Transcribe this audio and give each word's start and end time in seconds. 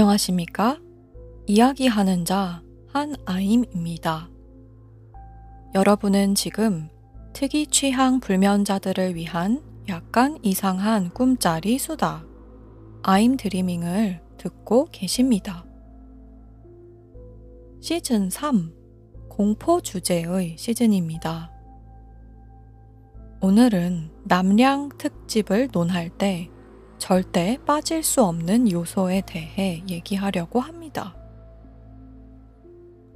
안녕하십니까? 0.00 0.80
이야기하는 1.46 2.24
자 2.24 2.62
한아임입니다. 2.88 4.30
여러분은 5.74 6.34
지금 6.34 6.88
특이 7.34 7.66
취향 7.66 8.18
불면자들을 8.18 9.14
위한 9.14 9.62
약간 9.90 10.38
이상한 10.42 11.10
꿈짜리 11.10 11.78
수다 11.78 12.24
아임 13.02 13.36
드리밍을 13.36 14.22
듣고 14.38 14.86
계십니다. 14.90 15.66
시즌 17.82 18.30
3 18.30 18.72
공포 19.28 19.82
주제의 19.82 20.56
시즌입니다. 20.56 21.52
오늘은 23.42 24.10
남량 24.24 24.92
특집을 24.96 25.68
논할 25.72 26.08
때 26.08 26.48
절대 27.00 27.58
빠질 27.64 28.02
수 28.02 28.22
없는 28.22 28.70
요소에 28.70 29.22
대해 29.26 29.82
얘기하려고 29.88 30.60
합니다. 30.60 31.16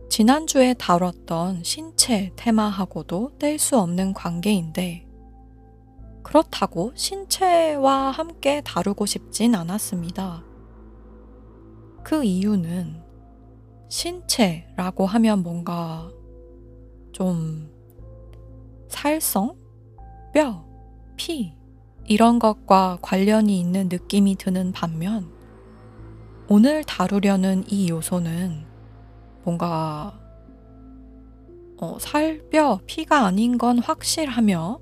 지난주에 0.09 0.73
다뤘던 0.75 1.63
신체 1.63 2.33
테마하고도 2.35 3.37
뗄 3.39 3.59
수 3.59 3.79
없는 3.79 4.15
관계인데, 4.15 5.07
그렇다고 6.23 6.93
신체와 6.95 8.11
함께 8.11 8.63
다루고 8.63 9.05
싶진 9.05 9.55
않았습니다. 9.55 10.43
그 12.03 12.25
이유는 12.25 13.03
신체라고 13.91 15.05
하면 15.05 15.43
뭔가 15.43 16.11
좀 17.13 17.71
살성, 18.89 19.55
뼈, 20.33 20.65
피, 21.17 21.55
이런 22.07 22.39
것과 22.39 22.99
관련이 23.03 23.59
있는 23.59 23.89
느낌이 23.89 24.37
드는 24.37 24.73
반면, 24.73 25.31
오늘 26.49 26.85
다루려는 26.85 27.65
이 27.69 27.89
요소는 27.89 28.65
뭔가 29.45 30.21
어, 31.79 31.99
살, 31.99 32.41
뼈, 32.51 32.79
피가 32.87 33.27
아닌 33.27 33.59
건 33.59 33.79
확실하며, 33.79 34.79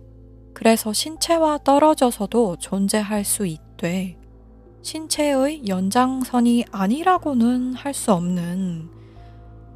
그래서 0.53 0.93
신체와 0.93 1.59
떨어져서도 1.59 2.57
존재할 2.57 3.25
수 3.25 3.47
있되, 3.47 4.19
신체의 4.83 5.67
연장선이 5.67 6.67
아니라고는 6.71 7.75
할 7.75 7.95
수 7.95 8.13
없는 8.13 8.91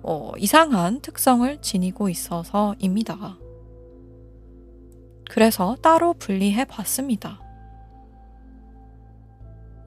어, 0.02 0.32
이상한 0.38 1.00
특성을 1.00 1.60
지니고 1.60 2.08
있어서입니다. 2.08 3.38
그래서 5.28 5.76
따로 5.82 6.12
분리해 6.14 6.64
봤습니다. 6.64 7.40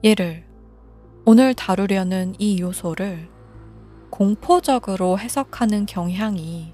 예를 0.02 0.44
오늘 1.24 1.54
다루려는 1.54 2.34
이 2.38 2.60
요소를 2.60 3.28
공포적으로 4.10 5.18
해석하는 5.18 5.86
경향이 5.86 6.70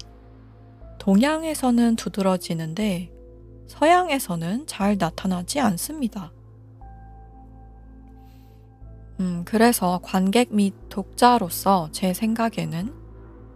동양에서는 0.99 1.95
두드러지는데 1.95 3.11
서양에서는 3.67 4.67
잘 4.67 4.97
나타나지 4.97 5.59
않습니다. 5.59 6.31
음, 9.19 9.43
그래서 9.45 9.99
관객 10.03 10.53
및 10.53 10.73
독자로서 10.89 11.89
제 11.91 12.13
생각에는 12.13 12.93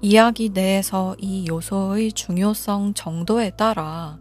이야기 0.02 0.50
내에서 0.50 1.16
이 1.20 1.46
요소의 1.48 2.14
중요성 2.14 2.94
정도에 2.94 3.52
따라 3.52 4.20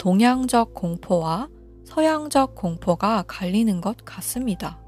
동양적 0.00 0.72
공포와 0.72 1.50
서양적 1.84 2.54
공포가 2.54 3.22
갈리는 3.28 3.82
것 3.82 3.98
같습니다. 4.02 4.80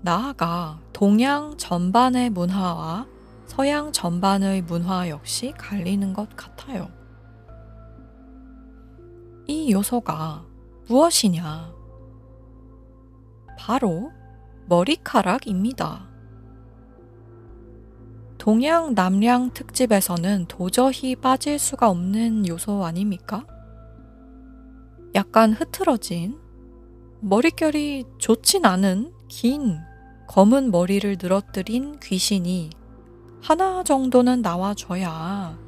나아가 0.00 0.80
동양 0.92 1.56
전반의 1.56 2.30
문화와 2.30 3.06
서양 3.46 3.92
전반의 3.92 4.62
문화 4.62 5.08
역시 5.08 5.54
갈리는 5.56 6.12
것 6.12 6.28
같아요. 6.34 6.88
이 9.46 9.70
요소가 9.70 10.44
무엇이냐? 10.88 11.72
바로 13.56 14.10
머리카락입니다. 14.66 16.08
동양 18.44 18.94
남량 18.94 19.54
특집에서는 19.54 20.44
도저히 20.48 21.16
빠질 21.16 21.58
수가 21.58 21.88
없는 21.88 22.46
요소 22.46 22.84
아닙니까? 22.84 23.46
약간 25.14 25.54
흐트러진, 25.54 26.38
머릿결이 27.20 28.04
좋진 28.18 28.66
않은 28.66 29.14
긴 29.28 29.78
검은 30.28 30.70
머리를 30.70 31.16
늘어뜨린 31.18 32.00
귀신이 32.00 32.68
하나 33.40 33.82
정도는 33.82 34.42
나와줘야, 34.42 35.58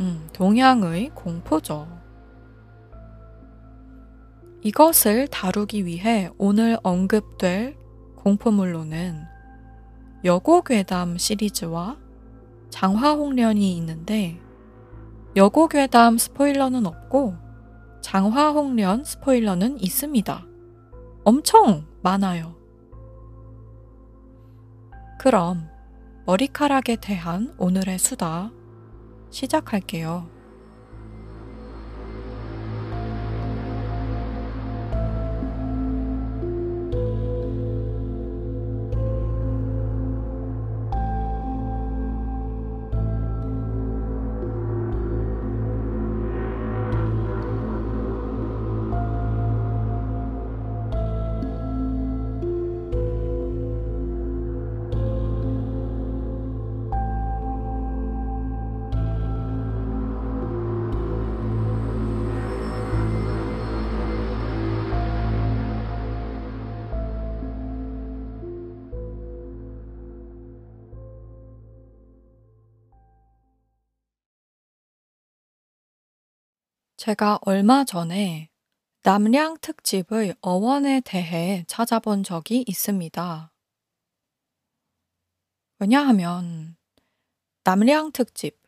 음, 0.00 0.28
동양의 0.34 1.12
공포죠. 1.14 1.88
이것을 4.60 5.26
다루기 5.28 5.86
위해 5.86 6.28
오늘 6.36 6.76
언급될 6.82 7.78
공포물로는 8.16 9.27
여고괴담 10.24 11.16
시리즈와 11.16 11.96
장화홍련이 12.70 13.76
있는데 13.76 14.40
여고괴담 15.36 16.18
스포일러는 16.18 16.86
없고 16.86 17.36
장화홍련 18.00 19.04
스포일러는 19.04 19.80
있습니다. 19.80 20.46
엄청 21.24 21.86
많아요. 22.02 22.56
그럼 25.18 25.68
머리카락에 26.26 26.96
대한 26.96 27.54
오늘의 27.58 27.98
수다 27.98 28.50
시작할게요. 29.30 30.37
제가 77.08 77.38
얼마 77.40 77.84
전에 77.84 78.50
남량 79.02 79.56
특집의 79.62 80.34
어원에 80.42 81.00
대해 81.00 81.64
찾아본 81.66 82.22
적이 82.22 82.66
있습니다. 82.66 83.50
왜냐하면 85.78 86.76
남량 87.64 88.12
특집, 88.12 88.60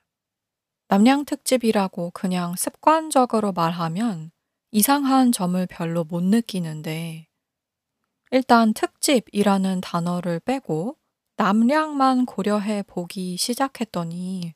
남량 0.88 1.26
특집이라고 1.26 2.12
그냥 2.12 2.56
습관적으로 2.56 3.52
말하면 3.52 4.30
이상한 4.70 5.32
점을 5.32 5.66
별로 5.66 6.04
못 6.04 6.22
느끼는데 6.22 7.28
일단 8.30 8.72
특집이라는 8.72 9.82
단어를 9.82 10.40
빼고 10.40 10.96
남량만 11.36 12.24
고려해 12.24 12.84
보기 12.84 13.36
시작했더니 13.36 14.54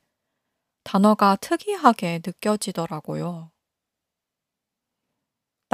단어가 0.84 1.36
특이하게 1.36 2.22
느껴지더라고요. 2.24 3.53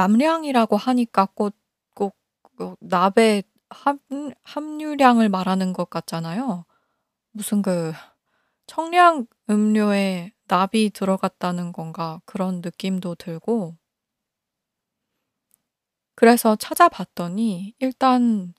남량이라고 0.00 0.78
하니까 0.78 1.26
꼭, 1.34 1.54
꼭, 1.94 2.16
꼭 2.56 2.78
납의 2.80 3.44
함, 3.68 3.98
함유량을 4.44 5.28
말하는 5.28 5.74
것 5.74 5.90
같잖아요. 5.90 6.64
무슨 7.32 7.62
그 7.62 7.92
청량 8.66 9.26
음료에 9.50 10.32
납이 10.48 10.90
들어갔다는 10.94 11.72
건가 11.72 12.20
그런 12.26 12.62
느낌도 12.62 13.16
들고. 13.16 13.76
그래서 16.14 16.54
찾아봤더니 16.56 17.74
일단 17.80 18.54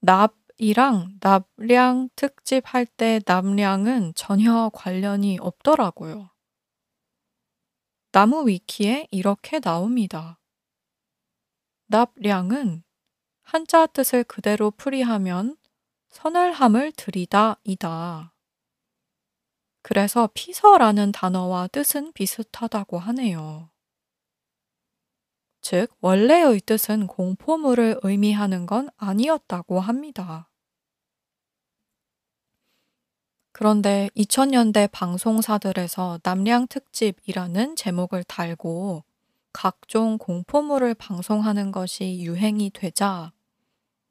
납이랑 0.00 1.18
납량 1.20 2.10
특집 2.16 2.62
할 2.66 2.86
때 2.86 3.20
납량은 3.26 4.12
전혀 4.14 4.70
관련이 4.72 5.38
없더라고요. 5.40 6.30
나무 8.10 8.48
위키에 8.48 9.06
이렇게 9.12 9.60
나옵니다. 9.60 10.40
납량은 11.86 12.82
한자 13.42 13.86
뜻을 13.86 14.24
그대로 14.24 14.70
풀이하면 14.72 15.56
서늘함을 16.08 16.92
들이다이다. 16.92 18.32
그래서 19.82 20.28
피서라는 20.34 21.12
단어와 21.12 21.68
뜻은 21.68 22.12
비슷하다고 22.12 22.98
하네요. 22.98 23.70
즉, 25.60 25.88
원래의 26.00 26.60
뜻은 26.60 27.06
공포물을 27.06 28.00
의미하는 28.02 28.66
건 28.66 28.88
아니었다고 28.96 29.78
합니다. 29.78 30.50
그런데 33.52 34.10
2000년대 34.16 34.90
방송사들에서 34.92 36.20
남량 36.22 36.66
특집이라는 36.66 37.76
제목을 37.76 38.22
달고 38.24 39.05
각종 39.56 40.18
공포물을 40.18 40.92
방송하는 40.92 41.72
것이 41.72 42.20
유행이 42.20 42.72
되자 42.74 43.32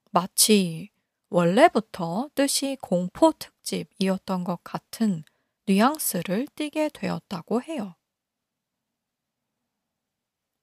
마치 0.09 0.89
원래부터 1.29 2.31
뜻이 2.33 2.77
공포 2.81 3.31
특집이었던 3.31 4.43
것 4.43 4.63
같은 4.63 5.23
뉘앙스를 5.67 6.47
띠게 6.55 6.89
되었다고 6.95 7.61
해요. 7.61 7.93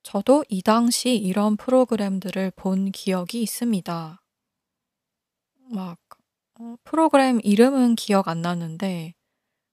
저도 0.03 0.45
이 0.49 0.63
당시 0.63 1.15
이런 1.15 1.57
프로그램들을 1.57 2.51
본 2.57 2.91
기억이 2.91 3.41
있습니다. 3.41 4.21
막 5.71 5.99
어, 6.59 6.75
프로그램 6.83 7.39
이름은 7.45 7.95
기억 7.95 8.27
안 8.27 8.43
나는데 8.43 9.15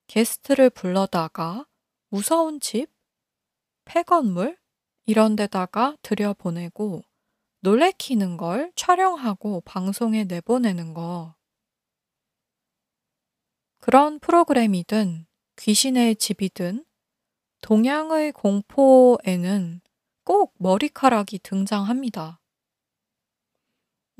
게스트를 0.05 0.69
불러다가 0.69 1.65
무서운 2.09 2.59
집, 2.59 2.91
폐건물 3.85 4.59
이런 5.09 5.35
데다가 5.35 5.97
들여보내고 6.03 7.01
놀래키는 7.61 8.37
걸 8.37 8.71
촬영하고 8.75 9.61
방송에 9.61 10.23
내보내는 10.23 10.93
거. 10.93 11.33
그런 13.79 14.19
프로그램이든 14.19 15.25
귀신의 15.55 16.17
집이든 16.17 16.85
동양의 17.61 18.33
공포에는 18.33 19.81
꼭 20.25 20.53
머리카락이 20.59 21.39
등장합니다. 21.39 22.39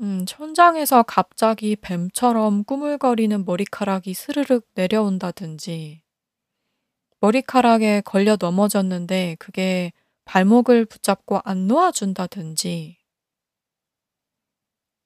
음, 0.00 0.24
천장에서 0.26 1.04
갑자기 1.04 1.76
뱀처럼 1.76 2.64
꾸물거리는 2.64 3.44
머리카락이 3.44 4.12
스르륵 4.12 4.66
내려온다든지, 4.74 6.02
머리카락에 7.20 8.00
걸려 8.00 8.36
넘어졌는데 8.40 9.36
그게 9.38 9.92
발목을 10.30 10.84
붙잡고 10.84 11.40
안 11.42 11.66
놓아준다든지, 11.66 12.98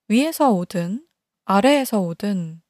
위에서 0.08 0.52
오든, 0.52 1.06
아래에서 1.46 1.98
오든, 2.00 2.60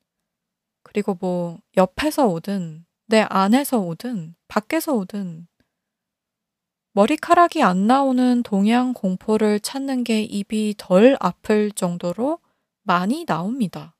그리고 0.85 1.17
뭐, 1.21 1.59
옆에서 1.77 2.29
오든, 2.29 2.87
내 3.07 3.27
안에서 3.29 3.81
오든, 3.81 4.37
밖에서 4.47 4.95
오든, 4.95 5.49
머리카락이 6.93 7.61
안 7.65 7.89
나오는 7.89 8.45
동양 8.45 8.93
공포를 8.93 9.59
찾는 9.59 10.05
게 10.05 10.23
입이 10.23 10.77
덜 10.79 11.17
아플 11.19 11.73
정도로 11.73 12.39
많이 12.85 13.25
나옵니다. 13.25 13.97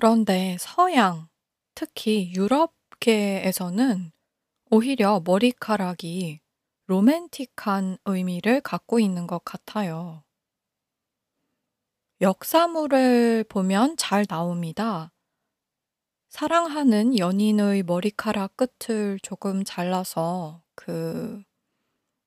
그런데 0.00 0.56
서양, 0.60 1.26
특히 1.74 2.32
유럽계에서는 2.32 4.12
오히려 4.70 5.20
머리카락이 5.24 6.38
로맨틱한 6.86 7.98
의미를 8.04 8.60
갖고 8.60 9.00
있는 9.00 9.26
것 9.26 9.44
같아요. 9.44 10.22
역사물을 12.20 13.46
보면 13.48 13.96
잘 13.96 14.24
나옵니다. 14.24 15.10
사랑하는 16.28 17.18
연인의 17.18 17.82
머리카락 17.82 18.56
끝을 18.56 19.18
조금 19.20 19.64
잘라서 19.64 20.62
그 20.76 21.42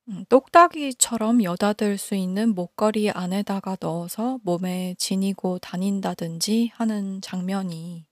음, 0.08 0.24
똑딱이처럼 0.28 1.44
여닫을 1.44 1.96
수 1.96 2.14
있는 2.16 2.54
목걸이 2.54 3.10
안에다가 3.10 3.76
넣어서 3.80 4.38
몸에 4.42 4.94
지니고 4.98 5.58
다닌다든지 5.60 6.72
하는 6.74 7.20
장면이 7.20 8.04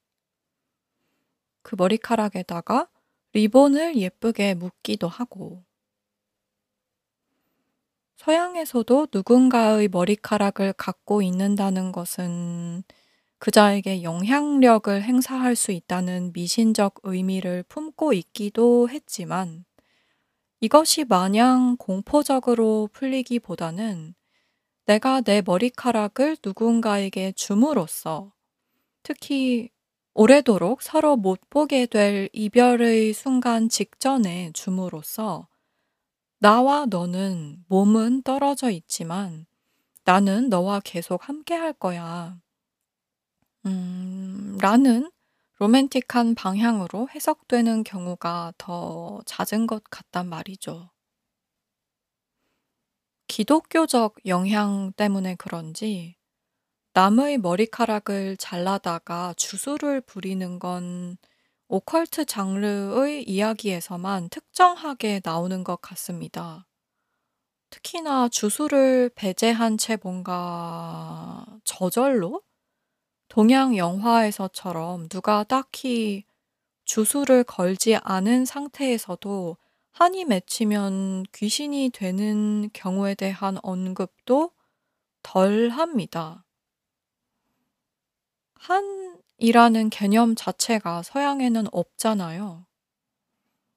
그 1.63 1.75
머리카락에다가 1.77 2.89
리본을 3.33 3.97
예쁘게 3.97 4.55
묶기도 4.55 5.09
하고. 5.09 5.65
서양에서도 8.17 9.09
누군가의 9.13 9.89
머리카락을 9.89 10.75
갖고 10.75 11.23
있는다는 11.23 11.91
것은 11.91 12.85
그자에게 13.39 14.03
영향력을 14.03 15.03
행사할 15.03 15.57
수 15.57 15.73
있다는 15.73 16.33
미신적 16.35 17.01
의미를 17.03 17.63
품고 17.65 18.13
있기도 18.13 18.89
했지만 18.91 19.65
이것이 20.61 21.05
마냥 21.05 21.77
공포적으로 21.79 22.89
풀리기보다는 22.93 24.15
내가 24.85 25.23
내 25.23 25.41
머리카락을 25.41 26.37
누군가에게 26.45 27.33
줌으로써 27.33 28.33
특히 29.03 29.71
오래도록 30.13 30.83
서로 30.83 31.17
못 31.17 31.41
보게 31.49 31.87
될 31.87 32.29
이별의 32.35 33.15
순간 33.15 33.71
직전에 33.71 34.51
줌으로써 34.53 35.49
나와 36.41 36.85
너는 36.85 37.65
몸은 37.69 38.23
떨어져 38.23 38.71
있지만 38.71 39.47
나는 40.05 40.51
너와 40.51 40.81
계속 40.81 41.29
함께 41.29 41.55
할 41.55 41.73
거야. 41.73 42.39
음, 43.65 44.59
라는 44.61 45.11
로맨틱한 45.61 46.37
방향으로 46.37 47.11
해석되는 47.15 47.85
경우가 47.85 48.55
더 48.57 49.21
잦은 49.27 49.67
것 49.67 49.85
같단 49.91 50.27
말이죠. 50.27 50.91
기독교적 53.29 54.15
영향 54.25 54.91
때문에 54.97 55.35
그런지 55.35 56.17
남의 56.95 57.37
머리카락을 57.39 58.39
잘라다가 58.39 59.35
주술을 59.37 60.01
부리는 60.01 60.59
건 60.59 61.19
오컬트 61.69 62.25
장르의 62.25 63.29
이야기에서만 63.29 64.31
특정하게 64.31 65.21
나오는 65.23 65.63
것 65.63 65.83
같습니다. 65.83 66.67
특히나 67.69 68.31
주술을 68.31 69.11
배제한 69.15 69.77
채 69.77 69.99
뭔가 70.03 71.45
저절로 71.65 72.41
동양 73.31 73.77
영화에서처럼 73.77 75.09
누가 75.09 75.45
딱히 75.45 76.25
주술을 76.85 77.45
걸지 77.45 77.95
않은 77.95 78.45
상태에서도 78.45 79.57
한이 79.93 80.25
맺히면 80.25 81.27
귀신이 81.33 81.91
되는 81.91 82.69
경우에 82.73 83.15
대한 83.15 83.57
언급도 83.63 84.51
덜 85.23 85.69
합니다. 85.69 86.45
한이라는 88.57 89.91
개념 89.91 90.35
자체가 90.35 91.05
서양에는 91.05 91.67
없잖아요. 91.71 92.67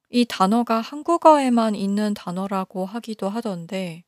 이 0.10 0.26
단어가 0.26 0.82
한국어에만 0.82 1.76
있는 1.76 2.16
단어라고 2.16 2.88
하기도 2.88 3.30
하던데 3.30 4.04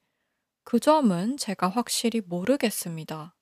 그 0.63 0.79
점은 0.79 1.37
제가 1.37 1.69
확실히 1.69 2.21
모르겠습니다. 2.25 3.35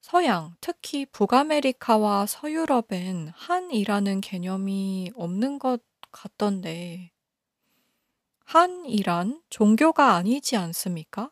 서양, 0.00 0.56
특히 0.60 1.04
북아메리카와 1.06 2.26
서유럽엔 2.26 3.28
한이라는 3.34 4.22
개념이 4.22 5.12
없는 5.14 5.58
것 5.58 5.82
같던데 6.10 7.12
한이란 8.44 9.42
종교가 9.50 10.14
아니지 10.14 10.56
않습니까? 10.56 11.30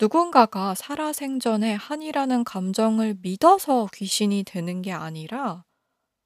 누군가가 0.00 0.74
살아생전에 0.74 1.74
한이라는 1.74 2.42
감정을 2.42 3.18
믿어서 3.20 3.86
귀신이 3.92 4.42
되는 4.42 4.82
게 4.82 4.90
아니라 4.90 5.64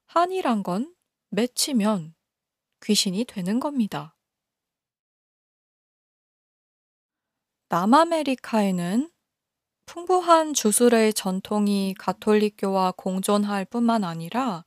한이란 0.07 0.63
건 0.63 0.95
맺히면 1.29 2.15
귀신이 2.81 3.25
되는 3.25 3.59
겁니다. 3.59 4.15
남아메리카에는 7.67 9.11
풍부한 9.89 10.53
주술의 10.53 11.15
전통이 11.15 11.95
가톨릭교와 11.97 12.91
공존할 12.91 13.65
뿐만 13.65 14.03
아니라 14.03 14.63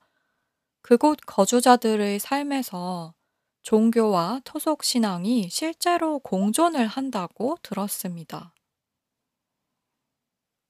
그곳 0.81 1.19
거주자들의 1.25 2.19
삶에서 2.19 3.15
종교와 3.63 4.41
토속 4.45 4.83
신앙이 4.83 5.49
실제로 5.49 6.19
공존을 6.19 6.89
한다고 6.89 7.57
들었습니다. 7.63 8.53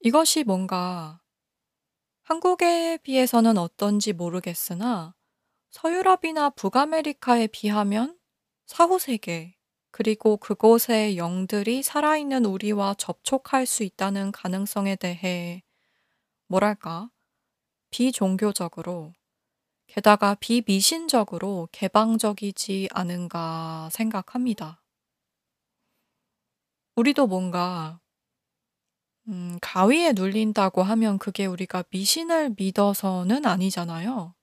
이것이 0.00 0.44
뭔가 0.44 1.23
한국에 2.25 2.99
비해서는 2.99 3.56
어떤지 3.56 4.12
모르겠으나 4.12 5.14
서유럽이나 5.71 6.50
북아메리카에 6.50 7.47
비하면 7.47 8.18
사후세계, 8.66 9.56
그리고 9.92 10.38
그곳의 10.38 11.18
영들이 11.18 11.82
살아있는 11.82 12.46
우리와 12.46 12.94
접촉할 12.94 13.66
수 13.66 13.84
있다는 13.84 14.32
가능성에 14.32 14.96
대해 14.96 15.62
뭐랄까, 16.49 17.11
비종교적으로, 17.90 19.12
게다가 19.87 20.34
비미신적으로 20.34 21.68
개방적이지 21.72 22.88
않은가 22.90 23.90
생각합니다. 23.92 24.82
우리도 26.96 27.26
뭔가 27.26 28.00
음 29.28 29.58
가위에 29.61 30.12
눌린다고 30.12 30.82
하면 30.82 31.18
그게 31.18 31.44
우리가 31.44 31.84
미신을 31.90 32.54
믿어서는 32.56 33.44
아니잖아요. 33.44 34.34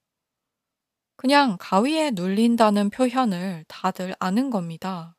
그냥 1.15 1.57
가위에 1.59 2.11
눌린다는 2.11 2.91
표현을 2.91 3.65
다들 3.67 4.15
아는 4.19 4.49
겁니다. 4.49 5.18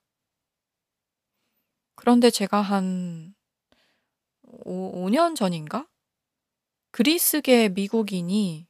그런데 2.01 2.31
제가 2.31 2.63
한오 2.63 3.35
5년 4.65 5.37
전인가? 5.37 5.87
그리스계 6.93 7.69
미국인이 7.69 8.67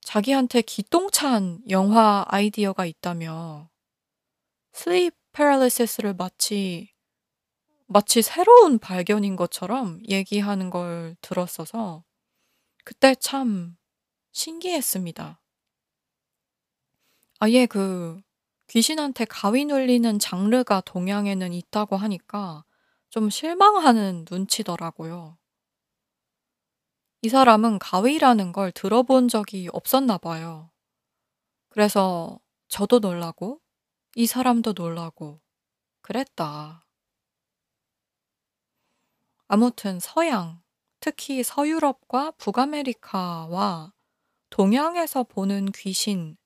자기한테 0.00 0.62
기똥찬 0.62 1.64
영화 1.68 2.24
아이디어가 2.26 2.86
있다며 2.86 3.68
슬립 4.72 5.14
패럴리시스를 5.32 6.14
마치 6.14 6.94
마치 7.84 8.22
새로운 8.22 8.78
발견인 8.78 9.36
것처럼 9.36 10.00
얘기하는 10.08 10.70
걸 10.70 11.16
들었어서 11.20 12.04
그때 12.84 13.14
참 13.14 13.76
신기했습니다. 14.32 15.42
아예 17.40 17.66
그 17.66 18.22
귀신한테 18.74 19.24
가위 19.26 19.66
눌리는 19.66 20.18
장르가 20.18 20.80
동양에는 20.80 21.52
있다고 21.52 21.96
하니까 21.96 22.64
좀 23.08 23.30
실망하는 23.30 24.24
눈치더라고요. 24.28 25.38
이 27.22 27.28
사람은 27.28 27.78
가위라는 27.78 28.50
걸 28.50 28.72
들어본 28.72 29.28
적이 29.28 29.68
없었나 29.72 30.18
봐요. 30.18 30.72
그래서 31.68 32.40
저도 32.66 32.98
놀라고 32.98 33.60
이 34.16 34.26
사람도 34.26 34.72
놀라고 34.72 35.40
그랬다. 36.00 36.84
아무튼 39.46 40.00
서양, 40.00 40.60
특히 40.98 41.44
서유럽과 41.44 42.32
북아메리카와 42.32 43.92
동양에서 44.50 45.22
보는 45.22 45.70
귀신, 45.70 46.36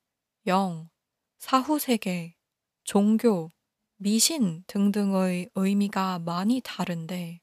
영, 0.45 0.91
사후세계, 1.39 2.35
종교, 2.83 3.49
미신 3.95 4.63
등등의 4.67 5.49
의미가 5.55 6.19
많이 6.19 6.61
다른데, 6.61 7.39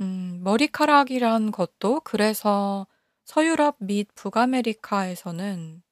음, 0.00 0.40
머리카락이란 0.42 1.52
것도 1.52 2.00
그래서 2.00 2.86
서유럽 3.24 3.76
및 3.80 4.08
북아메리카에서는 4.14 5.82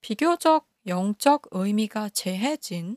비교적 0.00 0.68
영적 0.86 1.46
의미가 1.50 2.10
재해진 2.10 2.96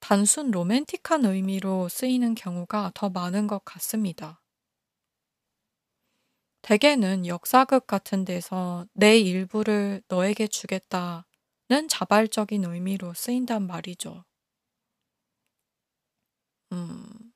단순 0.00 0.50
로맨틱한 0.50 1.24
의미로 1.26 1.88
쓰이는 1.88 2.34
경우가 2.34 2.92
더 2.94 3.10
많은 3.10 3.46
것 3.46 3.62
같습니다. 3.64 4.40
대개는 6.62 7.26
역사극 7.26 7.86
같은 7.86 8.24
데서 8.24 8.86
내 8.94 9.18
일부를 9.18 10.02
너에게 10.08 10.46
주겠다 10.46 11.26
는 11.72 11.88
자발적인 11.88 12.66
의미로 12.66 13.14
쓰인단 13.14 13.66
말이죠. 13.66 14.26
음, 16.72 17.32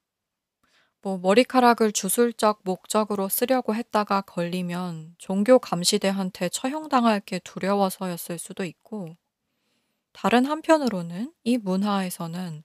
뭐 1.00 1.16
머리카락을 1.19 1.90
주술적 1.93 2.61
목적으로 2.64 3.31
쓰려고 3.31 3.75
했다가 3.75 4.21
걸리면 4.23 5.14
종교 5.16 5.59
감시대한테 5.59 6.50
처형당할 6.50 7.21
게 7.21 7.38
두려워서였을 7.38 8.38
수도 8.38 8.64
있고, 8.64 9.16
다른 10.12 10.45
한편으로는 10.47 11.33
이 11.45 11.59
문화에서는 11.59 12.64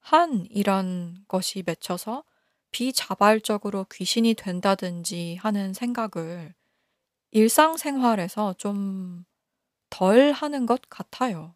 한이란 0.00 1.24
것이 1.28 1.62
맺혀서 1.66 2.24
비자발적으로 2.72 3.86
귀신이 3.92 4.34
된다든지 4.34 5.36
하는 5.36 5.74
생각을 5.74 6.54
일상생활에서 7.32 8.54
좀 8.58 9.24
덜 9.92 10.32
하는 10.32 10.64
것 10.64 10.80
같아요. 10.88 11.54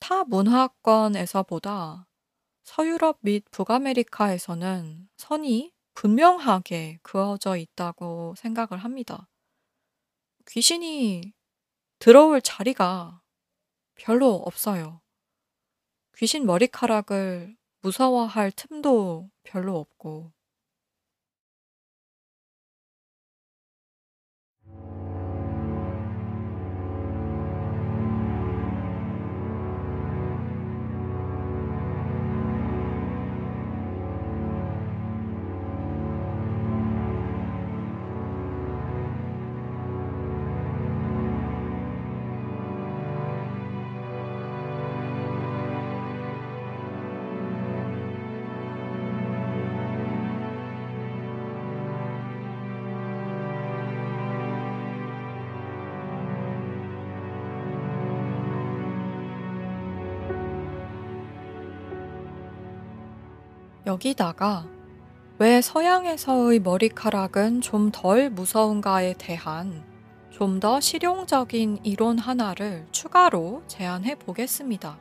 타 0.00 0.24
문화권에서보다 0.24 2.08
서유럽 2.64 3.18
및 3.20 3.44
북아메리카에서는 3.52 5.08
선이 5.16 5.72
분명하게 5.94 6.98
그어져 7.04 7.56
있다고 7.56 8.34
생각을 8.36 8.82
합니다. 8.82 9.28
귀신이 10.48 11.32
들어올 12.00 12.42
자리가 12.42 13.22
별로 13.94 14.34
없어요. 14.34 15.00
귀신 16.16 16.44
머리카락을 16.44 17.56
무서워할 17.82 18.50
틈도 18.50 19.30
별로 19.44 19.78
없고. 19.78 20.32
여기다가 63.90 64.66
왜 65.40 65.60
서양에서의 65.60 66.60
머리카락은 66.60 67.60
좀 67.60 67.90
덜 67.90 68.30
무서운가에 68.30 69.14
대한 69.14 69.82
좀 70.30 70.60
더 70.60 70.78
실용적인 70.80 71.80
이론 71.82 72.18
하나를 72.18 72.86
추가로 72.92 73.64
제안해 73.66 74.14
보겠습니다. 74.14 74.96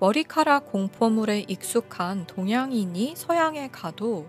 머리카락 0.00 0.72
공포물에 0.72 1.44
익숙한 1.46 2.26
동양인이 2.26 3.14
서양에 3.14 3.68
가도 3.68 4.26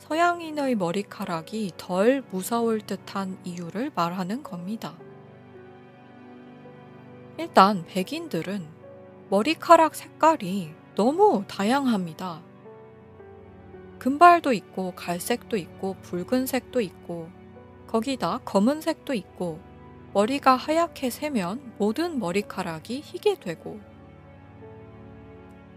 서양인의 0.00 0.74
머리카락이 0.74 1.72
덜 1.76 2.24
무서울 2.32 2.80
듯한 2.80 3.38
이유를 3.44 3.92
말하는 3.94 4.42
겁니다. 4.42 4.94
일단 7.38 7.84
백인들은 7.86 8.66
머리카락 9.30 9.94
색깔이 9.94 10.72
너무 10.98 11.44
다양합니다. 11.46 12.42
금발도 14.00 14.52
있고 14.52 14.96
갈색도 14.96 15.56
있고 15.56 15.94
붉은색도 16.02 16.80
있고 16.80 17.28
거기다 17.86 18.40
검은색도 18.44 19.14
있고 19.14 19.60
머리가 20.12 20.56
하얗게 20.56 21.10
새면 21.10 21.74
모든 21.78 22.18
머리카락이 22.18 23.00
희게 23.04 23.36
되고 23.36 23.78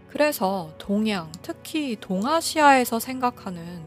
그래서 0.08 0.74
동양, 0.76 1.30
특히 1.40 1.96
동아시아에서 2.00 2.98
생각하는 2.98 3.84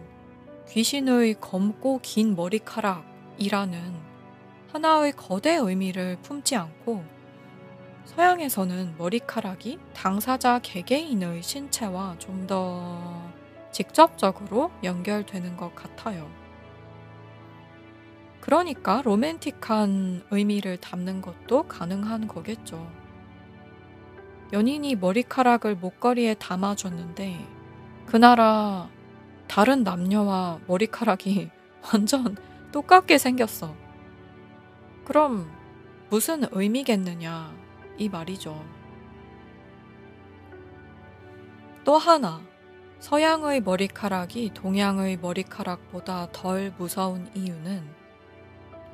귀신의 0.70 1.42
검고 1.42 2.00
긴 2.02 2.38
머리카락이라는 2.38 3.94
하나의 4.72 5.12
거대 5.12 5.56
의미를 5.56 6.18
품지 6.22 6.56
않고 6.56 7.04
서양에서는 8.06 8.96
머리카락이 8.98 9.80
당사자 9.94 10.60
개개인의 10.60 11.44
신체와 11.44 12.16
좀 12.20 12.48
더 12.48 13.36
직접적으로 13.76 14.72
연결되는 14.86 15.58
것 15.58 15.76
같아요. 15.76 16.30
그러니까 18.40 19.02
로맨틱한 19.04 20.28
의미를 20.32 20.78
담는 20.78 21.22
것도 21.22 21.64
가능한 21.64 22.30
거겠죠. 22.30 22.90
연인이 24.54 24.96
머리카락을 24.96 25.76
목걸이에 25.76 26.36
담아줬는데 26.36 27.46
그 28.06 28.16
나라 28.16 28.88
다른 29.50 29.84
남녀와 29.84 30.60
머리카락이 30.68 31.50
완전 31.92 32.38
똑같게 32.72 33.18
생겼어. 33.18 33.76
그럼 35.04 35.52
무슨 36.10 36.46
의미겠느냐, 36.52 37.54
이 37.98 38.10
말이죠. 38.10 38.64
또 41.84 41.98
하나, 41.98 42.42
서양의 43.00 43.62
머리카락이 43.62 44.52
동양의 44.54 45.18
머리카락보다 45.18 46.30
덜 46.32 46.74
무서운 46.78 47.30
이유는 47.36 47.84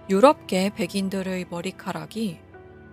유럽계 0.10 0.72
백인들의 0.72 1.46
머리카락이 1.50 2.40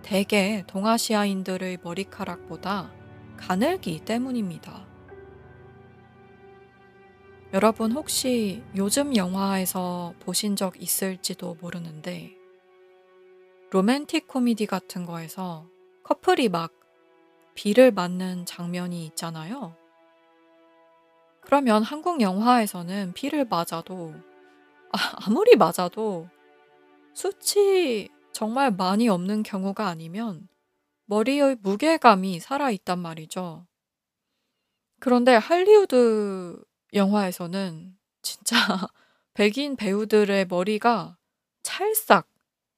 대개 0.01 0.63
동아시아인들의 0.67 1.79
머리카락보다 1.83 2.93
가늘기 3.35 3.99
때문입니다. 4.05 4.87
여러분 7.51 7.91
혹시 7.91 8.63
요즘 8.75 9.15
영화에서 9.15 10.13
보신 10.19 10.55
적 10.55 10.81
있을지도 10.81 11.57
모르는데 11.59 12.35
로맨틱 13.71 14.27
코미디 14.27 14.67
같은 14.67 15.05
거에서 15.05 15.67
커플이 16.09 16.49
막 16.49 16.73
비를 17.53 17.91
맞는 17.91 18.47
장면이 18.47 19.05
있잖아요. 19.05 19.75
그러면 21.41 21.83
한국 21.83 22.19
영화에서는 22.19 23.13
비를 23.13 23.45
맞아도 23.45 24.15
아, 24.91 25.29
무리 25.29 25.55
맞아도 25.55 26.27
수치 27.13 28.09
정말 28.31 28.71
많이 28.71 29.07
없는 29.07 29.43
경우가 29.43 29.85
아니면 29.85 30.47
머리의 31.05 31.57
무게감이 31.61 32.39
살아있단 32.39 32.97
말이죠. 32.97 33.67
그런데 34.99 35.35
할리우드 35.35 36.59
영화에서는 36.93 37.95
진짜 38.23 38.57
백인 39.35 39.75
배우들의 39.75 40.47
머리가 40.47 41.17
찰싹, 41.61 42.27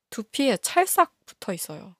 두피에 0.10 0.58
찰싹 0.58 1.14
붙어 1.26 1.54
있어요. 1.54 1.96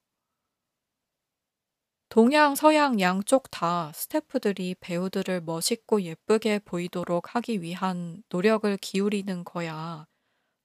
동양, 2.12 2.56
서양 2.56 3.00
양쪽 3.00 3.50
다 3.52 3.90
스태프들이 3.94 4.76
배우들을 4.82 5.44
멋있고 5.46 6.02
예쁘게 6.02 6.60
보이도록 6.60 7.38
하기 7.38 7.62
위한 7.62 8.22
노력을 8.28 8.76
기울이는 8.76 9.46
거야 9.46 10.06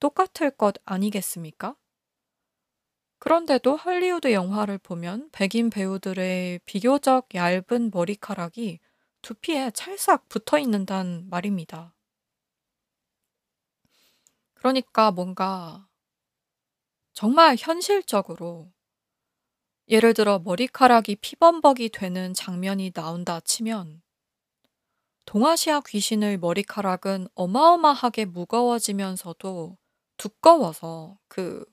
똑같을 0.00 0.50
것 0.50 0.74
아니겠습니까? 0.84 1.76
그런데도 3.20 3.76
할리우드 3.76 4.32
영화를 4.32 4.78
보면 4.78 5.30
백인 5.30 5.70
배우들의 5.70 6.62
비교적 6.64 7.32
얇은 7.32 7.92
머리카락이 7.94 8.80
두피에 9.22 9.70
찰싹 9.70 10.28
붙어 10.28 10.58
있는단 10.58 11.28
말입니다. 11.30 11.94
그러니까 14.54 15.12
뭔가 15.12 15.86
정말 17.12 17.54
현실적으로 17.56 18.72
예를 19.88 20.14
들어 20.14 20.40
머리카락이 20.40 21.16
피범벅이 21.16 21.90
되는 21.90 22.34
장면이 22.34 22.90
나온다 22.90 23.38
치면 23.38 24.02
동아시아 25.26 25.80
귀신의 25.80 26.38
머리카락은 26.38 27.28
어마어마하게 27.34 28.24
무거워지면서도 28.24 29.78
두꺼워서 30.16 31.18
그, 31.28 31.64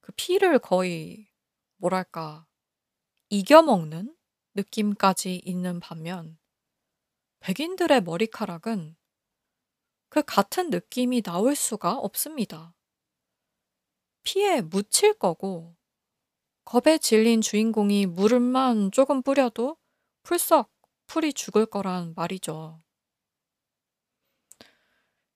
그 0.00 0.12
피를 0.16 0.58
거의 0.58 1.28
뭐랄까 1.76 2.46
이겨먹는 3.28 4.16
느낌까지 4.54 5.42
있는 5.44 5.78
반면 5.78 6.38
백인들의 7.40 8.02
머리카락은 8.02 8.96
그 10.08 10.22
같은 10.22 10.70
느낌이 10.70 11.22
나올 11.22 11.54
수가 11.54 11.94
없습니다. 11.94 12.74
피에 14.22 14.62
묻힐 14.62 15.14
거고 15.14 15.76
겁에 16.66 16.98
질린 16.98 17.40
주인공이 17.40 18.06
물만 18.06 18.90
조금 18.90 19.22
뿌려도 19.22 19.76
풀썩 20.24 20.68
풀이 21.06 21.32
죽을 21.32 21.64
거란 21.64 22.12
말이죠. 22.16 22.82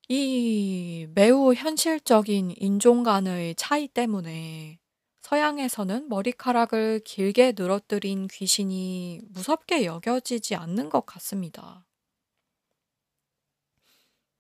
이 0.09 1.07
매우 1.14 1.55
현실적인 1.55 2.53
인종 2.57 3.05
간의 3.05 3.55
차이 3.55 3.87
때문에 3.87 4.81
서양에서는 5.23 6.09
머리카락을 6.09 7.03
길게 7.05 7.53
늘어뜨린 7.57 8.27
귀신이 8.27 9.21
무섭게 9.29 9.85
여겨지지 9.85 10.57
않는 10.57 10.88
것 10.88 11.07
같습니다. 11.07 11.87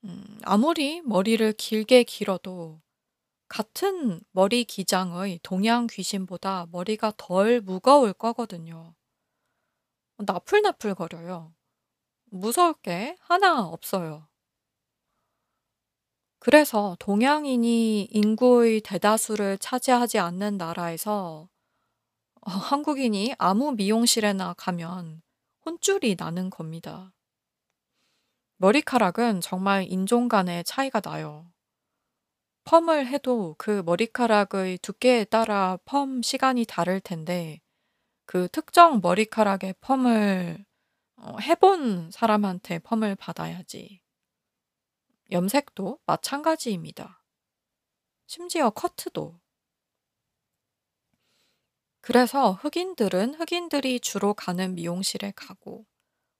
음, 0.02 0.38
아무리 0.42 1.02
머리를 1.02 1.52
길게 1.52 2.02
길어도 2.02 2.80
같은 3.50 4.20
머리 4.30 4.62
기장의 4.62 5.40
동양 5.42 5.88
귀신보다 5.88 6.68
머리가 6.70 7.12
덜 7.16 7.60
무거울 7.60 8.12
거거든요. 8.12 8.94
나풀나풀 10.18 10.94
거려요. 10.94 11.52
무서울 12.26 12.74
게 12.74 13.16
하나 13.18 13.66
없어요. 13.66 14.28
그래서 16.38 16.96
동양인이 17.00 18.04
인구의 18.04 18.82
대다수를 18.82 19.58
차지하지 19.58 20.20
않는 20.20 20.56
나라에서 20.56 21.48
어, 22.42 22.50
한국인이 22.50 23.34
아무 23.36 23.72
미용실에나 23.72 24.54
가면 24.54 25.22
혼쭐이 25.66 26.14
나는 26.16 26.50
겁니다. 26.50 27.12
머리카락은 28.58 29.40
정말 29.40 29.86
인종 29.88 30.28
간의 30.28 30.62
차이가 30.62 31.00
나요. 31.00 31.50
펌을 32.64 33.06
해도 33.06 33.54
그 33.58 33.82
머리카락의 33.84 34.78
두께에 34.78 35.24
따라 35.24 35.78
펌 35.84 36.22
시간이 36.22 36.64
다를 36.66 37.00
텐데 37.00 37.60
그 38.26 38.48
특정 38.48 39.00
머리카락의 39.02 39.74
펌을 39.80 40.64
어, 41.16 41.36
해 41.40 41.54
본 41.56 42.10
사람한테 42.10 42.80
펌을 42.80 43.16
받아야지. 43.16 44.00
염색도 45.30 46.00
마찬가지입니다. 46.04 47.24
심지어 48.26 48.70
커트도. 48.70 49.40
그래서 52.02 52.52
흑인들은 52.52 53.34
흑인들이 53.34 54.00
주로 54.00 54.34
가는 54.34 54.74
미용실에 54.74 55.32
가고 55.36 55.86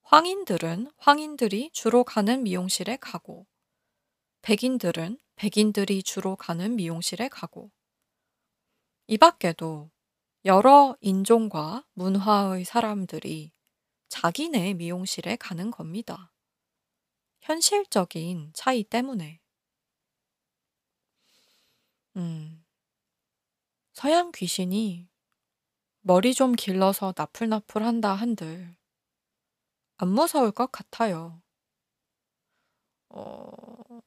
황인들은 0.03 0.91
황인들이 0.99 1.71
주로 1.73 2.05
가는 2.05 2.43
미용실에 2.43 2.99
가고, 2.99 3.47
백인들은 4.43 5.19
백인들이 5.37 6.03
주로 6.03 6.37
가는 6.37 6.77
미용실에 6.77 7.29
가고, 7.29 7.71
이 9.07 9.19
밖에도 9.19 9.91
여러 10.45 10.97
인종과 11.01 11.87
문화의 11.95 12.65
사람들이 12.65 13.53
자기네 14.09 14.75
미용실에 14.75 15.37
가는 15.37 15.71
겁니다. 15.71 16.33
현실적인 17.43 18.53
차이 18.55 18.85
때문에. 18.85 19.41
음, 22.17 22.65
서양 23.93 24.33
귀신이 24.33 25.09
머리 26.01 26.33
좀 26.35 26.53
길러서 26.53 27.13
나풀나풀 27.17 27.83
한다 27.83 28.15
한들 28.15 28.75
안 29.99 30.09
무서울 30.09 30.51
것 30.51 30.73
같아요. 30.73 31.43
어, 33.11 33.53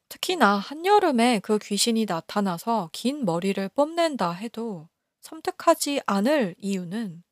특히나 0.08 0.56
한여름에 0.56 1.40
그 1.40 1.58
귀신이 1.58 2.06
나타나서 2.06 2.90
긴 2.92 3.24
머리를 3.24 3.68
뽐낸다 3.70 4.32
해도 4.32 4.88
섬뜩하지 5.20 6.02
않을 6.06 6.54
이유는 6.58 7.22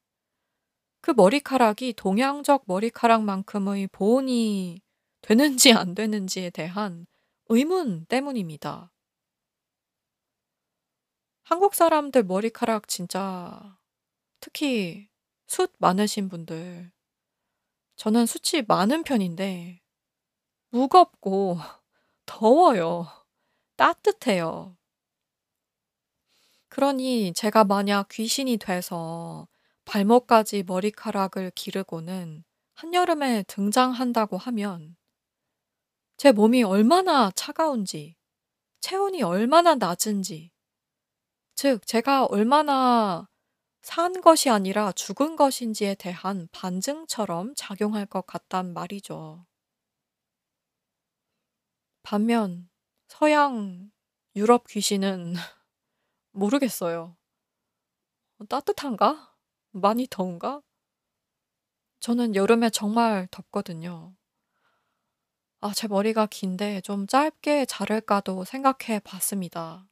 그 1.01 1.11
머리카락이 1.11 1.95
동양적 1.95 2.65
머리카락만큼의 2.67 3.89
보온이 3.89 4.81
되는지 5.21 5.73
안 5.73 5.95
되는지에 5.95 6.51
대한 6.51 7.07
의문 7.49 8.07
때문입니다. 8.07 8.93
한국 11.43 11.75
사람들 11.75 12.23
머리카락 12.23 12.89
진짜 12.89 13.79
특히 14.41 15.09
숱 15.47 15.73
많으신 15.79 16.29
분들 16.29 16.93
저는 17.97 18.27
수치 18.27 18.63
많은 18.63 19.03
편인데 19.03 19.82
무겁고 20.73 21.59
더워요. 22.27 23.07
따뜻해요. 23.77 24.77
그러니 26.69 27.33
제가 27.35 27.65
만약 27.65 28.09
귀신이 28.09 28.57
돼서 28.57 29.47
발목까지 29.85 30.65
머리카락을 30.65 31.53
기르고는 31.55 32.45
한여름에 32.75 33.45
등장한다고 33.47 34.39
하면 34.39 34.97
제 36.17 36.33
몸이 36.33 36.63
얼마나 36.63 37.31
차가운지, 37.33 38.17
체온이 38.81 39.23
얼마나 39.23 39.75
낮은지, 39.75 40.53
즉, 41.55 41.87
제가 41.87 42.27
얼마나 42.27 43.29
산 43.83 44.21
것이 44.21 44.51
아니라 44.51 44.93
죽은 44.93 45.37
것인지에 45.37 45.95
대한 45.97 46.49
반증처럼 46.53 47.55
작용할 47.57 48.07
것 48.07 48.27
같단 48.27 48.75
말이죠. 48.75 49.47
반면 52.03 52.69
서양 53.09 53.91
유럽 54.35 54.67
귀신은 54.67 55.35
모르겠어요. 56.33 57.17
따뜻한가? 58.49 59.35
많이 59.71 60.07
더운가? 60.09 60.63
저는 62.01 62.35
여름에 62.35 62.71
정말 62.71 63.29
덥거든요. 63.31 64.17
아, 65.61 65.73
제 65.73 65.87
머리가 65.87 66.27
긴데 66.27 66.81
좀 66.81 67.07
짧게 67.07 67.67
자를까도 67.67 68.45
생각해 68.45 68.99
봤습니다. 69.05 69.89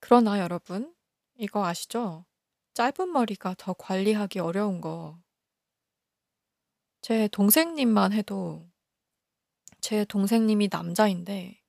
그러나 0.00 0.40
여러분, 0.40 0.92
이거 1.36 1.64
아시죠? 1.64 2.26
짧은 2.74 3.12
머리가 3.12 3.54
더 3.56 3.72
관리하기 3.74 4.40
어려운 4.40 4.80
거. 4.80 5.22
제 7.00 7.28
동생님만 7.28 8.12
해도 8.12 8.68
제 9.86 10.04
동생님이 10.04 10.68
남자인데 10.72 11.62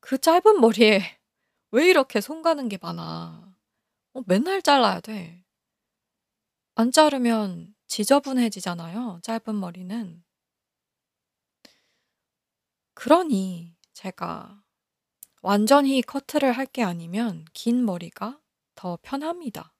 그 0.00 0.18
짧은 0.18 0.60
머리에 0.60 1.00
왜 1.72 1.88
이렇게 1.90 2.20
손 2.20 2.42
가는 2.42 2.68
게 2.68 2.78
많아. 2.80 3.56
어, 4.14 4.22
맨날 4.26 4.62
잘라야 4.62 5.00
돼. 5.00 5.44
안 6.76 6.92
자르면 6.92 7.74
지저분해지잖아요, 7.88 9.18
짧은 9.24 9.58
머리는. 9.58 10.22
그러니 12.94 13.76
제가 13.92 14.62
완전히 15.42 16.02
커트를 16.02 16.52
할 16.52 16.66
게 16.66 16.82
아니면 16.84 17.44
긴 17.54 17.84
머리가 17.84 18.40
더 18.76 18.98
편합니다. 19.02 19.73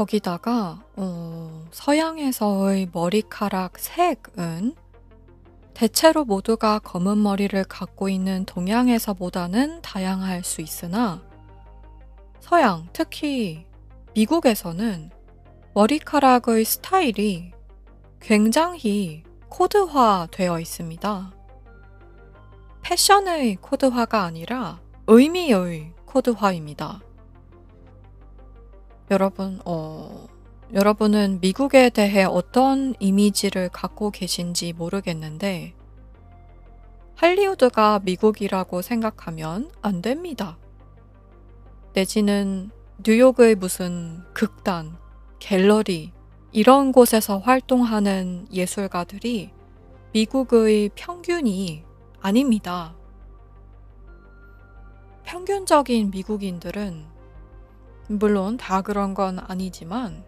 거기다가 0.00 0.82
어 0.96 1.66
서양에서의 1.72 2.88
머리카락 2.90 3.78
색은 3.78 4.74
대체로 5.74 6.24
모두가 6.24 6.78
검은 6.78 7.22
머리를 7.22 7.62
갖고 7.64 8.08
있는 8.08 8.46
동양에서보다는 8.46 9.82
다양할 9.82 10.42
수 10.42 10.62
있으나 10.62 11.22
서양, 12.40 12.88
특히 12.94 13.66
미국에서는 14.14 15.10
머리카락의 15.74 16.64
스타일이 16.64 17.52
굉장히 18.22 19.22
코드화 19.50 20.28
되어 20.30 20.60
있습니다. 20.60 21.34
패션의 22.80 23.56
코드화가 23.56 24.22
아니라 24.22 24.80
의미의 25.06 25.92
코드화입니다. 26.06 27.02
여러분, 29.10 29.58
어, 29.64 30.28
여러분은 30.72 31.40
미국에 31.40 31.90
대해 31.90 32.22
어떤 32.22 32.94
이미지를 33.00 33.68
갖고 33.68 34.12
계신지 34.12 34.72
모르겠는데, 34.72 35.74
할리우드가 37.16 38.02
미국이라고 38.04 38.82
생각하면 38.82 39.68
안 39.82 40.00
됩니다. 40.00 40.58
내지는 41.92 42.70
뉴욕의 43.04 43.56
무슨 43.56 44.22
극단, 44.32 44.96
갤러리, 45.40 46.12
이런 46.52 46.92
곳에서 46.92 47.38
활동하는 47.38 48.46
예술가들이 48.52 49.50
미국의 50.12 50.90
평균이 50.94 51.82
아닙니다. 52.20 52.94
평균적인 55.24 56.10
미국인들은 56.10 57.19
물론 58.10 58.56
다 58.56 58.82
그런 58.82 59.14
건 59.14 59.38
아니지만 59.38 60.24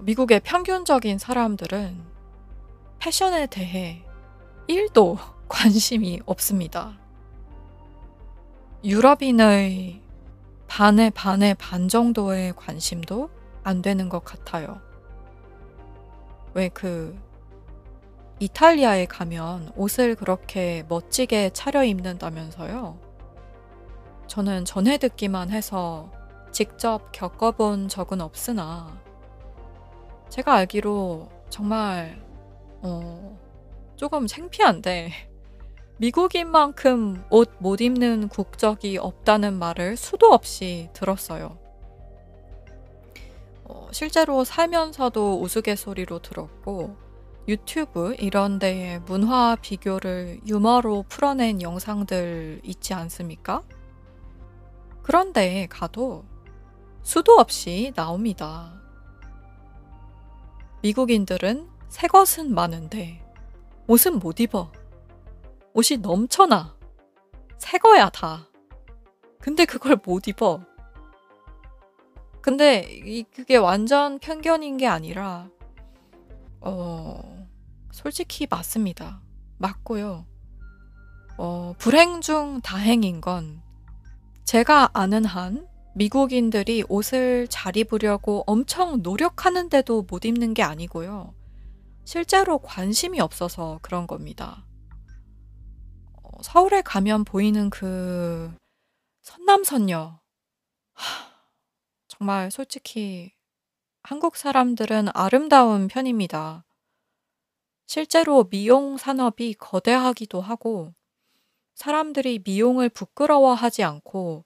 미국의 0.00 0.40
평균적인 0.40 1.18
사람들은 1.18 2.02
패션에 2.98 3.46
대해 3.46 4.04
1도 4.68 5.18
관심이 5.48 6.20
없습니다. 6.26 6.98
유럽인의 8.84 10.02
반의 10.66 11.10
반의 11.10 11.54
반 11.54 11.88
정도의 11.88 12.52
관심도 12.54 13.30
안 13.62 13.80
되는 13.80 14.08
것 14.08 14.24
같아요. 14.24 14.80
왜 16.54 16.68
그 16.68 17.18
이탈리아에 18.38 19.06
가면 19.06 19.72
옷을 19.76 20.14
그렇게 20.14 20.84
멋지게 20.90 21.50
차려입는다면서요? 21.54 22.98
저는 24.26 24.66
전해 24.66 24.98
듣기만 24.98 25.50
해서 25.50 26.10
직접 26.56 27.12
겪어본 27.12 27.88
적은 27.88 28.22
없으나 28.22 28.98
제가 30.30 30.54
알기로 30.54 31.28
정말 31.50 32.18
어, 32.80 33.38
조금 33.96 34.26
창피한데 34.26 35.12
미국인만큼 36.00 37.24
옷 37.28 37.50
못 37.58 37.82
입는 37.82 38.28
국적이 38.28 38.96
없다는 38.96 39.58
말을 39.58 39.98
수도 39.98 40.32
없이 40.32 40.88
들었어요. 40.94 41.58
어, 43.64 43.88
실제로 43.90 44.42
살면서도 44.42 45.42
우스갯소리로 45.42 46.20
들었고 46.20 46.96
유튜브 47.48 48.14
이런 48.18 48.58
데에 48.58 49.00
문화 49.00 49.58
비교를 49.60 50.40
유머로 50.46 51.04
풀어낸 51.10 51.60
영상들 51.60 52.62
있지 52.64 52.94
않습니까? 52.94 53.60
그런 55.02 55.34
데에 55.34 55.66
가도 55.66 56.24
수도 57.06 57.38
없이 57.38 57.92
나옵니다. 57.94 58.82
미국인들은 60.82 61.68
새 61.88 62.08
것은 62.08 62.52
많은데 62.52 63.24
옷은 63.86 64.18
못 64.18 64.40
입어. 64.40 64.72
옷이 65.72 65.98
넘쳐나. 66.02 66.76
새 67.58 67.78
거야, 67.78 68.08
다. 68.08 68.48
근데 69.38 69.64
그걸 69.66 70.00
못 70.04 70.26
입어. 70.26 70.60
근데 72.40 72.80
이, 72.90 73.22
그게 73.22 73.54
완전 73.54 74.18
편견인 74.18 74.76
게 74.76 74.88
아니라, 74.88 75.48
어, 76.60 77.46
솔직히 77.92 78.48
맞습니다. 78.50 79.22
맞고요. 79.58 80.26
어, 81.38 81.72
불행 81.78 82.20
중 82.20 82.60
다행인 82.62 83.20
건 83.20 83.62
제가 84.42 84.90
아는 84.92 85.24
한 85.24 85.68
미국인들이 85.96 86.84
옷을 86.90 87.48
잘 87.48 87.74
입으려고 87.74 88.44
엄청 88.46 89.00
노력하는데도 89.00 90.02
못 90.02 90.26
입는 90.26 90.52
게 90.52 90.62
아니고요. 90.62 91.34
실제로 92.04 92.58
관심이 92.58 93.18
없어서 93.18 93.78
그런 93.80 94.06
겁니다. 94.06 94.66
어, 96.22 96.42
서울에 96.42 96.82
가면 96.82 97.24
보이는 97.24 97.70
그 97.70 98.54
선남선녀. 99.22 100.20
하, 100.92 101.30
정말 102.08 102.50
솔직히 102.50 103.32
한국 104.02 104.36
사람들은 104.36 105.08
아름다운 105.14 105.88
편입니다. 105.88 106.66
실제로 107.86 108.44
미용 108.44 108.98
산업이 108.98 109.54
거대하기도 109.54 110.42
하고 110.42 110.92
사람들이 111.74 112.42
미용을 112.44 112.90
부끄러워하지 112.90 113.82
않고 113.82 114.44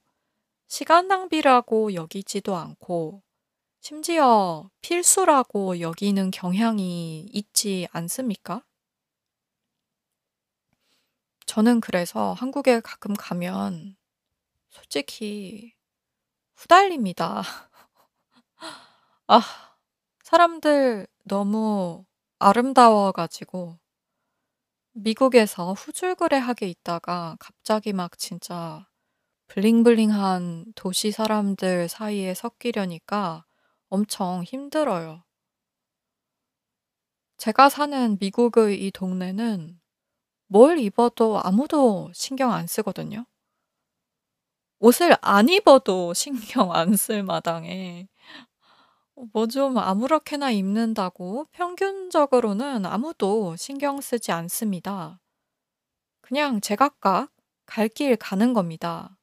시간 0.70 1.08
낭비라고 1.08 1.94
여기지도 1.94 2.54
않고 2.54 3.24
심지어 3.80 4.70
필수라고 4.82 5.80
여기는 5.80 6.30
경향이 6.30 7.22
있지 7.32 7.88
않습니까? 7.90 8.62
저는 11.46 11.80
그래서 11.80 12.34
한국에 12.34 12.78
가끔 12.78 13.14
가면 13.14 13.96
솔직히 14.68 15.74
후달립니다. 16.54 17.42
아, 19.26 19.40
사람들 20.22 21.08
너무 21.24 22.04
아름다워가지고 22.38 23.76
미국에서 24.92 25.72
후줄그레하게 25.72 26.68
있다가 26.68 27.36
갑자기 27.40 27.92
막 27.92 28.16
진짜 28.16 28.86
블링블링한 29.50 30.74
도시 30.76 31.10
사람들 31.10 31.88
사이에 31.88 32.34
섞이려니까 32.34 33.44
엄청 33.88 34.44
힘들어요. 34.44 35.24
제가 37.38 37.68
사는 37.68 38.16
미국의 38.20 38.86
이 38.86 38.92
동네는 38.92 39.80
뭘 40.48 40.78
입어도 40.78 41.40
아무도 41.42 42.10
신경 42.14 42.52
안 42.52 42.66
쓰거든요. 42.68 43.26
옷을 44.80 45.16
안 45.22 45.48
입어도 45.48 46.12
신경 46.14 46.72
안 46.72 46.94
쓸 46.96 47.22
마당에 47.22 48.08
뭐 49.32 49.46
좀 49.46 49.78
아무렇게나 49.78 50.50
입는다고 50.50 51.46
평균적으로는 51.52 52.84
아무도 52.86 53.54
신경 53.54 54.00
쓰지 54.00 54.32
않습니다. 54.32 55.20
그냥 56.22 56.60
제각각 56.60 57.30
갈 57.66 57.88
길 57.88 58.16
가는 58.16 58.52
겁니다. 58.54 59.19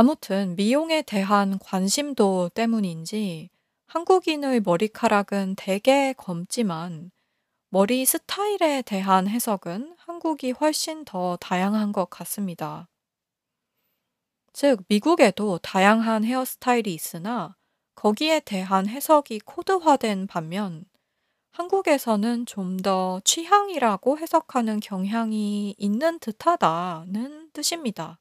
아무튼 0.00 0.56
미용에 0.56 1.02
대한 1.02 1.58
관심도 1.58 2.48
때문인지 2.54 3.50
한국인의 3.88 4.60
머리카락은 4.60 5.56
되게 5.58 6.14
검지만 6.14 7.10
머리 7.68 8.06
스타일에 8.06 8.80
대한 8.80 9.28
해석은 9.28 9.96
한국이 9.98 10.52
훨씬 10.52 11.04
더 11.04 11.36
다양한 11.38 11.92
것 11.92 12.08
같습니다. 12.08 12.88
즉, 14.54 14.82
미국에도 14.88 15.58
다양한 15.58 16.24
헤어스타일이 16.24 16.94
있으나 16.94 17.54
거기에 17.94 18.40
대한 18.40 18.88
해석이 18.88 19.40
코드화된 19.40 20.28
반면 20.28 20.86
한국에서는 21.52 22.46
좀 22.46 22.78
더 22.78 23.20
취향이라고 23.26 24.16
해석하는 24.16 24.80
경향이 24.80 25.74
있는 25.76 26.18
듯하다는 26.20 27.50
뜻입니다. 27.52 28.19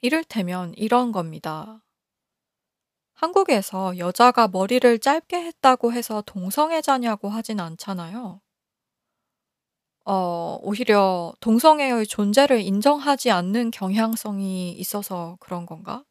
이를테면 0.00 0.74
이런 0.76 1.12
겁니다. 1.12 1.82
한국에서 3.14 3.96
여자가 3.98 4.48
머리를 4.48 4.98
짧게 4.98 5.36
했다고 5.36 5.92
해서 5.92 6.22
동성애자냐고 6.26 7.28
하진 7.28 7.60
않잖아요. 7.60 8.40
어, 10.04 10.58
오히려 10.62 11.34
동성애의 11.40 12.06
존재를 12.06 12.60
인정하지 12.60 13.30
않는 13.30 13.72
경향성이 13.72 14.72
있어서 14.72 15.36
그런 15.40 15.66
건가? 15.66 16.04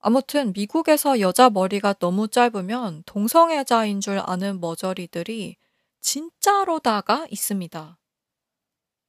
아무튼 0.00 0.52
미국에서 0.52 1.20
여자 1.20 1.48
머리가 1.50 1.94
너무 1.94 2.28
짧으면 2.28 3.04
동성애자인 3.06 4.00
줄 4.00 4.18
아는 4.18 4.60
머저리들이 4.60 5.56
진짜로다가 6.00 7.26
있습니다. 7.30 7.98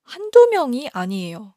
한두 0.03 0.47
명이 0.51 0.89
아니에요. 0.93 1.54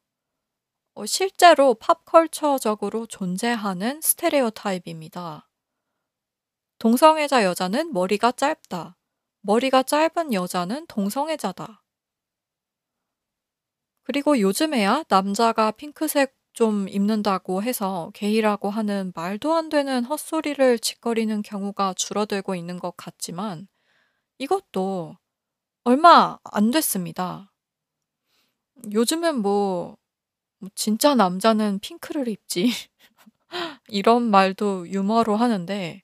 어, 0.99 1.07
실제로 1.07 1.75
팝컬처적으로 1.75 3.07
존재하는 3.07 4.01
스테레오 4.01 4.51
타입입니다. 4.51 5.49
동성애자 6.81 7.45
여자는 7.45 7.93
머리가 7.93 8.33
짧다. 8.33 8.97
머리가 9.43 9.85
짧은 9.85 10.33
여자는 10.33 10.89
동성애자다. 10.89 11.85
그리고 14.03 14.41
요즘에야 14.41 15.05
남자가 15.09 15.71
핑크색 15.71 16.35
좀 16.53 16.89
입는다고 16.89 17.63
해서 17.63 18.11
게이라고 18.15 18.69
하는 18.69 19.13
말도 19.15 19.55
안 19.55 19.69
되는 19.69 20.05
헛소리를 20.05 20.81
짓거리는 20.81 21.43
경우가 21.43 21.95
줄어들고 21.95 22.57
있는 22.57 22.81
것 22.81 22.97
같지만 22.97 23.69
이것도 24.39 25.17
얼마 25.85 26.41
안 26.43 26.73
됐습니다. 26.73 27.53
요즘은 28.93 29.43
뭐, 29.43 29.98
뭐 30.59 30.69
진짜 30.75 31.15
남자는 31.15 31.79
핑크를 31.81 32.29
입지. 32.29 32.71
이런 33.89 34.25
말도 34.31 34.89
유머로 34.91 35.37
하는데 35.37 36.03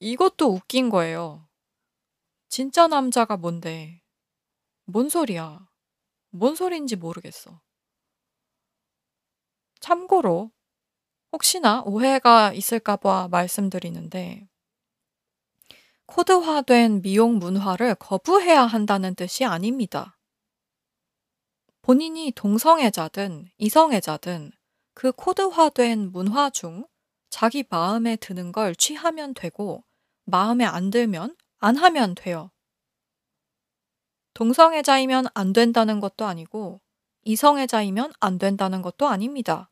이것도 0.00 0.48
웃긴 0.52 0.90
거예요. 0.90 1.46
진짜 2.48 2.86
남자가 2.88 3.36
뭔데? 3.36 4.02
뭔 4.86 5.08
소리야? 5.08 5.68
뭔 6.30 6.54
소리인지 6.56 6.96
모르겠어. 6.96 7.60
참고로 9.80 10.50
혹시나 11.32 11.82
오해가 11.86 12.52
있을까 12.52 12.96
봐 12.96 13.28
말씀드리는데 13.30 14.48
코드화된 16.06 17.02
미용 17.02 17.38
문화를 17.38 17.94
거부해야 17.94 18.62
한다는 18.62 19.14
뜻이 19.14 19.44
아닙니다. 19.44 20.15
본인이 21.86 22.32
동성애자든 22.34 23.48
이성애자든 23.58 24.50
그 24.92 25.12
코드화된 25.12 26.10
문화 26.10 26.50
중 26.50 26.84
자기 27.30 27.64
마음에 27.70 28.16
드는 28.16 28.50
걸 28.50 28.74
취하면 28.74 29.34
되고 29.34 29.84
마음에 30.24 30.64
안 30.64 30.90
들면 30.90 31.36
안 31.58 31.76
하면 31.76 32.16
돼요. 32.16 32.50
동성애자이면 34.34 35.26
안 35.32 35.52
된다는 35.52 36.00
것도 36.00 36.24
아니고 36.24 36.80
이성애자이면 37.22 38.14
안 38.18 38.38
된다는 38.38 38.82
것도 38.82 39.06
아닙니다. 39.06 39.70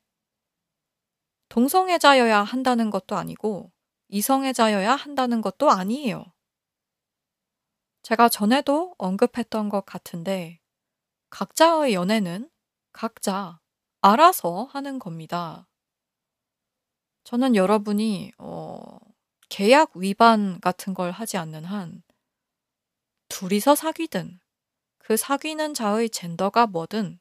동성애자여야 1.48 2.44
한다는 2.44 2.90
것도 2.90 3.16
아니고 3.16 3.72
이성애자여야 4.06 4.94
한다는 4.94 5.40
것도 5.40 5.68
아니에요. 5.68 6.26
제가 8.04 8.28
전에도 8.28 8.94
언급했던 8.98 9.68
것 9.68 9.84
같은데 9.84 10.60
각자의 11.34 11.94
연애는 11.94 12.48
각자 12.92 13.58
알아서 14.02 14.68
하는 14.70 15.00
겁니다. 15.00 15.66
저는 17.24 17.56
여러분이 17.56 18.30
어, 18.38 19.00
계약 19.48 19.96
위반 19.96 20.60
같은 20.60 20.94
걸 20.94 21.10
하지 21.10 21.36
않는 21.36 21.64
한 21.64 22.04
둘이서 23.26 23.74
사귀든 23.74 24.38
그 24.98 25.16
사귀는 25.16 25.74
자의 25.74 26.08
젠더가 26.08 26.68
뭐든 26.68 27.18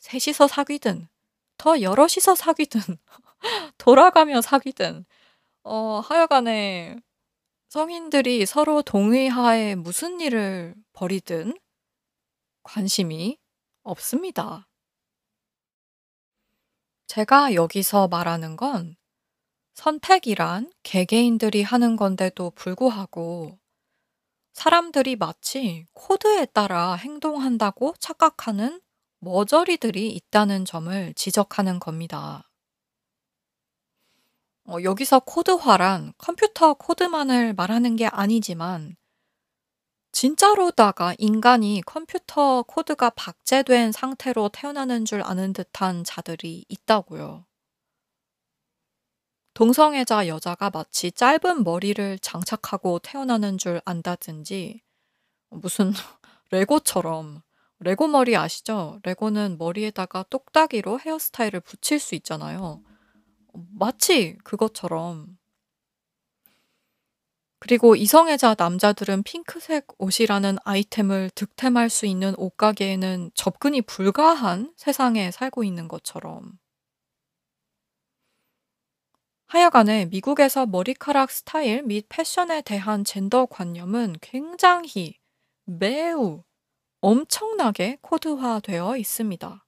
셋이서 0.00 0.46
사귀든 0.46 1.08
더 1.56 1.80
여럿이서 1.80 2.34
사귀든 2.34 2.82
돌아가며 3.78 4.42
사귀든 4.42 5.06
어 5.62 6.00
하여간에 6.04 6.98
성인들이 7.70 8.44
서로 8.44 8.82
동의하에 8.82 9.76
무슨 9.76 10.20
일을 10.20 10.74
벌이든 10.92 11.54
관심이 12.62 13.38
없습니다. 13.82 14.68
제가 17.06 17.54
여기서 17.54 18.08
말하는 18.08 18.56
건 18.56 18.96
선택이란 19.74 20.72
개개인들이 20.82 21.62
하는 21.62 21.96
건데도 21.96 22.50
불구하고 22.50 23.58
사람들이 24.52 25.16
마치 25.16 25.86
코드에 25.92 26.46
따라 26.46 26.94
행동한다고 26.94 27.94
착각하는 27.98 28.80
머저리들이 29.20 30.10
있다는 30.10 30.64
점을 30.64 31.14
지적하는 31.14 31.78
겁니다. 31.78 32.50
어, 34.64 34.76
여기서 34.82 35.20
코드화란 35.20 36.12
컴퓨터 36.18 36.74
코드만을 36.74 37.54
말하는 37.54 37.96
게 37.96 38.06
아니지만 38.06 38.96
진짜로다가 40.12 41.14
인간이 41.18 41.82
컴퓨터 41.84 42.62
코드가 42.62 43.10
박제된 43.10 43.92
상태로 43.92 44.50
태어나는 44.50 45.04
줄 45.04 45.22
아는 45.22 45.52
듯한 45.52 46.04
자들이 46.04 46.64
있다고요. 46.68 47.44
동성애자 49.54 50.28
여자가 50.28 50.70
마치 50.70 51.12
짧은 51.12 51.64
머리를 51.64 52.18
장착하고 52.20 53.00
태어나는 53.00 53.58
줄 53.58 53.80
안다든지 53.84 54.80
무슨 55.50 55.92
레고처럼 56.50 57.42
레고 57.78 58.06
머리 58.06 58.36
아시죠? 58.36 59.00
레고는 59.02 59.56
머리에다가 59.58 60.24
똑딱이로 60.30 61.00
헤어스타일을 61.00 61.60
붙일 61.60 61.98
수 61.98 62.14
있잖아요. 62.14 62.82
마치 63.52 64.38
그것처럼. 64.44 65.36
그리고 67.64 67.94
이성애자 67.94 68.56
남자들은 68.58 69.22
핑크색 69.22 69.86
옷이라는 69.98 70.56
아이템을 70.64 71.30
득템할 71.36 71.90
수 71.90 72.06
있는 72.06 72.34
옷가게에는 72.36 73.30
접근이 73.34 73.82
불가한 73.82 74.74
세상에 74.76 75.30
살고 75.30 75.62
있는 75.62 75.86
것처럼. 75.86 76.58
하여간에 79.46 80.06
미국에서 80.06 80.66
머리카락 80.66 81.30
스타일 81.30 81.84
및 81.84 82.06
패션에 82.08 82.62
대한 82.62 83.04
젠더 83.04 83.46
관념은 83.46 84.16
굉장히 84.20 85.20
매우 85.64 86.42
엄청나게 87.00 87.98
코드화되어 88.00 88.96
있습니다. 88.96 89.64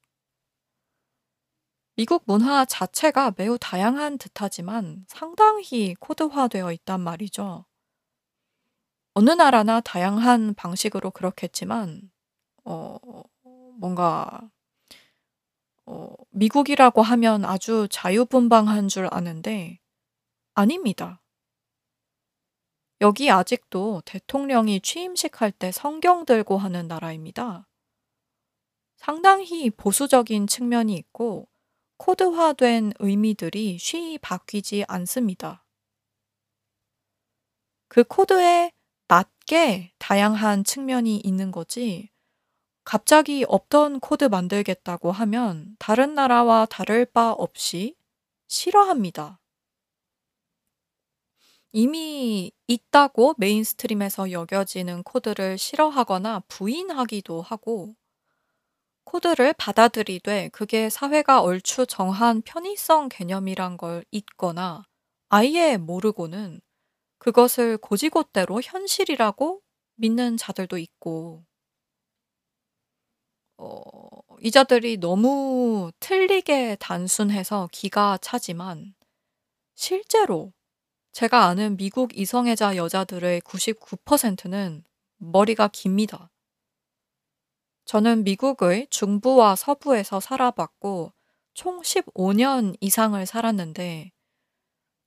미국 1.94 2.24
문화 2.26 2.64
자체가 2.64 3.34
매우 3.36 3.56
다양한 3.56 4.18
듯하지만 4.18 5.04
상당히 5.06 5.94
코드화되어 6.00 6.72
있단 6.72 7.00
말이죠. 7.00 7.66
어느 9.14 9.30
나라나 9.30 9.80
다양한 9.80 10.54
방식으로 10.54 11.10
그렇겠지만, 11.12 12.10
어, 12.64 12.98
뭔가 13.78 14.50
어, 15.86 16.14
미국이라고 16.30 17.02
하면 17.02 17.44
아주 17.44 17.88
자유분방한 17.90 18.88
줄 18.88 19.08
아는데 19.10 19.78
아닙니다. 20.54 21.20
여기 23.00 23.30
아직도 23.30 24.02
대통령이 24.06 24.80
취임식 24.80 25.40
할 25.42 25.52
때 25.52 25.70
성경 25.72 26.24
들고 26.24 26.56
하는 26.56 26.88
나라입니다. 26.88 27.68
상당히 28.96 29.68
보수적인 29.70 30.46
측면이 30.46 30.94
있고 30.96 31.48
코드화된 31.98 32.94
의미들이 32.98 33.78
쉬이 33.78 34.18
바뀌지 34.18 34.84
않습니다. 34.88 35.64
그 37.88 38.02
코드에 38.04 38.72
맞게 39.44 39.92
다양한 39.98 40.64
측면이 40.64 41.18
있는 41.18 41.50
거지, 41.50 42.10
갑자기 42.84 43.44
없던 43.46 44.00
코드 44.00 44.24
만들겠다고 44.24 45.12
하면 45.12 45.76
다른 45.78 46.14
나라와 46.14 46.66
다를 46.66 47.04
바 47.06 47.32
없이 47.32 47.94
싫어합니다. 48.48 49.40
이미 51.72 52.52
있다고 52.68 53.34
mainstream에서 53.36 54.30
여겨지는 54.32 55.02
코드를 55.02 55.58
싫어하거나 55.58 56.40
부인하기도 56.48 57.42
하고, 57.42 57.94
코드를 59.04 59.52
받아들이되 59.52 60.48
그게 60.50 60.88
사회가 60.88 61.42
얼추 61.42 61.86
정한 61.86 62.40
편의성 62.42 63.08
개념이란 63.10 63.76
걸 63.76 64.04
잊거나 64.10 64.84
아예 65.28 65.76
모르고는 65.76 66.60
그것을 67.24 67.78
곧이곧대로 67.78 68.60
현실이라고 68.60 69.62
믿는 69.94 70.36
자들도 70.36 70.76
있고, 70.76 71.42
어, 73.56 73.80
이 74.42 74.50
자들이 74.50 74.98
너무 74.98 75.90
틀리게 76.00 76.76
단순해서 76.78 77.70
기가 77.72 78.18
차지만 78.20 78.94
실제로 79.74 80.52
제가 81.12 81.46
아는 81.46 81.78
미국 81.78 82.14
이성애자 82.14 82.76
여자들의 82.76 83.40
99%는 83.40 84.84
머리가 85.16 85.68
깁니다. 85.68 86.30
저는 87.86 88.24
미국의 88.24 88.88
중부와 88.90 89.56
서부에서 89.56 90.20
살아봤고 90.20 91.14
총 91.54 91.80
15년 91.80 92.76
이상을 92.82 93.24
살았는데 93.24 94.13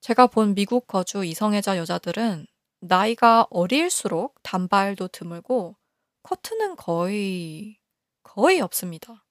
제가 0.02 0.28
본 0.28 0.54
미국 0.56 0.88
거주 0.88 1.26
이성애자 1.26 1.78
여자들은 1.78 2.46
나이가 2.82 3.48
어릴수록 3.50 4.42
단발도 4.44 5.10
드물고 5.10 5.76
커트는 6.24 6.76
거의 6.76 7.78
거의 8.24 8.62
없습니다. 8.62 9.26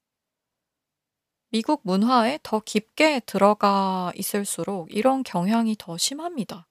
미국 1.51 1.81
문화에 1.85 2.39
더 2.43 2.61
깊게 2.61 3.21
들어가 3.21 4.13
있을수록 4.17 4.93
이런 4.93 5.23
경향이 5.23 5.77
더 5.79 5.97
심합니다. 5.97 6.67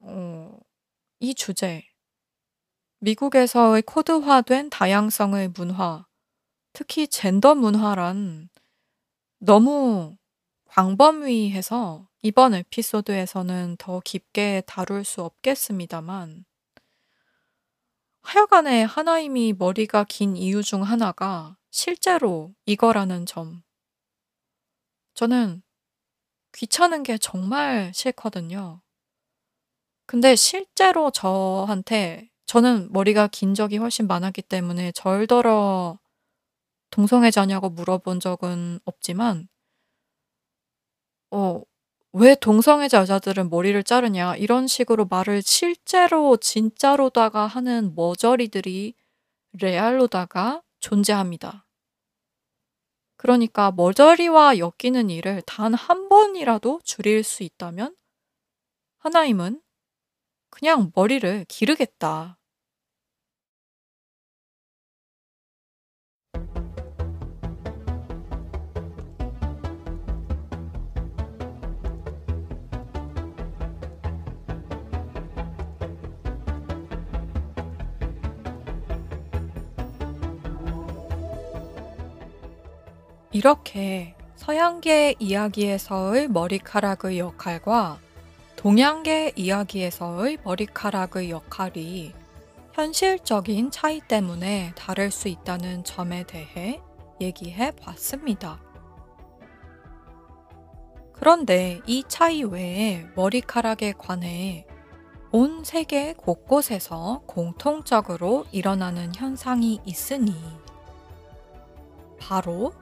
어, 0.00 0.58
이 1.18 1.34
주제, 1.34 1.84
미국에서의 3.00 3.82
코드화된 3.82 4.70
다양성의 4.70 5.48
문화, 5.56 6.06
특히 6.72 7.06
젠더 7.06 7.54
문화란 7.54 8.48
너무 9.38 10.16
광범위해서 10.80 12.08
이번 12.22 12.54
에피소드에서는 12.54 13.76
더 13.78 14.00
깊게 14.02 14.62
다룰 14.66 15.04
수 15.04 15.22
없겠습니다만, 15.22 16.46
하여간에 18.22 18.84
하나임이 18.84 19.56
머리가 19.58 20.04
긴 20.04 20.38
이유 20.38 20.62
중 20.62 20.82
하나가 20.82 21.58
실제로 21.70 22.54
이거라는 22.64 23.26
점. 23.26 23.62
저는 25.12 25.62
귀찮은 26.54 27.02
게 27.02 27.18
정말 27.18 27.92
싫거든요. 27.92 28.80
근데 30.06 30.34
실제로 30.34 31.10
저한테 31.10 32.30
저는 32.46 32.90
머리가 32.90 33.26
긴 33.26 33.52
적이 33.52 33.76
훨씬 33.76 34.06
많았기 34.06 34.40
때문에 34.40 34.92
절더러 34.92 35.98
동성애자냐고 36.90 37.68
물어본 37.68 38.20
적은 38.20 38.80
없지만 38.86 39.49
어, 41.30 41.62
왜 42.12 42.34
동성애자 42.34 42.98
여자들은 43.02 43.50
머리를 43.50 43.82
자르냐 43.84 44.36
이런 44.36 44.66
식으로 44.66 45.06
말을 45.06 45.42
실제로 45.42 46.36
진짜로다가 46.36 47.46
하는 47.46 47.94
머저리들이 47.94 48.94
레알로다가 49.52 50.62
존재합니다. 50.80 51.66
그러니까 53.16 53.70
머저리와 53.70 54.54
엮이는 54.58 55.10
일을 55.10 55.42
단한 55.42 56.08
번이라도 56.08 56.80
줄일 56.84 57.22
수 57.22 57.42
있다면 57.42 57.94
하나님은 58.98 59.60
그냥 60.48 60.90
머리를 60.94 61.44
기르겠다. 61.46 62.39
이렇게 83.40 84.14
서양계 84.36 85.14
이야기에서의 85.18 86.28
머리카락의 86.28 87.18
역할과 87.20 87.98
동양계 88.56 89.32
이야기에서의 89.34 90.36
머리카락의 90.44 91.30
역할이 91.30 92.12
현실적인 92.74 93.70
차이 93.70 94.02
때문에 94.02 94.72
다를 94.76 95.10
수 95.10 95.28
있다는 95.28 95.84
점에 95.84 96.24
대해 96.24 96.82
얘기해 97.18 97.70
봤습니다. 97.76 98.60
그런데 101.14 101.80
이 101.86 102.04
차이 102.06 102.42
외에 102.42 103.06
머리카락에 103.16 103.94
관해 103.96 104.66
온 105.32 105.64
세계 105.64 106.12
곳곳에서 106.12 107.22
공통적으로 107.24 108.44
일어나는 108.52 109.14
현상이 109.14 109.80
있으니 109.86 110.34
바로 112.18 112.74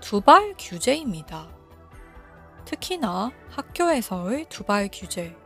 두발 0.00 0.54
규제입니다. 0.58 1.48
특히나 2.64 3.30
학교에서의 3.50 4.46
두발 4.48 4.88
규제. 4.92 5.36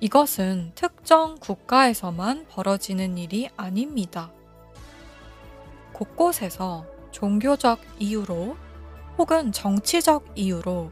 이것은 0.00 0.72
특정 0.74 1.36
국가에서만 1.36 2.46
벌어지는 2.48 3.16
일이 3.16 3.48
아닙니다. 3.56 4.30
곳곳에서 5.92 6.84
종교적 7.12 7.80
이유로 7.98 8.56
혹은 9.16 9.52
정치적 9.52 10.32
이유로 10.34 10.90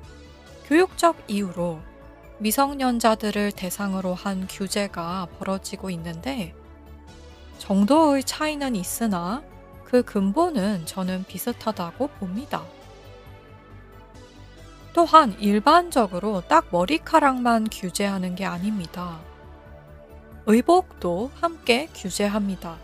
교육적 0.66 1.16
이유로 1.28 1.80
미성년자들을 2.38 3.52
대상으로 3.52 4.14
한 4.14 4.46
규제가 4.46 5.28
벌어지고 5.38 5.90
있는데 5.90 6.54
정도의 7.58 8.24
차이는 8.24 8.76
있으나 8.76 9.42
그 9.94 10.02
근본은 10.02 10.86
저는 10.86 11.22
비슷하다고 11.28 12.08
봅니다. 12.18 12.64
또한 14.92 15.36
일반적으로 15.38 16.40
딱 16.48 16.66
머리카락만 16.72 17.68
규제하는 17.70 18.34
게 18.34 18.44
아닙니다. 18.44 19.20
의복도 20.46 21.30
함께 21.36 21.86
규제합니다. 21.94 22.76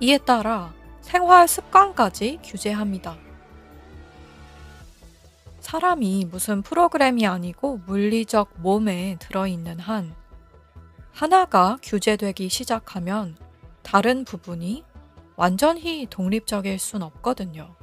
이에 0.00 0.18
따라 0.18 0.74
생활 1.00 1.46
습관까지 1.46 2.40
규제합니다. 2.42 3.16
사람이 5.60 6.24
무슨 6.28 6.62
프로그램이 6.62 7.24
아니고 7.24 7.82
물리적 7.86 8.54
몸에 8.56 9.16
들어있는 9.20 9.78
한, 9.78 10.12
하나가 11.12 11.78
규제되기 11.84 12.48
시작하면 12.48 13.36
다른 13.84 14.24
부분이 14.24 14.90
완전히 15.36 16.06
독립적일 16.08 16.78
순 16.78 17.02
없거든요. 17.02 17.74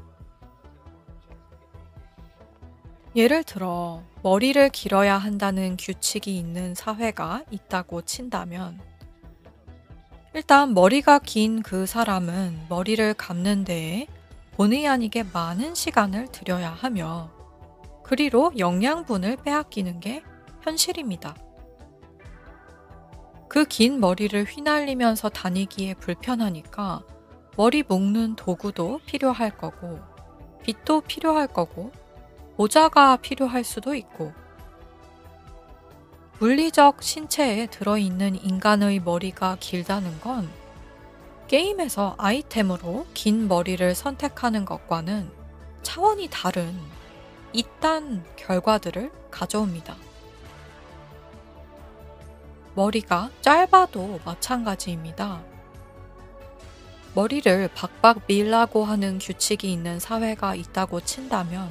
예를 3.16 3.44
들어, 3.44 4.04
머리를 4.22 4.70
길어야 4.70 5.18
한다는 5.18 5.78
규칙이 5.78 6.38
있는 6.38 6.76
사회가 6.76 7.44
있다고 7.50 8.04
친다면, 8.04 8.80
일단 10.36 10.74
머리가 10.76 11.20
긴 11.20 11.64
그 11.64 11.86
사람은 11.88 12.68
머리를 12.70 13.16
감는 13.16 13.64
데에 13.66 14.06
본의 14.52 14.88
아니게 14.88 15.24
많은 15.34 15.74
시간을 15.74 16.28
들여야 16.32 16.70
하며, 16.70 17.32
그리로 18.04 18.52
영양분을 18.58 19.38
빼앗기는 19.38 20.00
게 20.00 20.24
현실입니다. 20.62 21.36
그 23.48 23.66
긴 23.66 24.00
머리를 24.00 24.44
휘날리면서 24.44 25.30
다니기에 25.30 25.96
불편하니까 25.96 27.02
머리 27.56 27.84
묶는 27.84 28.36
도구도 28.36 29.02
필요할 29.06 29.58
거고, 29.58 30.00
빗도 30.64 31.02
필요할 31.02 31.48
거고, 31.48 31.92
모자가 32.58 33.18
필요할 33.18 33.64
수도 33.64 33.96
있고, 33.96 34.34
물리적 36.40 37.04
신체에 37.04 37.66
들어있는 37.68 38.44
인간의 38.44 39.02
머리가 39.02 39.58
길다는 39.60 40.22
건 40.22 40.50
게임에서 41.50 42.16
아이템으로 42.18 43.08
긴 43.14 43.48
머리를 43.48 43.94
선택하는 43.94 44.64
것과는 44.64 45.30
차원이 45.82 46.30
다른 46.32 46.74
이딴 47.52 48.24
결과들을 48.36 49.12
가져옵니다. 49.32 49.96
머리가 52.76 53.32
짧아도 53.42 54.20
마찬가지입니다. 54.24 55.49
머리를 57.16 57.70
박박 57.74 58.22
밀라고 58.28 58.86
하는 58.86 59.20
규칙이 59.20 59.72
있는 59.72 60.00
사회가 60.00 60.56
있다고 60.56 61.02
친다면 61.02 61.70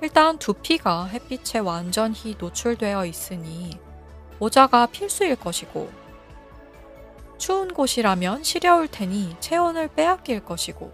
일단 0.00 0.38
두피가 0.38 1.06
햇빛에 1.06 1.58
완전히 1.60 2.36
노출되어 2.38 3.06
있으니 3.06 3.78
모자가 4.38 4.86
필수일 4.86 5.36
것이고 5.36 6.02
추운 7.42 7.74
곳이라면 7.74 8.44
시려울 8.44 8.86
테니 8.86 9.34
체온을 9.40 9.88
빼앗길 9.88 10.44
것이고. 10.44 10.92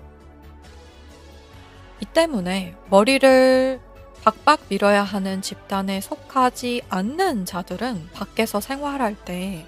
이 2.01 2.07
때문에 2.07 2.75
머리를 2.89 3.79
박박 4.25 4.61
밀어야 4.71 5.03
하는 5.03 5.43
집단에 5.43 6.01
속하지 6.01 6.81
않는 6.89 7.45
자들은 7.45 8.09
밖에서 8.15 8.61
생활할 8.61 9.15
때 9.27 9.67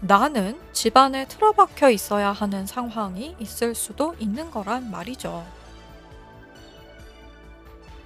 나는 0.00 0.58
집안에 0.72 1.26
틀어박혀 1.26 1.90
있어야 1.90 2.30
하는 2.30 2.66
상황이 2.66 3.34
있을 3.38 3.74
수도 3.74 4.14
있는 4.18 4.50
거란 4.50 4.90
말이죠. 4.90 5.44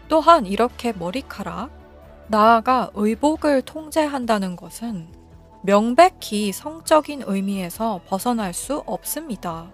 또한 0.09 0.47
이렇게 0.47 0.93
머리카락, 0.93 1.71
나아가 2.29 2.91
의복을 2.95 3.63
통제한다는 3.63 4.57
것은 4.57 5.09
명백히 5.63 6.53
성적인 6.53 7.25
의미에서 7.27 8.01
벗어날 8.07 8.53
수 8.53 8.83
없습니다. 8.87 9.71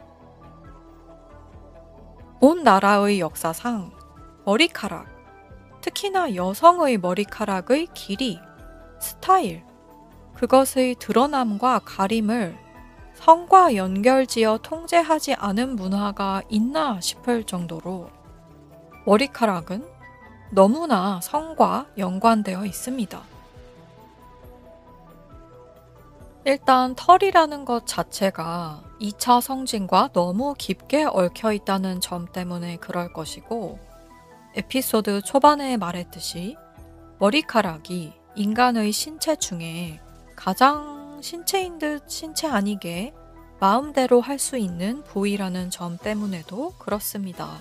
온 2.40 2.62
나라의 2.62 3.20
역사상 3.20 3.92
머리카락, 4.44 5.06
특히나 5.80 6.34
여성의 6.34 6.98
머리카락의 6.98 7.88
길이, 7.94 8.38
스타일, 9.00 9.67
그것의 10.38 10.94
드러남과 11.00 11.80
가림을 11.80 12.56
성과 13.14 13.74
연결지어 13.74 14.60
통제하지 14.62 15.34
않은 15.34 15.74
문화가 15.74 16.42
있나 16.48 17.00
싶을 17.00 17.42
정도로 17.42 18.08
머리카락은 19.04 19.84
너무나 20.52 21.20
성과 21.20 21.86
연관되어 21.98 22.64
있습니다. 22.64 23.20
일단 26.44 26.94
털이라는 26.94 27.64
것 27.64 27.84
자체가 27.88 28.84
2차 29.00 29.40
성징과 29.40 30.10
너무 30.12 30.54
깊게 30.56 31.04
얽혀 31.04 31.52
있다는 31.52 32.00
점 32.00 32.26
때문에 32.32 32.76
그럴 32.76 33.12
것이고, 33.12 33.80
에피소드 34.54 35.22
초반에 35.22 35.76
말했듯이 35.76 36.56
머리카락이 37.18 38.12
인간의 38.36 38.92
신체 38.92 39.34
중에 39.34 40.00
가장 40.38 41.18
신체인 41.20 41.80
듯 41.80 42.08
신체 42.08 42.46
아니게 42.46 43.12
마음대로 43.58 44.20
할 44.20 44.38
수 44.38 44.56
있는 44.56 45.02
부위라는 45.02 45.68
점 45.68 45.98
때문에도 45.98 46.74
그렇습니다. 46.78 47.58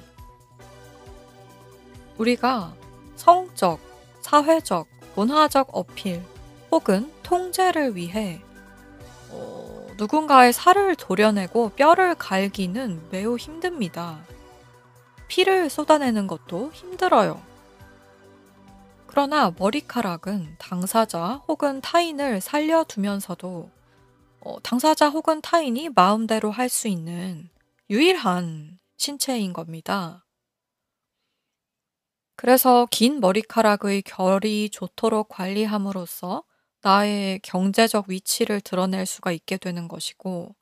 우리가 2.20 2.76
성적, 3.16 3.80
사회적, 4.22 4.86
문화적 5.16 5.70
어필 5.72 6.22
혹은 6.72 7.12
통제를 7.24 7.96
위해 7.96 8.42
어, 9.32 9.88
누군가의 9.98 10.54
살을 10.54 10.96
도려내고 10.96 11.70
뼈를 11.70 12.14
갈기는 12.14 13.08
매우 13.10 13.38
힘듭니다. 13.38 14.20
피를 15.28 15.72
쏟아내는 15.72 16.28
것도 16.28 16.70
힘들어요. 16.74 17.42
그러나 19.18 19.52
머리카락은 19.58 20.58
당사자 20.60 21.42
혹은 21.48 21.82
타인을 21.82 22.40
살려두면서도 22.40 23.72
어, 24.42 24.60
당사자 24.62 25.10
혹은 25.10 25.42
타인이 25.42 25.90
마음대로 25.96 26.52
할 26.52 26.70
수 26.70 26.88
있는 26.88 27.50
유일한 27.90 28.78
신체인 28.96 29.54
겁니다. 29.54 30.24
그래서 32.36 32.88
긴 32.92 33.20
머리카락의 33.20 34.04
결이 34.04 34.70
좋도록 34.70 35.30
관리함으로써 35.30 36.44
나의 36.84 37.40
경제적 37.40 38.10
위치를 38.10 38.62
드러낼 38.62 39.08
수가 39.08 39.32
있게 39.32 39.58
되는 39.58 39.88
것이고, 39.88 40.56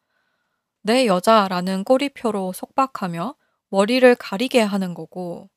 내 0.81 1.07
여자라는 1.07 1.83
꼬리표로 1.83 2.53
속박하며 2.53 3.35
머리를 3.67 4.15
가리게 4.15 4.61
하는 4.61 4.93
거고, 4.93 5.49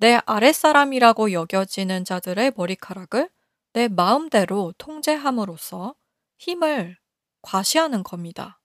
내 0.00 0.20
아랫사람이라고 0.26 1.32
여겨지는 1.32 2.04
자들의 2.04 2.52
머리카락을 2.56 3.28
내 3.72 3.88
마음대로 3.88 4.72
통제함으로써 4.78 5.96
힘을 6.38 6.96
과시하는 7.42 8.04
겁니다. 8.04 8.60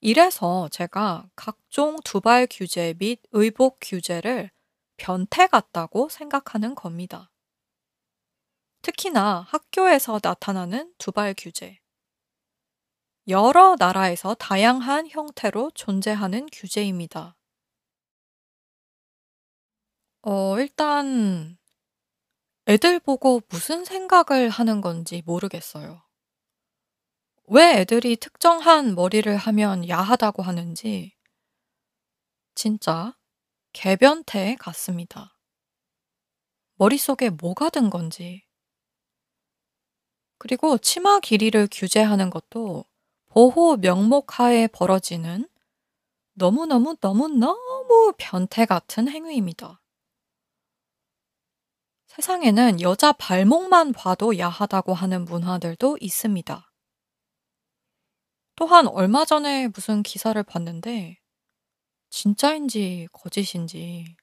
이래서 0.00 0.68
제가 0.70 1.28
각종 1.34 1.96
두발 2.04 2.46
규제 2.48 2.94
및 2.98 3.20
의복 3.32 3.78
규제를 3.80 4.52
변태 4.98 5.48
같다고 5.48 6.08
생각하는 6.08 6.76
겁니다. 6.76 7.32
특히나 8.82 9.46
학교에서 9.48 10.20
나타나는 10.22 10.94
두발 10.98 11.34
규제. 11.36 11.80
여러 13.26 13.74
나라에서 13.76 14.34
다양한 14.34 15.08
형태로 15.08 15.72
존재하는 15.74 16.46
규제입니다. 16.52 17.34
어, 20.26 20.58
일단 20.58 21.58
애들 22.66 22.98
보고 22.98 23.42
무슨 23.50 23.84
생각을 23.84 24.48
하는 24.48 24.80
건지 24.80 25.22
모르겠어요. 25.26 26.02
왜 27.48 27.80
애들이 27.80 28.16
특정한 28.16 28.94
머리를 28.94 29.36
하면 29.36 29.86
야하다고 29.86 30.42
하는지 30.42 31.14
진짜 32.54 33.14
개변태 33.74 34.56
같습니다. 34.58 35.36
머릿속에 36.76 37.28
뭐가 37.28 37.68
든 37.68 37.90
건지. 37.90 38.46
그리고 40.38 40.78
치마 40.78 41.20
길이를 41.20 41.68
규제하는 41.70 42.30
것도 42.30 42.86
보호 43.26 43.76
명목 43.76 44.40
하에 44.40 44.68
벌어지는 44.68 45.46
너무너무 46.32 46.96
너무너무 47.02 48.14
변태 48.16 48.64
같은 48.64 49.10
행위입니다. 49.10 49.83
세상에는 52.16 52.80
여자 52.80 53.10
발목만 53.10 53.92
봐도 53.92 54.38
야하다고 54.38 54.94
하는 54.94 55.24
문화들도 55.24 55.98
있습니다. 56.00 56.70
또한 58.54 58.86
얼마 58.86 59.24
전에 59.24 59.66
무슨 59.66 60.04
기사를 60.04 60.40
봤는데 60.44 61.18
진짜인지 62.10 63.08
거짓인지 63.12 64.16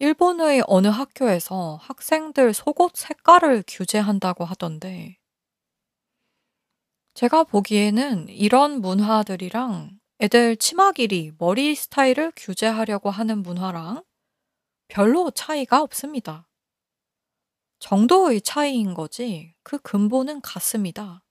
일본의 0.00 0.64
어느 0.66 0.88
학교에서 0.88 1.78
학생들 1.80 2.52
속옷 2.52 2.94
색깔을 2.94 3.64
규제한다고 3.66 4.44
하던데 4.44 5.16
제가 7.14 7.44
보기에는 7.44 8.28
이런 8.28 8.82
문화들이랑 8.82 9.98
애들 10.20 10.58
치마 10.58 10.92
길이, 10.92 11.32
머리 11.38 11.74
스타일을 11.74 12.32
규제하려고 12.36 13.08
하는 13.08 13.42
문화랑 13.42 14.04
별로 14.88 15.30
차이가 15.30 15.80
없습니다. 15.80 16.45
정도의 17.78 18.40
차이인 18.40 18.94
거지 18.94 19.54
그 19.62 19.78
근본은 19.78 20.40
같습니다. 20.40 21.22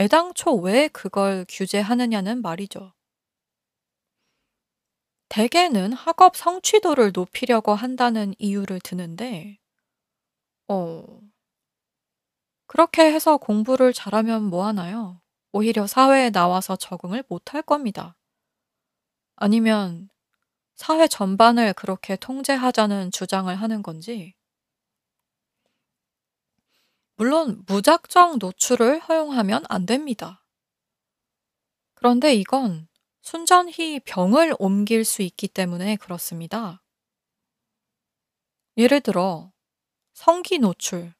애당초 0.00 0.54
왜 0.54 0.88
그걸 0.88 1.44
규제하느냐는 1.48 2.40
말이죠. 2.42 2.92
대개는 5.28 5.92
학업 5.92 6.36
성취도를 6.36 7.12
높이려고 7.14 7.74
한다는 7.74 8.34
이유를 8.38 8.80
드는데, 8.80 9.58
어, 10.68 11.04
그렇게 12.66 13.12
해서 13.12 13.36
공부를 13.36 13.92
잘하면 13.92 14.44
뭐 14.44 14.66
하나요? 14.66 15.20
오히려 15.52 15.86
사회에 15.86 16.30
나와서 16.30 16.76
적응을 16.76 17.24
못할 17.28 17.62
겁니다. 17.62 18.16
아니면 19.36 20.08
사회 20.76 21.08
전반을 21.08 21.72
그렇게 21.74 22.16
통제하자는 22.16 23.10
주장을 23.10 23.54
하는 23.54 23.82
건지, 23.82 24.34
물론 27.18 27.64
무작정 27.66 28.38
노출을 28.38 29.00
허용하면 29.00 29.64
안 29.68 29.86
됩니다. 29.86 30.44
그런데 31.94 32.32
이건 32.32 32.86
순전히 33.22 33.98
병을 33.98 34.54
옮길 34.60 35.04
수 35.04 35.22
있기 35.22 35.48
때문에 35.48 35.96
그렇습니다. 35.96 36.80
예를 38.76 39.00
들어, 39.00 39.52
성기 40.14 40.60
노출. 40.60 41.12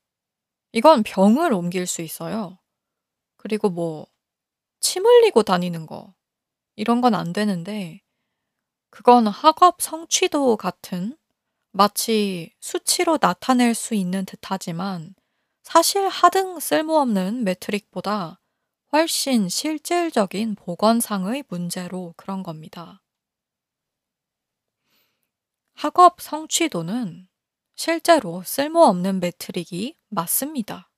이건 0.72 1.02
병을 1.02 1.52
옮길 1.52 1.86
수 1.86 2.02
있어요. 2.02 2.60
그리고 3.36 3.68
뭐, 3.68 4.06
침 4.80 5.04
흘리고 5.06 5.42
다니는 5.42 5.86
거 5.86 6.14
이런 6.76 7.00
건 7.00 7.14
안 7.14 7.32
되는데 7.32 8.02
그건 8.90 9.26
학업 9.28 9.82
성취도 9.82 10.56
같은 10.56 11.16
마치 11.72 12.54
수치로 12.60 13.18
나타낼 13.20 13.74
수 13.74 13.94
있는 13.94 14.26
듯하지만 14.26 15.14
사실 15.70 16.08
하등 16.08 16.60
쓸모없는 16.60 17.44
매트릭보다 17.44 18.40
훨씬 18.90 19.50
실질적인 19.50 20.54
보건상의 20.54 21.44
문제로 21.46 22.14
그런 22.16 22.42
겁니다. 22.42 23.02
학업 25.74 26.22
성취도는 26.22 27.28
실제로 27.74 28.42
쓸모없는 28.42 29.20
매트릭이 29.20 29.94
맞습니다. 30.08 30.90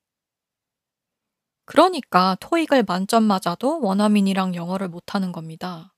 그러니까 1.64 2.36
토익을 2.38 2.84
만점 2.84 3.24
맞아도 3.24 3.80
원어민이랑 3.80 4.54
영어를 4.54 4.86
못하는 4.86 5.32
겁니다. 5.32 5.96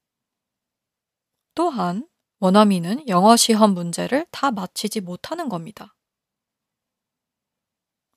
또한 1.54 2.08
원어민은 2.38 3.06
영어 3.08 3.36
시험 3.36 3.74
문제를 3.74 4.26
다 4.30 4.50
맞히지 4.50 5.02
못하는 5.02 5.50
겁니다. 5.50 5.94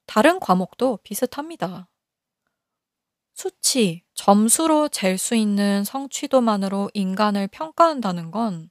다른 0.07 0.39
과목도 0.39 0.99
비슷합니다. 1.03 1.87
수치, 3.35 4.03
점수로 4.15 4.89
잴 4.89 5.17
수 5.17 5.35
있는 5.35 5.83
성취도만으로 5.83 6.89
인간을 6.93 7.47
평가한다는 7.49 8.31
건 8.31 8.69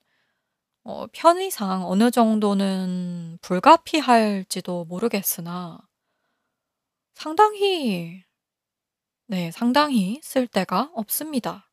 어, 0.85 1.07
편의상 1.13 1.85
어느 1.87 2.11
정도는 2.11 3.39
불가피할지도 3.43 4.87
모르겠으나 4.87 5.79
상당히, 7.15 8.25
네, 9.27 9.51
상당히 9.51 10.19
쓸 10.23 10.47
데가 10.47 10.91
없습니다. 10.95 11.71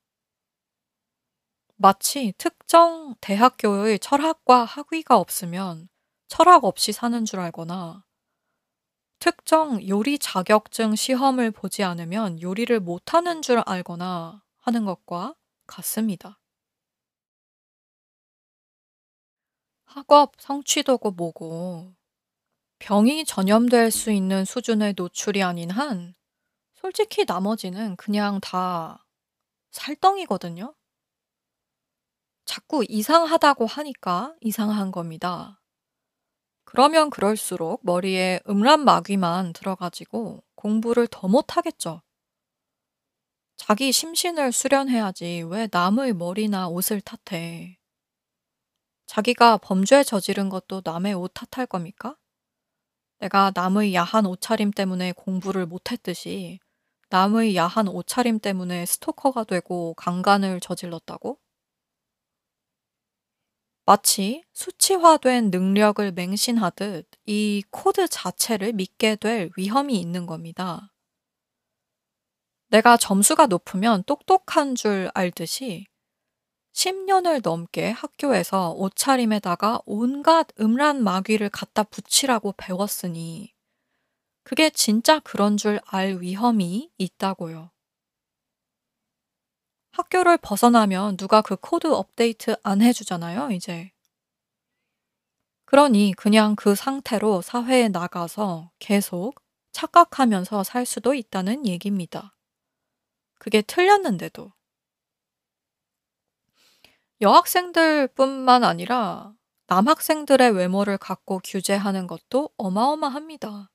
마치 1.76 2.34
특정 2.38 3.14
대학교의 3.20 4.00
철학과 4.00 4.64
학위가 4.64 5.18
없으면 5.18 5.90
철학 6.30 6.64
없이 6.64 6.94
사는 6.94 7.26
줄 7.26 7.40
알거나 7.42 8.06
특정 9.22 9.88
요리 9.88 10.18
자격증 10.18 10.96
시험을 10.96 11.52
보지 11.52 11.84
않으면 11.84 12.42
요리를 12.42 12.80
못하는 12.80 13.44
줄 13.44 13.62
알거나 13.68 14.44
하는 14.58 14.84
것과 14.84 15.36
같습니다. 15.68 16.40
학업 19.86 20.34
성취도고 20.40 21.12
뭐고 21.12 21.94
병이 22.80 23.26
전염될 23.26 23.92
수 23.92 24.12
있는 24.12 24.44
수준의 24.44 24.96
노출이 24.98 25.44
아닌 25.44 25.70
한 25.70 26.16
솔직히 26.74 27.24
나머지는 27.28 27.96
그냥 27.98 28.40
다 28.40 29.06
살덩이거든요. 29.70 30.74
자꾸 32.46 32.84
이상하다고 32.90 33.68
하니까 33.68 34.34
이상한 34.42 34.92
겁니다. 34.92 35.61
그러면 36.72 37.10
그럴수록 37.10 37.82
머리에 37.84 38.40
음란 38.48 38.86
마귀만 38.86 39.52
들어가지고 39.52 40.42
공부를 40.56 41.06
더 41.12 41.28
못하겠죠. 41.28 42.02
자기 43.58 43.92
심신을 43.92 44.54
수련해야지 44.54 45.44
왜 45.50 45.68
남의 45.70 46.14
머리나 46.14 46.70
옷을 46.70 47.02
탓해. 47.02 47.78
자기가 49.06 49.58
범죄 49.58 50.02
저지른 50.06 50.48
것도 50.48 50.82
남의 50.86 51.14
옷 51.14 51.34
탓할 51.34 51.68
겁니까? 51.68 52.16
내가 53.20 53.52
남의 53.54 53.94
야한 53.94 54.26
옷차림 54.26 54.72
때문에 54.72 55.12
공부를 55.12 55.66
못했듯이 55.66 56.62
남의 57.10 57.58
야한 57.58 57.90
옷차림 57.90 58.40
때문에 58.40 58.86
스토커가 58.86 59.44
되고 59.44 59.94
강간을 59.96 60.62
저질렀다고? 60.62 61.41
마치 63.86 64.44
수치화된 64.54 65.52
능력을 65.52 66.12
맹신하듯 66.14 67.08
이 67.26 67.64
코드 67.70 68.08
자체를 68.08 68.74
믿게 68.74 69.16
될 69.18 69.52
위험이 69.58 70.00
있는 70.00 70.26
겁니다. 70.26 70.92
내가 72.70 72.98
점수가 72.98 73.48
높으면 73.48 74.04
똑똑한 74.06 74.76
줄 74.76 75.12
알듯이 75.14 75.86
10년을 76.74 77.42
넘게 77.44 77.90
학교에서 77.92 78.72
옷차림에다가 78.72 79.82
온갖 79.86 80.48
음란 80.60 81.04
마귀를 81.04 81.50
갖다 81.50 81.84
붙이라고 81.84 82.54
배웠으니 82.58 83.54
그게 84.44 84.70
진짜 84.70 85.20
그런 85.20 85.58
줄 85.58 85.80
알 85.88 86.22
위험이 86.22 86.92
있다고요. 86.98 87.72
학교를 89.92 90.38
벗어나면 90.38 91.18
누가 91.18 91.42
그 91.42 91.56
코드 91.56 91.88
업데이트 91.88 92.56
안 92.64 92.82
해주잖아요, 92.82 93.52
이제. 93.52 93.92
그러니 95.66 96.14
그냥 96.18 96.56
그 96.56 96.76
상태로 96.76 97.42
사회에 97.42 97.88
나가서 97.90 98.72
계속 98.80 99.36
착각하면서 99.72 100.64
살 100.64 100.86
수도 100.86 101.14
있다는 101.14 101.66
얘기입니다. 101.66 102.36
그게 103.40 103.62
틀렸는데도. 103.62 104.52
여학생들 107.22 108.08
뿐만 108.10 108.64
아니라 108.64 109.34
남학생들의 109.68 110.52
외모를 110.52 110.98
갖고 110.98 111.40
규제하는 111.44 112.08
것도 112.08 112.50
어마어마합니다. 112.58 113.70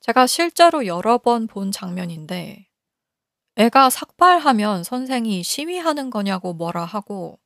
제가 0.00 0.26
실제로 0.26 0.86
여러 0.86 1.18
번 1.18 1.46
본 1.46 1.72
장면인데 1.72 2.68
애가 3.56 3.88
삭발하면 3.90 4.82
선생이 4.82 5.44
시위하는 5.44 6.10
거냐고 6.10 6.54
뭐라 6.54 6.84
하고, 6.84 7.38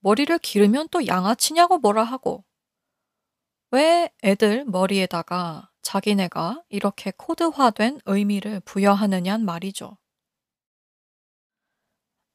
머리를 0.00 0.38
기르면 0.38 0.88
또 0.90 1.06
양아치냐고 1.06 1.78
뭐라 1.78 2.04
하고, 2.04 2.44
왜 3.70 4.10
애들 4.22 4.64
머리에다가 4.66 5.70
자기네가 5.82 6.62
이렇게 6.68 7.12
코드화된 7.16 8.00
의미를 8.04 8.60
부여하느냔 8.60 9.44
말이죠. 9.44 9.96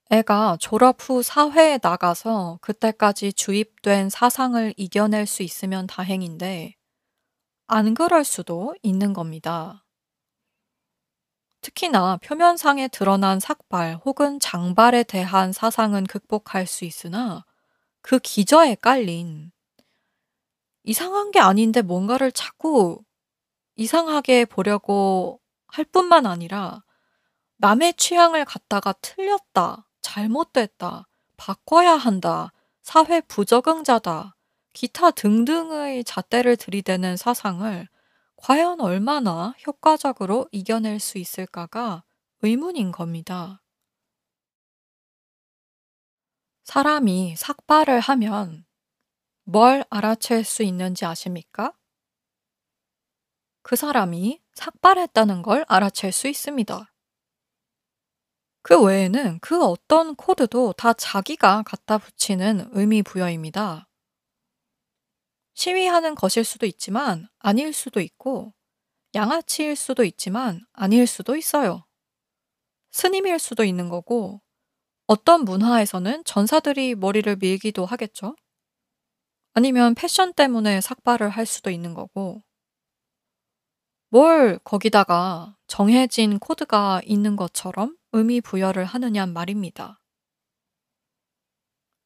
애가 0.09 0.57
졸업 0.59 0.97
후 0.99 1.21
사회에 1.21 1.79
나가서 1.81 2.59
그때까지 2.61 3.33
주입된 3.33 4.09
사상을 4.09 4.73
이겨낼 4.77 5.27
수 5.27 5.43
있으면 5.43 5.85
다행인데, 5.85 6.75
안 7.67 7.93
그럴 7.93 8.23
수도 8.23 8.75
있는 8.81 9.13
겁니다. 9.13 9.84
특히나 11.65 12.17
표면상에 12.17 12.87
드러난 12.89 13.39
삭발 13.39 13.99
혹은 14.05 14.39
장발에 14.39 15.01
대한 15.01 15.51
사상은 15.51 16.03
극복할 16.03 16.67
수 16.67 16.85
있으나 16.85 17.43
그 18.03 18.19
기저에 18.19 18.75
깔린 18.75 19.51
이상한 20.83 21.31
게 21.31 21.39
아닌데 21.39 21.81
뭔가를 21.81 22.31
자꾸 22.31 23.01
이상하게 23.77 24.45
보려고 24.45 25.41
할 25.65 25.85
뿐만 25.85 26.27
아니라 26.27 26.83
남의 27.57 27.95
취향을 27.95 28.45
갖다가 28.45 28.93
틀렸다, 29.01 29.87
잘못됐다, 30.03 31.07
바꿔야 31.35 31.93
한다, 31.93 32.51
사회 32.83 33.21
부적응자다, 33.21 34.35
기타 34.73 35.09
등등의 35.09 36.03
잣대를 36.03 36.57
들이대는 36.57 37.17
사상을 37.17 37.87
과연 38.37 38.81
얼마나 38.81 39.53
효과적으로 39.65 40.47
이겨낼 40.51 40.99
수 40.99 41.17
있을까가 41.17 42.03
의문인 42.41 42.91
겁니다. 42.91 43.61
사람이 46.63 47.35
삭발을 47.37 47.99
하면 47.99 48.65
뭘 49.43 49.85
알아챌 49.89 50.43
수 50.43 50.63
있는지 50.63 51.05
아십니까? 51.05 51.73
그 53.61 53.75
사람이 53.75 54.41
삭발했다는 54.53 55.41
걸 55.41 55.65
알아챌 55.67 56.11
수 56.11 56.27
있습니다. 56.27 56.91
그 58.63 58.81
외에는 58.83 59.39
그 59.41 59.63
어떤 59.63 60.15
코드도 60.15 60.73
다 60.73 60.93
자기가 60.93 61.63
갖다 61.63 61.99
붙이는 61.99 62.69
의미 62.71 63.03
부여입니다. 63.03 63.87
시위하는 65.55 66.15
것일 66.15 66.43
수도 66.43 66.65
있지만 66.65 67.27
아닐 67.39 67.73
수도 67.73 68.01
있고 68.01 68.53
양아치일 69.15 69.75
수도 69.75 70.03
있지만 70.03 70.61
아닐 70.73 71.07
수도 71.07 71.35
있어요. 71.35 71.85
스님일 72.91 73.39
수도 73.39 73.63
있는 73.63 73.89
거고 73.89 74.41
어떤 75.07 75.45
문화에서는 75.45 76.23
전사들이 76.25 76.95
머리를 76.95 77.35
밀기도 77.37 77.85
하겠죠. 77.85 78.35
아니면 79.53 79.95
패션 79.95 80.33
때문에 80.33 80.81
삭발을 80.81 81.29
할 81.29 81.45
수도 81.45 81.69
있는 81.69 81.93
거고 81.93 82.43
뭘 84.09 84.59
거기다가 84.63 85.55
정해진 85.67 86.39
코드가 86.39 87.01
있는 87.05 87.35
것처럼 87.35 87.95
의미 88.11 88.41
부여를 88.41 88.83
하느냐 88.83 89.25
말입니다. 89.25 90.01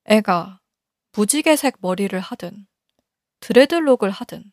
애가 0.05 0.59
무지개색 1.13 1.77
머리를 1.81 2.19
하든 2.19 2.68
드레드록을 3.39 4.09
하든 4.09 4.51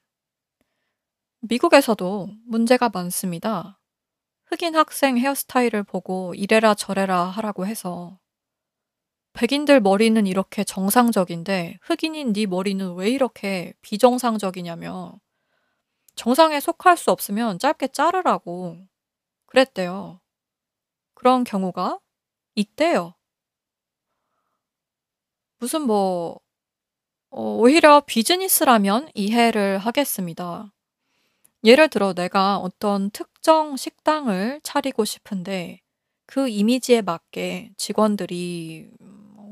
미국에서도 1.40 2.28
문제가 2.46 2.88
많습니다. 2.88 3.78
흑인 4.46 4.74
학생 4.76 5.18
헤어스타일을 5.18 5.82
보고 5.82 6.34
이래라 6.34 6.74
저래라 6.74 7.24
하라고 7.24 7.66
해서 7.66 8.18
백인들 9.32 9.80
머리는 9.80 10.26
이렇게 10.26 10.64
정상적인데 10.64 11.78
흑인인 11.82 12.32
네 12.32 12.46
머리는 12.46 12.94
왜 12.94 13.10
이렇게 13.10 13.74
비정상적이냐며 13.82 15.20
정상에 16.14 16.58
속할 16.60 16.96
수 16.96 17.10
없으면 17.10 17.58
짧게 17.58 17.88
자르라고 17.88 18.78
그랬대요. 19.46 20.20
그런 21.14 21.44
경우가 21.44 21.98
있대요. 22.54 23.14
무슨 25.58 25.82
뭐, 25.82 26.40
어, 27.30 27.42
오히려 27.58 28.02
비즈니스라면 28.06 29.10
이해를 29.14 29.78
하겠습니다. 29.78 30.72
예를 31.64 31.88
들어 31.88 32.14
내가 32.14 32.58
어떤 32.58 33.10
특정 33.10 33.76
식당을 33.76 34.60
차리고 34.62 35.04
싶은데 35.04 35.80
그 36.26 36.48
이미지에 36.48 37.02
맞게 37.02 37.72
직원들이 37.76 38.88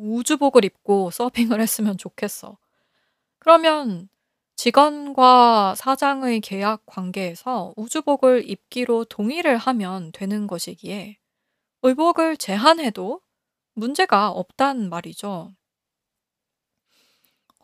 우주복을 0.00 0.64
입고 0.64 1.10
서빙을 1.10 1.60
했으면 1.60 1.96
좋겠어. 1.98 2.58
그러면 3.40 4.08
직원과 4.56 5.74
사장의 5.76 6.40
계약 6.40 6.86
관계에서 6.86 7.74
우주복을 7.76 8.48
입기로 8.50 9.04
동의를 9.06 9.56
하면 9.58 10.12
되는 10.12 10.46
것이기에 10.46 11.18
의복을 11.82 12.36
제한해도 12.38 13.20
문제가 13.74 14.30
없단 14.30 14.88
말이죠. 14.90 15.54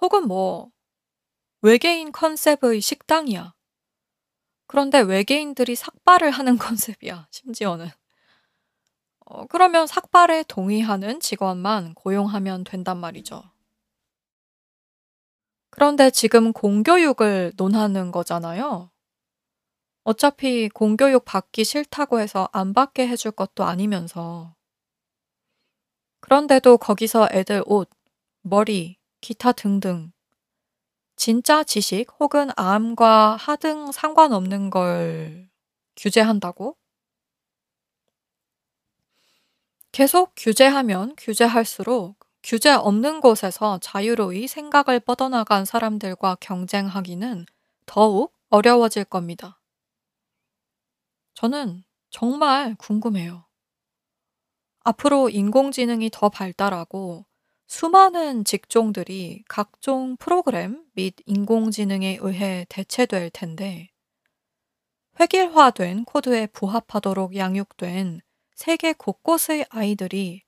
혹은 0.00 0.26
뭐, 0.26 0.70
외계인 1.62 2.12
컨셉의 2.12 2.80
식당이야. 2.80 3.54
그런데 4.66 5.00
외계인들이 5.00 5.74
삭발을 5.74 6.30
하는 6.30 6.56
컨셉이야, 6.58 7.28
심지어는. 7.30 7.88
어, 9.26 9.46
그러면 9.46 9.86
삭발에 9.86 10.44
동의하는 10.44 11.20
직원만 11.20 11.94
고용하면 11.94 12.64
된단 12.64 12.98
말이죠. 12.98 13.42
그런데 15.70 16.10
지금 16.10 16.52
공교육을 16.52 17.52
논하는 17.56 18.10
거잖아요. 18.10 18.90
어차피 20.02 20.68
공교육 20.68 21.24
받기 21.24 21.64
싫다고 21.64 22.20
해서 22.20 22.48
안 22.52 22.72
받게 22.72 23.06
해줄 23.06 23.32
것도 23.32 23.64
아니면서. 23.64 24.56
그런데도 26.20 26.78
거기서 26.78 27.28
애들 27.32 27.62
옷, 27.66 27.88
머리, 28.42 28.99
기타 29.20 29.52
등등 29.52 30.12
진짜 31.16 31.62
지식 31.62 32.06
혹은 32.18 32.48
암과 32.56 33.36
하등 33.36 33.92
상관없는 33.92 34.70
걸 34.70 35.48
규제한다고? 35.96 36.76
계속 39.92 40.32
규제하면 40.36 41.14
규제할수록 41.16 42.16
규제 42.42 42.70
없는 42.72 43.20
곳에서 43.20 43.78
자유로이 43.78 44.48
생각을 44.48 44.98
뻗어나간 44.98 45.64
사람들과 45.64 46.36
경쟁하기는 46.40 47.46
더욱 47.86 48.34
어려워질 48.48 49.04
겁니다. 49.04 49.60
저는 51.34 51.82
정말 52.10 52.76
궁금해요. 52.78 53.44
앞으로 54.80 55.30
인공지능이 55.30 56.10
더 56.12 56.28
발달하고 56.28 57.24
수많은 57.70 58.44
직종들이 58.44 59.44
각종 59.46 60.16
프로그램 60.16 60.84
및 60.94 61.14
인공지능에 61.24 62.18
의해 62.20 62.66
대체될 62.68 63.30
텐데, 63.30 63.90
획일화된 65.20 66.04
코드에 66.04 66.48
부합하도록 66.48 67.36
양육된 67.36 68.22
세계 68.56 68.92
곳곳의 68.92 69.66
아이들이 69.70 70.42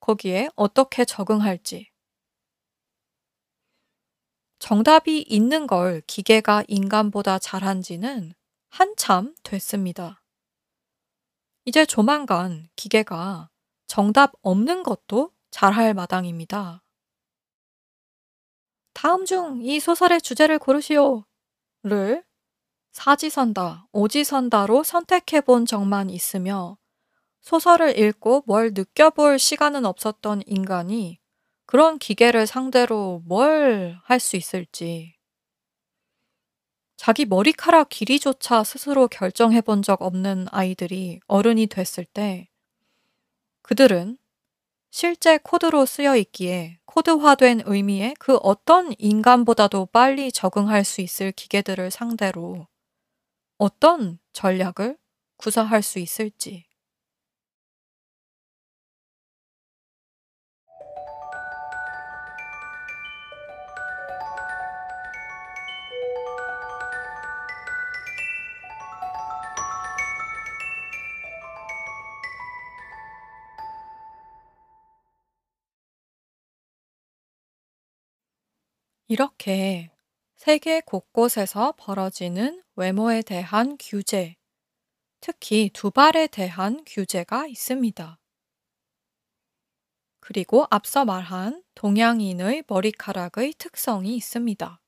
거기에 0.00 0.50
어떻게 0.54 1.06
적응할지. 1.06 1.90
정답이 4.58 5.22
있는 5.22 5.66
걸 5.66 6.02
기계가 6.06 6.64
인간보다 6.68 7.38
잘한지는 7.38 8.34
한참 8.68 9.34
됐습니다. 9.44 10.22
이제 11.64 11.86
조만간 11.86 12.68
기계가 12.76 13.48
정답 13.86 14.32
없는 14.42 14.82
것도 14.82 15.33
잘할 15.54 15.94
마당입니다. 15.94 16.82
다음 18.92 19.24
중 19.24 19.62
이 19.62 19.78
소설의 19.78 20.20
주제를 20.20 20.58
고르시오. 20.58 21.24
를 21.84 22.24
사지선다, 22.90 23.86
오지선다로 23.92 24.82
선택해 24.82 25.42
본 25.42 25.64
적만 25.64 26.10
있으며 26.10 26.76
소설을 27.42 27.96
읽고 27.98 28.42
뭘 28.46 28.72
느껴볼 28.74 29.38
시간은 29.38 29.84
없었던 29.86 30.42
인간이 30.46 31.20
그런 31.66 31.98
기계를 32.00 32.48
상대로 32.48 33.22
뭘 33.24 34.00
할 34.06 34.18
수 34.18 34.36
있을지. 34.36 35.14
자기 36.96 37.26
머리카락 37.26 37.90
길이조차 37.90 38.64
스스로 38.64 39.06
결정해 39.06 39.60
본 39.60 39.82
적 39.82 40.02
없는 40.02 40.48
아이들이 40.50 41.20
어른이 41.28 41.68
됐을 41.68 42.04
때 42.06 42.48
그들은 43.62 44.18
실제 44.96 45.38
코드로 45.38 45.86
쓰여 45.86 46.14
있기에 46.14 46.78
코드화된 46.84 47.62
의미에 47.64 48.14
그 48.20 48.36
어떤 48.36 48.94
인간보다도 48.96 49.86
빨리 49.86 50.30
적응할 50.30 50.84
수 50.84 51.00
있을 51.00 51.32
기계들을 51.32 51.90
상대로 51.90 52.68
어떤 53.58 54.20
전략을 54.34 54.96
구사할 55.36 55.82
수 55.82 55.98
있을지. 55.98 56.66
이렇게 79.06 79.90
세계 80.36 80.80
곳곳에서 80.80 81.74
벌어지는 81.76 82.62
외모에 82.74 83.20
대한 83.20 83.76
규제, 83.78 84.36
특히 85.20 85.68
두발에 85.74 86.26
대한 86.28 86.82
규제가 86.86 87.46
있습니다. 87.46 88.18
그리고 90.20 90.66
앞서 90.70 91.04
말한 91.04 91.62
동양인의 91.74 92.64
머리카락의 92.66 93.52
특성이 93.58 94.16
있습니다. 94.16 94.80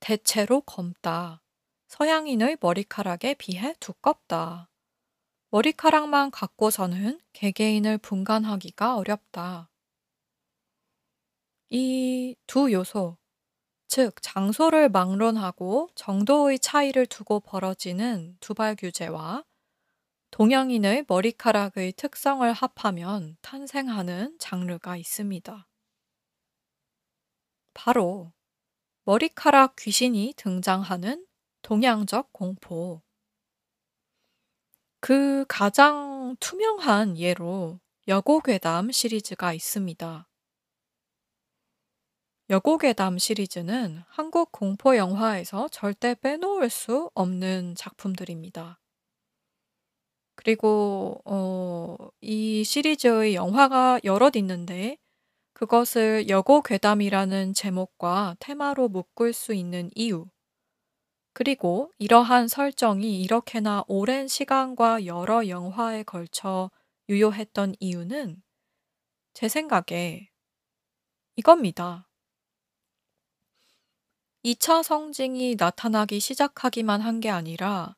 대체로 0.00 0.60
검다. 0.60 1.42
서양인의 1.88 2.58
머리카락에 2.60 3.34
비해 3.34 3.74
두껍다. 3.80 4.68
머리카락만 5.48 6.30
갖고서는 6.30 7.22
개개인을 7.32 7.96
분간하기가 7.98 8.96
어렵다. 8.96 9.71
이두 11.74 12.70
요소, 12.70 13.16
즉 13.88 14.20
장소를 14.20 14.90
막론하고 14.90 15.88
정도의 15.94 16.58
차이를 16.58 17.06
두고 17.06 17.40
벌어지는 17.40 18.36
두발 18.40 18.76
규제와 18.76 19.42
동양인의 20.32 21.06
머리카락의 21.08 21.92
특성을 21.92 22.52
합하면 22.52 23.38
탄생하는 23.40 24.36
장르가 24.38 24.98
있습니다. 24.98 25.66
바로 27.72 28.34
머리카락 29.04 29.76
귀신이 29.76 30.34
등장하는 30.36 31.26
동양적 31.62 32.34
공포. 32.34 33.00
그 35.00 35.46
가장 35.48 36.36
투명한 36.38 37.16
예로 37.16 37.80
여고괴담 38.08 38.92
시리즈가 38.92 39.54
있습니다. 39.54 40.28
여고괴담 42.52 43.16
시리즈는 43.16 44.02
한국 44.08 44.52
공포 44.52 44.94
영화에서 44.94 45.68
절대 45.68 46.14
빼놓을 46.14 46.68
수 46.68 47.10
없는 47.14 47.74
작품들입니다. 47.76 48.78
그리고 50.34 51.22
어, 51.24 51.96
이 52.20 52.62
시리즈의 52.62 53.34
영화가 53.34 54.00
여럿 54.04 54.36
있는데 54.36 54.98
그것을 55.54 56.28
여고괴담이라는 56.28 57.54
제목과 57.54 58.36
테마로 58.38 58.90
묶을 58.90 59.32
수 59.32 59.54
있는 59.54 59.88
이유, 59.94 60.26
그리고 61.32 61.90
이러한 61.96 62.48
설정이 62.48 63.22
이렇게나 63.22 63.84
오랜 63.88 64.28
시간과 64.28 65.06
여러 65.06 65.48
영화에 65.48 66.02
걸쳐 66.02 66.70
유효했던 67.08 67.76
이유는 67.80 68.42
제 69.32 69.48
생각에 69.48 70.28
이겁니다. 71.36 72.11
2차 74.44 74.82
성징이 74.82 75.56
나타나기 75.58 76.18
시작하기만 76.20 77.00
한 77.00 77.20
게 77.20 77.30
아니라 77.30 77.96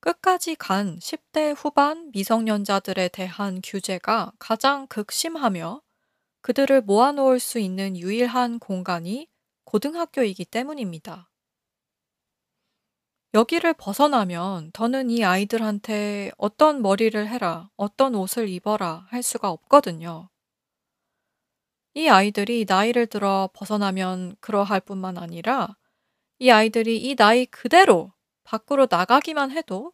끝까지 0.00 0.56
간 0.56 0.98
10대 0.98 1.54
후반 1.56 2.10
미성년자들에 2.12 3.08
대한 3.08 3.60
규제가 3.62 4.32
가장 4.38 4.86
극심하며 4.88 5.82
그들을 6.42 6.80
모아놓을 6.82 7.38
수 7.38 7.58
있는 7.58 7.96
유일한 7.96 8.58
공간이 8.58 9.28
고등학교이기 9.64 10.46
때문입니다. 10.46 11.30
여기를 13.34 13.74
벗어나면 13.74 14.72
더는 14.72 15.10
이 15.10 15.24
아이들한테 15.24 16.32
어떤 16.36 16.82
머리를 16.82 17.28
해라, 17.28 17.70
어떤 17.76 18.14
옷을 18.16 18.48
입어라 18.48 19.06
할 19.08 19.22
수가 19.22 19.50
없거든요. 19.50 20.30
이 21.94 22.08
아이들이 22.08 22.64
나이를 22.68 23.06
들어 23.06 23.50
벗어나면 23.52 24.36
그러할 24.40 24.80
뿐만 24.80 25.18
아니라 25.18 25.76
이 26.38 26.50
아이들이 26.50 26.98
이 26.98 27.16
나이 27.16 27.46
그대로 27.46 28.12
밖으로 28.44 28.86
나가기만 28.88 29.50
해도 29.50 29.92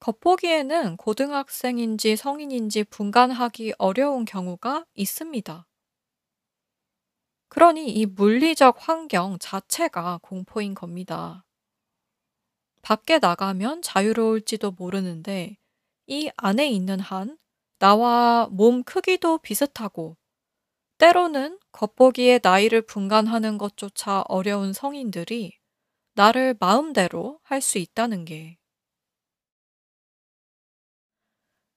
겉보기에는 0.00 0.96
고등학생인지 0.96 2.16
성인인지 2.16 2.84
분간하기 2.84 3.74
어려운 3.78 4.24
경우가 4.24 4.84
있습니다. 4.94 5.66
그러니 7.48 7.90
이 7.90 8.04
물리적 8.04 8.76
환경 8.80 9.38
자체가 9.38 10.18
공포인 10.20 10.74
겁니다. 10.74 11.44
밖에 12.82 13.18
나가면 13.18 13.80
자유로울지도 13.82 14.72
모르는데 14.72 15.56
이 16.06 16.30
안에 16.36 16.68
있는 16.68 17.00
한 17.00 17.38
나와 17.78 18.48
몸 18.50 18.82
크기도 18.82 19.38
비슷하고 19.38 20.16
때로는 20.98 21.60
겉보기에 21.70 22.40
나이를 22.42 22.82
분간하는 22.82 23.58
것조차 23.58 24.24
어려운 24.26 24.72
성인들이 24.72 25.56
나를 26.14 26.56
마음대로 26.60 27.40
할 27.44 27.60
수 27.60 27.78
있다는 27.78 28.24
게. 28.24 28.58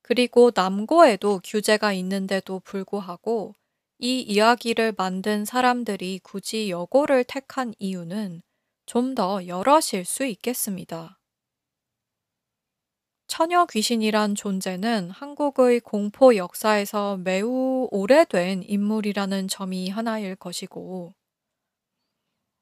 그리고 0.01 0.51
남고에도 0.55 1.39
규제가 1.43 1.93
있는데도 1.93 2.59
불구하고 2.61 3.53
이 3.99 4.21
이야기를 4.21 4.95
만든 4.97 5.45
사람들이 5.45 6.19
굳이 6.23 6.69
여고를 6.71 7.23
택한 7.23 7.73
이유는 7.77 8.41
좀 8.87 9.13
더 9.13 9.45
여럿일 9.45 10.05
수 10.05 10.25
있겠습니다. 10.25 11.16
처녀 13.27 13.65
귀신이란 13.65 14.35
존재는 14.35 15.11
한국의 15.11 15.81
공포 15.81 16.35
역사에서 16.35 17.17
매우 17.17 17.87
오래된 17.91 18.63
인물이라는 18.63 19.49
점이 19.49 19.89
하나일 19.89 20.35
것이고, 20.35 21.13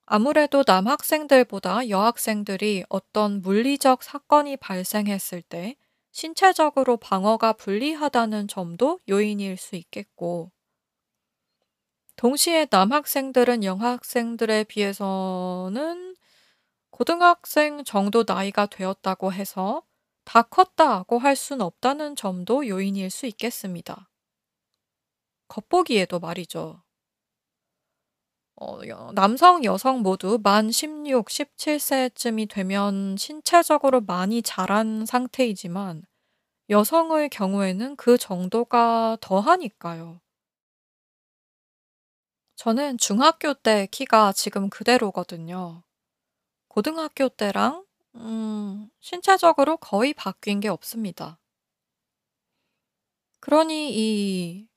아무래도 0.08 0.64
남학생들보다 0.66 1.90
여학생들이 1.90 2.84
어떤 2.90 3.42
물리적 3.42 4.04
사건이 4.04 4.58
발생했을 4.58 5.42
때 5.44 5.76
신체적으로 6.12 6.98
방어가 6.98 7.54
불리하다는 7.54 8.48
점도 8.48 9.00
요인일 9.08 9.58
수 9.58 9.76
있겠고, 9.76 10.52
동시에 12.16 12.68
남학생들은 12.72 13.64
여학생들에 13.64 14.64
비해서는 14.64 16.16
고등학생 16.90 17.84
정도 17.84 18.24
나이가 18.26 18.66
되었다고 18.66 19.34
해서 19.34 19.84
다 20.26 20.42
컸다고 20.42 21.20
할 21.20 21.36
순 21.38 21.62
없다는 21.62 22.16
점도 22.18 22.68
요인일 22.68 23.10
수 23.10 23.26
있겠습니다. 23.28 24.10
겉보기에도 25.48 26.20
말이죠. 26.20 26.84
어, 28.58 28.80
남성, 29.14 29.64
여성 29.66 30.02
모두 30.02 30.40
만 30.42 30.72
16, 30.72 31.30
17세쯤이 31.30 32.50
되면 32.50 33.16
신체적으로 33.18 34.02
많이 34.02 34.42
자란 34.42 35.06
상태이지만 35.06 36.04
여성의 36.70 37.30
경우에는 37.30 37.96
그 37.98 38.18
정도가 38.18 39.18
더하니까요. 39.22 40.22
저는 42.56 42.98
중학교 42.98 43.54
때 43.54 43.88
키가 43.92 44.34
지금 44.34 44.70
그대로거든요. 44.70 45.84
고등학교 46.70 47.30
때랑 47.30 47.85
음, 48.16 48.90
신체적으로 49.00 49.78
거의 49.78 50.14
바뀐 50.14 50.60
게 50.60 50.70
없습니다. 50.70 51.40
그러니 53.40 53.92
이 53.94 54.68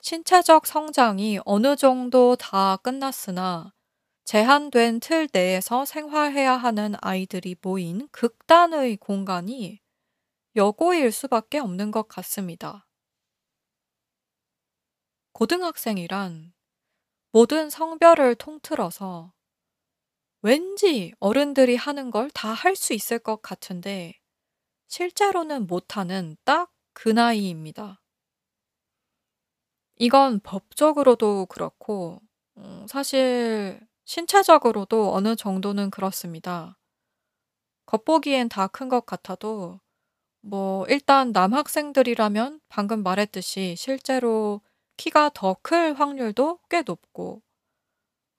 신체적 0.00 0.66
성장이 0.66 1.38
어느 1.44 1.76
정도 1.76 2.34
다 2.36 2.76
끝났으나 2.78 3.72
제한된 4.24 5.00
틀 5.00 5.28
내에서 5.32 5.84
생활해야 5.84 6.56
하는 6.56 6.94
아이들이 7.00 7.54
모인 7.60 8.08
극단의 8.10 8.96
공간이 8.96 9.80
여고일 10.56 11.12
수밖에 11.12 11.58
없는 11.58 11.90
것 11.90 12.08
같습니다. 12.08 12.86
고등학생이란 15.32 16.52
모든 17.30 17.70
성별을 17.70 18.34
통틀어서 18.34 19.32
왠지 20.42 21.12
어른들이 21.18 21.74
하는 21.74 22.10
걸 22.12 22.28
다 22.30 22.52
할 22.52 22.76
수 22.76 22.92
있을 22.94 23.18
것 23.18 23.42
같은데 23.42 24.14
실제로는 24.88 25.66
못하는 25.66 26.36
딱 26.44 26.72
그 26.94 27.08
나이입니다. 27.10 28.02
이건 29.96 30.40
법적으로도 30.40 31.46
그렇고, 31.46 32.20
음, 32.58 32.86
사실 32.88 33.80
신체적으로도 34.04 35.14
어느 35.14 35.34
정도는 35.36 35.90
그렇습니다. 35.90 36.76
겉보기엔 37.86 38.48
다 38.48 38.66
큰 38.68 38.88
것 38.88 39.06
같아도, 39.06 39.78
뭐, 40.42 40.86
일단 40.88 41.32
남학생들이라면 41.32 42.60
방금 42.68 43.02
말했듯이 43.04 43.76
실제로 43.78 44.60
키가 44.98 45.30
더 45.34 45.54
클 45.62 45.94
확률도 45.94 46.60
꽤 46.70 46.82
높고, 46.82 47.42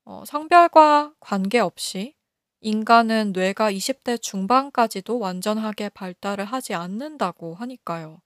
어, 0.05 0.23
성별과 0.25 1.13
관계없이 1.19 2.15
인간은 2.59 3.31
뇌가 3.33 3.71
20대 3.71 4.17
중반까지도 4.17 5.19
완전하게 5.19 5.89
발달을 5.89 6.45
하지 6.45 6.73
않는다고 6.73 7.55
하니까요. 7.55 8.21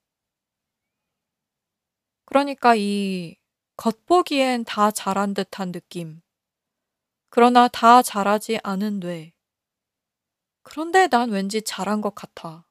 그러니까 2.25 2.75
이 2.75 3.35
겉보기엔 3.77 4.65
다 4.65 4.91
자란 4.91 5.33
듯한 5.33 5.71
느낌. 5.71 6.21
그러나 7.29 7.67
다 7.67 8.01
자라지 8.01 8.59
않은 8.63 8.99
뇌. 8.99 9.33
그런데 10.63 11.07
난 11.07 11.29
왠지 11.29 11.61
자란 11.61 12.01
것 12.01 12.13
같아. 12.15 12.67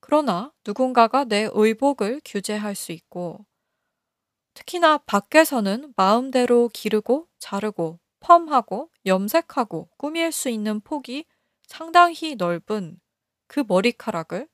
그러나 0.00 0.52
누군가가 0.66 1.24
내 1.24 1.48
의복을 1.52 2.20
규제할 2.24 2.74
수 2.74 2.92
있고, 2.92 3.46
특히나 4.54 4.98
밖에서는 4.98 5.94
마음대로 5.96 6.68
기르고 6.68 7.28
자르고 7.38 7.98
펌하고 8.20 8.90
염색하고 9.06 9.90
꾸밀 9.96 10.30
수 10.32 10.48
있는 10.48 10.80
폭이 10.80 11.24
상당히 11.66 12.34
넓은 12.36 13.00
그 13.46 13.64
머리카락을 13.66 14.48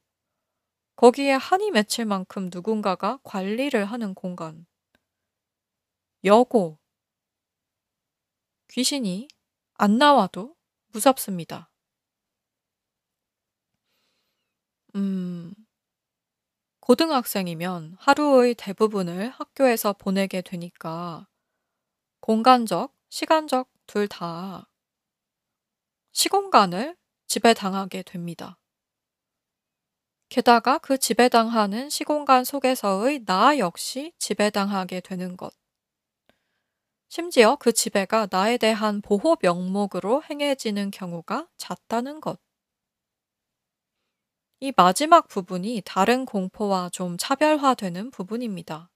거기에 0.96 1.32
한이 1.32 1.70
맺힐 1.70 2.06
만큼 2.06 2.50
누군가가 2.52 3.20
관리를 3.22 3.84
하는 3.84 4.14
공간. 4.14 4.66
여고. 6.24 6.78
귀신이 8.70 9.28
안 9.74 9.98
나와도 9.98 10.56
무섭습니다. 10.88 11.70
음, 14.96 15.54
고등학생이면 16.88 17.96
하루의 17.98 18.54
대부분을 18.54 19.28
학교에서 19.28 19.92
보내게 19.92 20.40
되니까 20.40 21.28
공간적, 22.20 22.94
시간적 23.10 23.68
둘 23.86 24.08
다 24.08 24.70
시공간을 26.12 26.96
지배당하게 27.26 28.02
됩니다. 28.04 28.58
게다가 30.30 30.78
그 30.78 30.96
지배당하는 30.96 31.90
시공간 31.90 32.44
속에서의 32.44 33.26
나 33.26 33.58
역시 33.58 34.14
지배당하게 34.18 35.00
되는 35.02 35.36
것. 35.36 35.52
심지어 37.10 37.56
그 37.56 37.70
지배가 37.72 38.28
나에 38.30 38.56
대한 38.56 39.02
보호 39.02 39.36
명목으로 39.42 40.22
행해지는 40.22 40.90
경우가 40.90 41.48
잦다는 41.58 42.22
것. 42.22 42.40
이 44.60 44.72
마지막 44.76 45.26
부분이 45.26 45.82
다른 45.84 46.24
공포와 46.24 46.90
좀 46.90 47.16
차별화되는 47.18 48.12
부분입니다. 48.12 48.88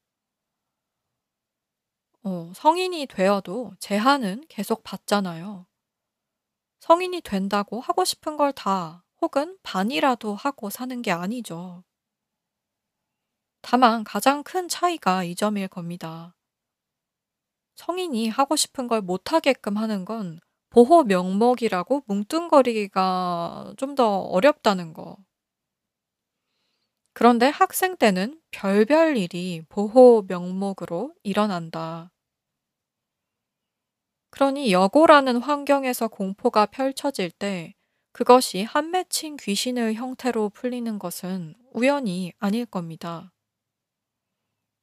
어, 2.24 2.50
성인이 2.54 3.06
되어도 3.06 3.74
제한은 3.78 4.44
계속 4.48 4.82
받잖아요. 4.82 5.66
성인이 6.80 7.22
된다고 7.22 7.80
하고 7.80 8.04
싶은 8.04 8.36
걸 8.36 8.52
다 8.52 9.06
혹은 9.22 9.56
반이라도 9.62 10.34
하고 10.34 10.68
사는 10.68 11.00
게 11.00 11.10
아니죠. 11.10 11.82
다만 13.60 14.04
가장 14.04 14.44
큰 14.44 14.68
차이가 14.68 15.24
이 15.24 15.34
점일 15.34 15.66
겁니다. 15.66 16.36
성인이 17.76 18.28
하고 18.30 18.56
싶은 18.56 18.88
걸 18.88 19.00
못하게끔 19.02 19.76
하는 19.76 20.04
건 20.06 20.40
보호 20.70 21.02
명목이라고 21.04 22.02
뭉뚱거리기가 22.06 23.74
좀 23.76 23.94
더 23.94 24.20
어렵다는 24.20 24.94
거. 24.94 25.18
그런데 27.14 27.48
학생 27.48 27.96
때는 27.96 28.40
별별 28.50 29.16
일이 29.16 29.62
보호 29.68 30.24
명목으로 30.26 31.14
일어난다. 31.22 32.10
그러니 34.30 34.72
여고라는 34.72 35.36
환경에서 35.36 36.08
공포가 36.08 36.64
펼쳐질 36.64 37.30
때 37.30 37.74
그것이 38.12 38.62
한 38.62 38.90
맺힌 38.90 39.36
귀신의 39.36 39.94
형태로 39.94 40.50
풀리는 40.50 40.98
것은 40.98 41.54
우연이 41.72 42.32
아닐 42.38 42.64
겁니다. 42.64 43.32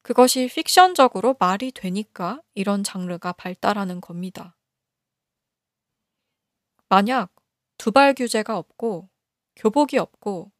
그것이 0.02 0.48
픽션적으로 0.48 1.36
말이 1.38 1.72
되니까 1.72 2.40
이런 2.54 2.84
장르가 2.84 3.32
발달하는 3.32 4.00
겁니다. 4.00 4.56
만약 6.88 7.32
두발 7.76 8.14
규제가 8.14 8.56
없고 8.56 9.08
교복이 9.56 9.98
없고 9.98 10.52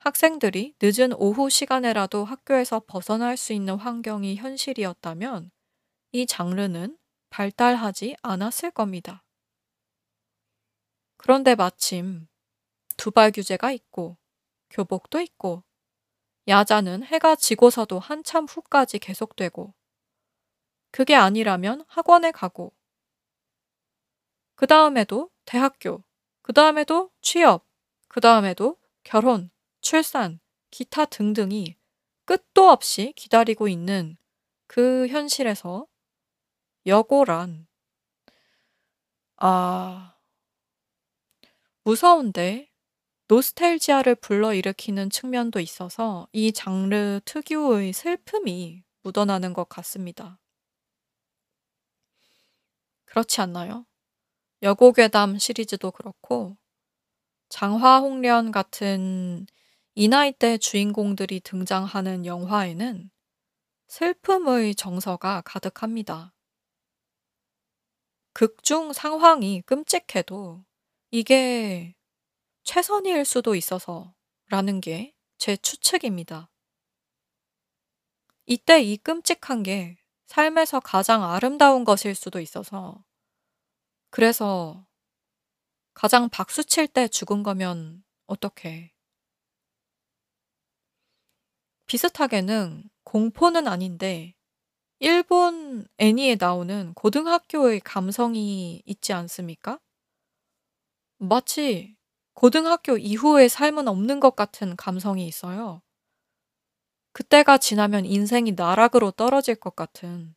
학생들이 0.00 0.74
늦은 0.80 1.12
오후 1.12 1.50
시간에라도 1.50 2.24
학교에서 2.24 2.80
벗어날 2.86 3.36
수 3.36 3.52
있는 3.52 3.76
환경이 3.76 4.36
현실이었다면 4.36 5.50
이 6.12 6.26
장르는 6.26 6.98
발달하지 7.28 8.16
않았을 8.22 8.70
겁니다. 8.70 9.22
그런데 11.18 11.54
마침 11.54 12.28
두발 12.96 13.30
규제가 13.30 13.72
있고 13.72 14.16
교복도 14.70 15.20
있고 15.20 15.64
야자는 16.48 17.04
해가 17.04 17.36
지고서도 17.36 17.98
한참 17.98 18.46
후까지 18.46 18.98
계속되고 18.98 19.74
그게 20.92 21.14
아니라면 21.14 21.84
학원에 21.88 22.30
가고 22.30 22.72
그 24.54 24.66
다음에도 24.66 25.30
대학교, 25.44 26.02
그 26.40 26.54
다음에도 26.54 27.10
취업, 27.20 27.66
그 28.08 28.20
다음에도 28.20 28.78
결혼, 29.04 29.50
출산, 29.80 30.40
기타 30.70 31.04
등등이 31.04 31.76
끝도 32.24 32.68
없이 32.70 33.12
기다리고 33.16 33.68
있는 33.68 34.16
그 34.66 35.06
현실에서 35.08 35.86
여고란, 36.86 37.66
아, 39.36 40.14
무서운데 41.84 42.70
노스텔지아를 43.28 44.16
불러일으키는 44.16 45.10
측면도 45.10 45.60
있어서 45.60 46.28
이 46.32 46.52
장르 46.52 47.20
특유의 47.24 47.92
슬픔이 47.92 48.84
묻어나는 49.02 49.54
것 49.54 49.68
같습니다. 49.68 50.40
그렇지 53.04 53.40
않나요? 53.40 53.86
여고괴담 54.62 55.38
시리즈도 55.38 55.90
그렇고 55.92 56.56
장화홍련 57.50 58.52
같은 58.52 59.46
이 60.00 60.08
나이 60.08 60.32
때 60.32 60.56
주인공들이 60.56 61.40
등장하는 61.40 62.24
영화에는 62.24 63.10
슬픔의 63.88 64.74
정서가 64.74 65.42
가득합니다. 65.42 66.32
극중 68.32 68.94
상황이 68.94 69.60
끔찍해도 69.60 70.64
이게 71.10 71.94
최선일 72.64 73.26
수도 73.26 73.54
있어서 73.54 74.14
라는 74.48 74.80
게 74.80 75.12
제 75.36 75.58
추측입니다. 75.58 76.50
이때 78.46 78.80
이 78.80 78.96
끔찍한 78.96 79.62
게 79.64 79.98
삶에서 80.28 80.80
가장 80.80 81.22
아름다운 81.24 81.84
것일 81.84 82.14
수도 82.14 82.40
있어서 82.40 83.04
그래서 84.08 84.86
가장 85.92 86.30
박수 86.30 86.64
칠 86.64 86.88
때 86.88 87.06
죽은 87.06 87.42
거면 87.42 88.02
어떡해. 88.26 88.94
비슷하게는 91.90 92.88
공포는 93.02 93.66
아닌데 93.66 94.36
일본 95.00 95.88
애니에 95.98 96.36
나오는 96.38 96.94
고등학교의 96.94 97.80
감성이 97.80 98.80
있지 98.86 99.12
않습니까? 99.12 99.80
마치 101.18 101.96
고등학교 102.34 102.96
이후의 102.96 103.48
삶은 103.48 103.88
없는 103.88 104.20
것 104.20 104.36
같은 104.36 104.76
감성이 104.76 105.26
있어요. 105.26 105.82
그때가 107.12 107.58
지나면 107.58 108.04
인생이 108.04 108.52
나락으로 108.52 109.10
떨어질 109.10 109.56
것 109.56 109.74
같은 109.74 110.36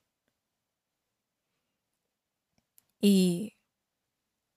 이 3.02 3.52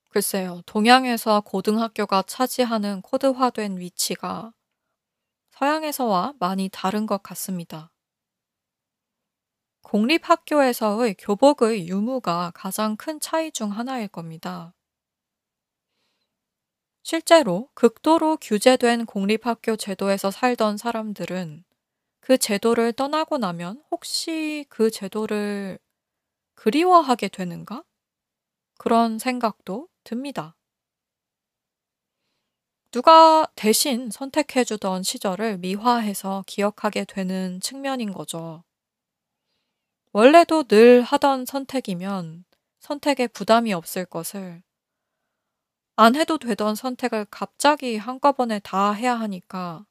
글쎄요. 0.09 0.63
동양에서 0.65 1.43
고등학교가 1.43 2.23
차지하는 2.23 3.03
코드화된 3.03 3.77
위치가 3.77 4.56
서양에서와 5.59 6.35
많이 6.39 6.69
다른 6.71 7.07
것 7.07 7.23
같습니다. 7.23 7.91
공립학교에서의 9.85 11.15
교복의 11.19 11.89
유무가 11.89 12.53
가장 12.55 12.97
큰 12.97 13.19
차이 13.21 13.51
중 13.51 13.73
하나일 13.73 14.09
겁니다. 14.09 14.75
실제로 17.03 17.71
극도로 17.73 18.37
규제된 18.37 19.07
공립학교 19.07 19.77
제도에서 19.77 20.31
살던 20.31 20.77
사람들은 20.77 21.65
그 22.21 22.37
제도를 22.37 22.93
떠나고 22.93 23.39
나면 23.39 23.83
혹시 23.91 24.67
그 24.69 24.91
제도를 24.91 25.79
그리워하게 26.55 27.29
되는가? 27.29 27.83
그런 28.77 29.19
생각도 29.19 29.89
듭니다. 30.05 30.55
누가 32.97 33.47
대신 33.57 34.11
선택해주던 34.11 35.03
시절을 35.03 35.59
미화해서 35.59 36.45
기억하게 36.47 37.05
되는 37.05 37.61
측면인 37.61 38.11
거죠. 38.11 38.65
원래도 40.13 40.63
늘 40.63 41.03
하던 41.03 41.45
선택이면 41.45 42.47
선택에 42.81 43.27
부담이 43.27 43.75
없을 43.75 44.07
것을 44.07 44.63
안 45.97 46.17
해도 46.17 46.39
되던 46.39 46.75
선택을 46.75 47.27
갑자기 47.31 47.99
한꺼번에 47.99 48.61
다 48.61 48.93
해야 48.93 49.15
하니까 49.15 49.85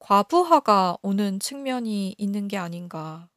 과부하가 0.00 0.96
오는 1.02 1.38
측면이 1.38 2.16
있는 2.18 2.48
게 2.48 2.56
아닌가. 2.56 3.30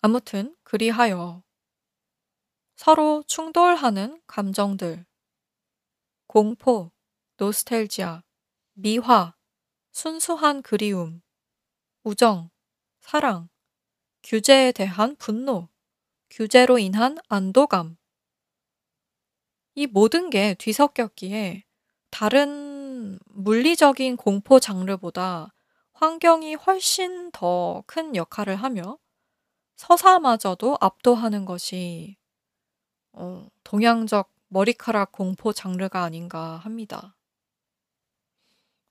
아무튼, 0.00 0.56
그리하여 0.64 1.44
서로 2.74 3.22
충돌하는 3.28 4.20
감정들, 4.26 5.04
공포, 6.32 6.92
노스텔지아, 7.38 8.22
미화, 8.74 9.34
순수한 9.90 10.62
그리움, 10.62 11.22
우정, 12.04 12.50
사랑, 13.00 13.48
규제에 14.22 14.70
대한 14.70 15.16
분노, 15.16 15.68
규제로 16.30 16.78
인한 16.78 17.18
안도감. 17.28 17.96
이 19.74 19.88
모든 19.88 20.30
게 20.30 20.54
뒤섞였기에 20.54 21.64
다른 22.10 23.18
물리적인 23.24 24.16
공포 24.16 24.60
장르보다 24.60 25.52
환경이 25.94 26.54
훨씬 26.54 27.32
더 27.32 27.82
큰 27.88 28.14
역할을 28.14 28.54
하며 28.54 28.98
서사마저도 29.74 30.76
압도하는 30.80 31.44
것이 31.44 32.16
어, 33.14 33.48
동양적 33.64 34.30
머리카락 34.52 35.12
공포 35.12 35.52
장르가 35.52 36.02
아닌가 36.02 36.56
합니다. 36.56 37.16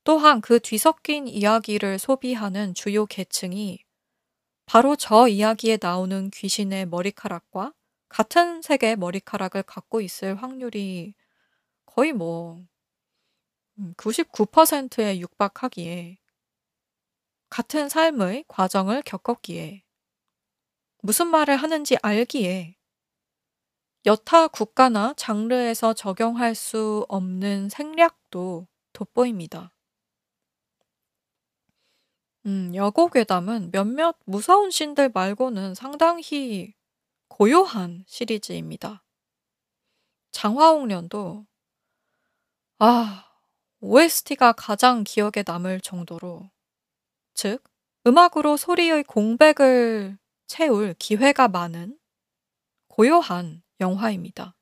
또한 0.06 0.40
그 0.40 0.62
뒤섞인 0.62 1.28
이야기를 1.28 2.00
소비하는 2.00 2.74
주요 2.74 3.06
계층이 3.06 3.84
바로 4.66 4.96
저 4.96 5.28
이야기에 5.28 5.78
나오는 5.82 6.30
귀신의 6.30 6.86
머리카락과 6.86 7.74
같은 8.08 8.62
색의 8.62 8.96
머리카락을 8.96 9.64
갖고 9.64 10.00
있을 10.00 10.42
확률이 10.42 11.14
거의 11.86 12.14
뭐 12.14 12.64
99%에 13.98 15.16
음, 15.16 15.20
육박하기에 15.20 16.20
같은 17.50 17.90
삶의 17.90 18.46
과정을 18.48 19.02
겪었기에 19.02 19.84
무슨 21.02 21.28
말을 21.28 21.58
하는지 21.58 21.98
알기에 22.02 22.79
여타 24.06 24.48
국가나 24.48 25.14
장르에서 25.18 25.94
적용할 25.94 26.56
수 26.56 27.06
없는 27.10 27.68
생략도 27.70 28.68
돋보입니다. 28.94 29.74
음, 32.46 32.74
여고괴담은 32.74 33.72
몇몇 33.72 34.16
무서운 34.26 34.72
신들 34.72 35.12
말고는 35.14 35.76
상당히 35.76 36.74
고요한 37.28 38.06
시리즈입니다. 38.08 39.04
장화홍련도 40.32 41.46
아, 42.80 43.26
OST가 43.82 44.54
가장 44.54 45.04
기억에 45.04 45.44
남을 45.46 45.82
정도로 45.82 46.50
즉 47.34 47.62
음악으로 48.08 48.56
소리의 48.56 49.04
공백을 49.04 50.18
채울 50.48 50.94
기회가 50.98 51.50
많은 51.50 52.00
고요한 52.88 53.62
영화입니다. 53.80 54.54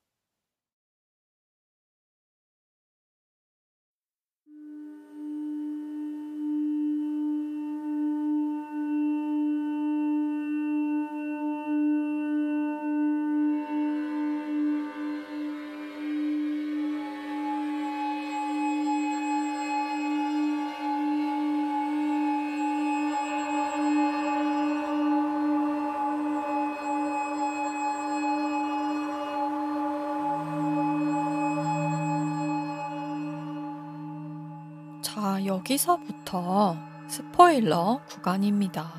여기서부터 35.68 36.78
스포일러 37.07 37.99
구간입니다. 38.07 38.89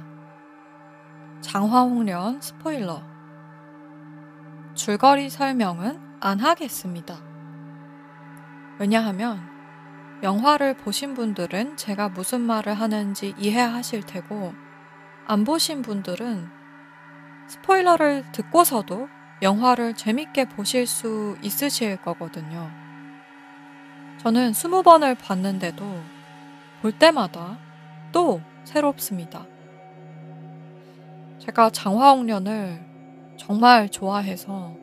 장화홍련 1.41 2.43
스포일러. 2.43 3.03
줄거리 4.75 5.31
설명은 5.31 5.99
안 6.21 6.41
하겠습니다. 6.41 7.17
왜냐하면 8.79 9.41
영화를 10.23 10.77
보신 10.77 11.15
분들은 11.15 11.79
제가 11.79 12.11
무슨 12.11 12.43
말을 12.43 12.75
하는지 12.75 13.35
이해하실 13.39 14.03
테고, 14.03 14.53
안 15.27 15.45
보신 15.45 15.81
분들은 15.81 16.51
스포일러를 17.47 18.31
듣고서도 18.33 19.09
영화를 19.41 19.95
재밌게 19.95 20.51
보실 20.51 20.87
수 20.87 21.39
있으실 21.41 21.97
거거든요. 21.97 22.71
저는 24.19 24.53
스무 24.53 24.83
번을 24.83 25.15
봤는데도 25.15 26.18
볼 26.83 26.93
때마다 26.93 27.59
또 28.13 28.41
새롭습니다. 28.65 29.47
제가 31.39 31.71
장화홍련을 31.71 32.85
정말 33.37 33.89
좋아해서 33.89 34.77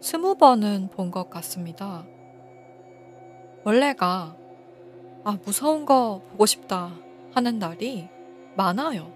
스무 0.00 0.36
번은 0.36 0.90
본 0.92 1.10
것 1.10 1.28
같습니다. 1.30 2.04
원래가 3.64 4.36
아, 5.24 5.38
무서운 5.44 5.84
거 5.84 6.22
보고 6.30 6.46
싶다 6.46 6.92
하는 7.32 7.58
날이 7.58 8.08
많아요. 8.56 9.12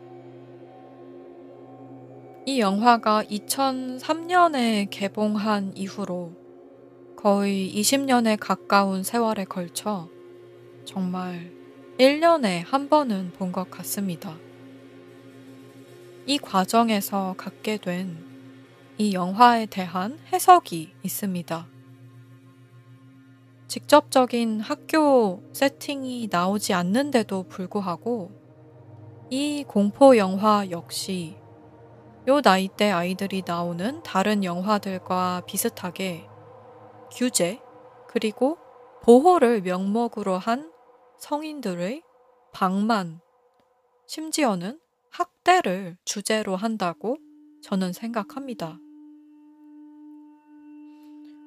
이 2.45 2.61
영화가 2.61 3.23
2003년에 3.25 4.89
개봉한 4.91 5.73
이후로 5.77 6.33
거의 7.17 7.73
20년에 7.73 8.37
가까운 8.39 9.05
세월에 9.05 9.45
걸쳐 9.45 10.09
정말 10.85 11.53
1년에 11.99 12.65
한 12.67 12.89
번은 12.89 13.33
본 13.39 13.53
것 13.53 13.71
같습니다. 13.71 14.37
이 16.27 16.39
과정에서 16.39 17.35
갖게 17.37 17.77
된 17.79 18.33
이 18.99 19.15
영화에 19.15 19.67
대한 19.67 20.19
해석이 20.33 20.93
있습니다. 21.03 21.67
직접적인 23.67 24.61
학교 24.61 25.43
세팅이 25.53 26.29
나오지 26.31 26.75
않는데도 26.75 27.45
불구하고 27.45 28.31
이 29.31 29.65
공포 29.67 30.17
영화 30.19 30.67
역시 30.71 31.37
요 32.29 32.41
나이 32.43 32.69
대 32.69 32.91
아이들이 32.91 33.43
나오는 33.47 34.03
다른 34.03 34.45
영화들과 34.45 35.43
비슷하게 35.47 36.29
규제 37.11 37.61
그리고 38.09 38.59
보호를 39.03 39.63
명목으로 39.63 40.39
한 40.39 40.72
성인들의 41.23 42.03
방만 42.53 43.21
심지어는 44.09 44.81
학대를 45.13 45.97
주제로 46.05 46.57
한다고 46.57 47.17
저는 47.63 47.93
생각합니다. 47.93 48.81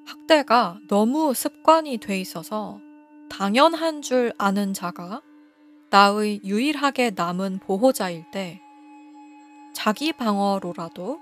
학대가 0.08 0.80
너무 0.88 1.34
습관이 1.34 1.98
돼 1.98 2.18
있어서 2.22 2.80
당연한 3.30 4.02
줄 4.02 4.32
아는 4.38 4.74
자가 4.74 5.22
나의 5.90 6.40
유일하게 6.46 7.12
남은 7.14 7.60
보호자일 7.60 8.32
때 8.32 8.62
자기 9.74 10.14
방어로라도 10.14 11.20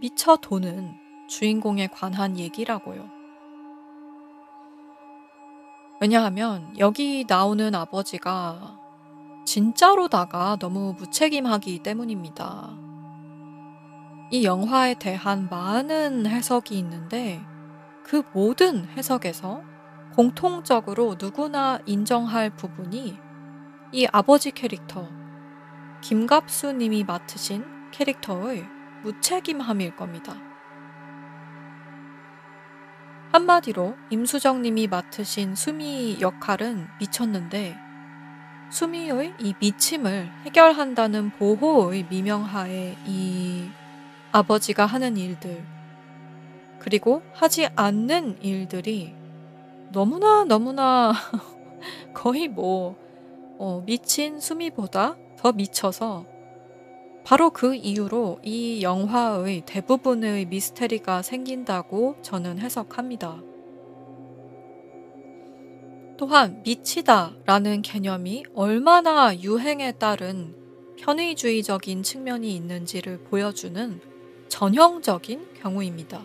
미쳐 0.00 0.36
도는 0.36 0.94
주인공에 1.28 1.88
관한 1.88 2.38
얘기라고요. 2.38 3.19
왜냐하면 6.02 6.74
여기 6.78 7.26
나오는 7.28 7.74
아버지가 7.74 8.78
진짜로다가 9.44 10.56
너무 10.58 10.94
무책임하기 10.98 11.80
때문입니다. 11.80 12.70
이 14.30 14.44
영화에 14.44 14.94
대한 14.94 15.48
많은 15.50 16.26
해석이 16.26 16.78
있는데 16.78 17.42
그 18.02 18.22
모든 18.32 18.88
해석에서 18.96 19.60
공통적으로 20.14 21.16
누구나 21.20 21.78
인정할 21.84 22.48
부분이 22.48 23.18
이 23.92 24.06
아버지 24.10 24.52
캐릭터, 24.52 25.06
김갑수 26.00 26.72
님이 26.72 27.04
맡으신 27.04 27.62
캐릭터의 27.90 28.64
무책임함일 29.02 29.96
겁니다. 29.96 30.49
한마디로 33.32 33.94
임수정 34.10 34.62
님이 34.62 34.88
맡으신 34.88 35.54
수미 35.54 36.18
역할은 36.20 36.88
미쳤는데 36.98 37.76
수미의 38.70 39.34
이 39.38 39.54
미침을 39.60 40.30
해결한다는 40.44 41.30
보호의 41.30 42.06
미명하에 42.10 42.96
이 43.06 43.68
아버지가 44.32 44.86
하는 44.86 45.16
일들, 45.16 45.64
그리고 46.80 47.22
하지 47.32 47.68
않는 47.76 48.42
일들이 48.42 49.14
너무나 49.92 50.44
너무나 50.44 51.12
거의 52.14 52.48
뭐 52.48 52.96
어, 53.58 53.82
미친 53.86 54.40
수미보다 54.40 55.16
더 55.36 55.52
미쳐서 55.52 56.26
바로 57.30 57.50
그 57.50 57.76
이유로 57.76 58.40
이 58.42 58.82
영화의 58.82 59.62
대부분의 59.64 60.46
미스테리가 60.46 61.22
생긴다고 61.22 62.16
저는 62.22 62.58
해석합니다. 62.58 63.40
또한 66.18 66.60
미치다 66.64 67.36
라는 67.44 67.82
개념이 67.82 68.46
얼마나 68.52 69.32
유행에 69.38 69.92
따른 69.92 70.56
편의주의적인 70.98 72.02
측면이 72.02 72.52
있는지를 72.52 73.22
보여주는 73.22 74.00
전형적인 74.48 75.54
경우입니다. 75.62 76.24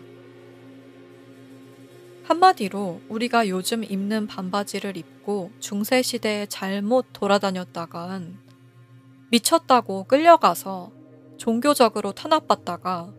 한마디로 2.23 3.01
우리가 3.09 3.47
요즘 3.47 3.83
입는 3.83 4.25
반바지를 4.25 4.97
입고 4.97 5.51
중세시대에 5.59 6.47
잘못 6.47 7.05
돌아다녔다간 7.13 8.43
미쳤다고 9.29 10.05
끌려가서 10.05 10.94
종교적으로 11.37 12.11
탄압받다가 12.11 13.13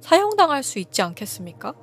사형당할 0.00 0.62
수 0.62 0.78
있지 0.78 1.02
않겠습니까? 1.02 1.74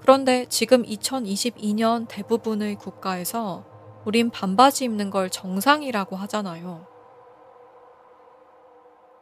그런데 0.00 0.46
지금 0.48 0.82
2022년 0.82 2.06
대부분의 2.08 2.74
국가에서 2.74 3.64
우린 4.04 4.30
반바지 4.30 4.84
입는 4.84 5.10
걸 5.10 5.30
정상이라고 5.30 6.16
하잖아요. 6.16 6.86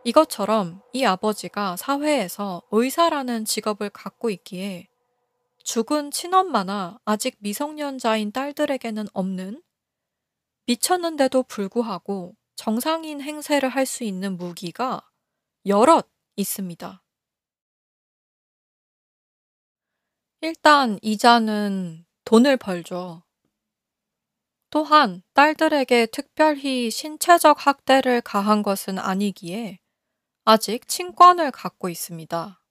이것처럼 0.05 0.81
이 0.95 1.05
아버지가 1.05 1.77
사회에서 1.77 2.63
의사라는 2.71 3.45
직업을 3.45 3.91
갖고 3.91 4.31
있기에 4.31 4.89
죽은 5.63 6.11
친엄마나 6.11 6.99
아직 7.05 7.37
미성년자인 7.41 8.33
딸들에게는 8.33 9.09
없는 9.13 9.63
미쳤는데도 10.67 11.43
불구하고 11.43 12.35
정상인 12.61 13.23
행세를 13.23 13.71
할 13.71 13.87
수 13.87 14.05
있는 14.05 14.37
무기가 14.37 15.11
여럿 15.65 16.11
있습니다. 16.37 17.03
일단 20.43 20.99
이자는 21.01 22.05
돈을 22.27 22.59
벌죠. 22.59 23.23
또한 24.69 25.23
딸들에게 25.33 26.09
특별히 26.13 26.91
신체적 26.91 27.67
학대를 27.67 28.21
가한 28.21 28.63
것은 28.63 28.99
아니기에 28.99 29.81
아직 30.45 30.87
친권을 30.87 31.53
갖고 31.53 31.89
있습니다. 31.89 32.63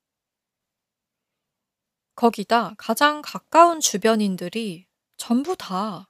거기다 2.13 2.75
가장 2.77 3.23
가까운 3.23 3.79
주변인들이 3.79 4.85
전부 5.17 5.55
다 5.57 6.08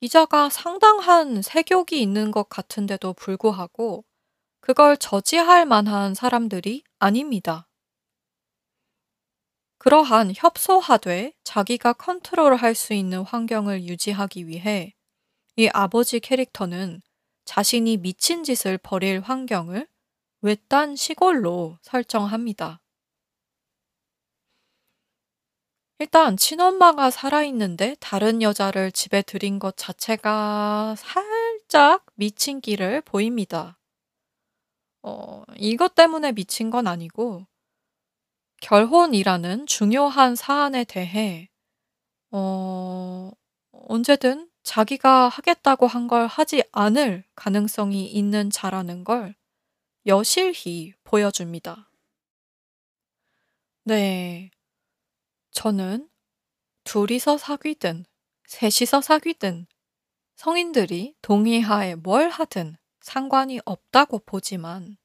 이자가 0.00 0.48
상당한 0.48 1.42
세욕이 1.42 2.00
있는 2.00 2.30
것 2.30 2.48
같은데도 2.48 3.14
불구하고 3.14 4.04
그걸 4.60 4.96
저지할 4.96 5.66
만한 5.66 6.14
사람들이 6.14 6.84
아닙니다. 7.00 7.68
그러한 9.78 10.32
협소하되 10.36 11.32
자기가 11.42 11.94
컨트롤할 11.94 12.74
수 12.76 12.94
있는 12.94 13.22
환경을 13.22 13.84
유지하기 13.84 14.46
위해 14.46 14.94
이 15.56 15.68
아버지 15.72 16.20
캐릭터는 16.20 17.02
자신이 17.44 17.96
미친 17.96 18.44
짓을 18.44 18.78
벌일 18.78 19.20
환경을 19.20 19.88
외딴 20.42 20.94
시골로 20.94 21.78
설정합니다. 21.82 22.80
일단 26.00 26.36
친엄마가 26.36 27.10
살아있는데 27.10 27.96
다른 28.00 28.40
여자를 28.42 28.92
집에 28.92 29.22
들인 29.22 29.58
것 29.58 29.76
자체가 29.76 30.94
살짝 30.96 32.04
미친 32.14 32.60
길을 32.60 33.02
보입니다. 33.02 33.78
어, 35.02 35.42
이것 35.56 35.94
때문에 35.94 36.32
미친 36.32 36.70
건 36.70 36.86
아니고 36.86 37.46
결혼이라는 38.60 39.66
중요한 39.66 40.34
사안에 40.36 40.84
대해 40.84 41.48
어, 42.30 43.30
언제든 43.72 44.50
자기가 44.62 45.28
하겠다고 45.28 45.86
한 45.86 46.08
걸 46.08 46.26
하지 46.26 46.62
않을 46.72 47.24
가능성이 47.34 48.06
있는 48.06 48.50
자라는 48.50 49.04
걸 49.04 49.34
여실히 50.06 50.94
보여줍니다. 51.04 51.90
네. 53.84 54.50
저는 55.58 56.08
둘이서 56.84 57.36
사귀든 57.36 58.04
셋이서 58.46 59.00
사귀든 59.00 59.66
성인들이 60.36 61.16
동의하에 61.20 61.96
뭘 61.96 62.28
하든 62.28 62.76
상관이 63.00 63.58
없다고 63.64 64.20
보지만 64.20 64.96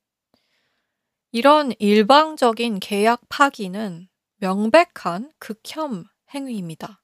이런 1.32 1.72
일방적인 1.80 2.82
계약 2.82 3.22
파기는 3.30 4.08
명백한 4.36 5.34
극혐 5.40 6.06
행위입니다. 6.36 7.02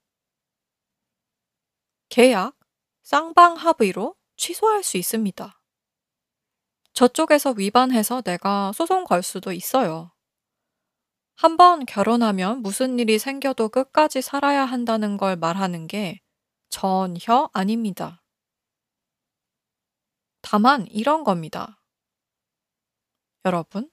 계약, 2.09 2.55
쌍방합의로 3.01 4.15
취소할 4.37 4.83
수 4.83 4.97
있습니다. 4.97 5.59
저쪽에서 6.93 7.55
위반해서 7.57 8.21
내가 8.21 8.71
소송 8.73 9.05
걸 9.05 9.23
수도 9.23 9.51
있어요. 9.51 10.11
한 11.41 11.55
번 11.55 11.85
결혼하면 11.85 12.61
무슨 12.61 12.99
일이 12.99 13.17
생겨도 13.17 13.69
끝까지 13.69 14.21
살아야 14.21 14.65
한다는 14.65 15.15
걸 15.15 15.37
말하는 15.37 15.87
게 15.87 16.19
전혀 16.67 17.49
아닙니다. 17.53 18.21
다만 20.41 20.85
이런 20.87 21.23
겁니다. 21.23 21.81
여러분, 23.45 23.89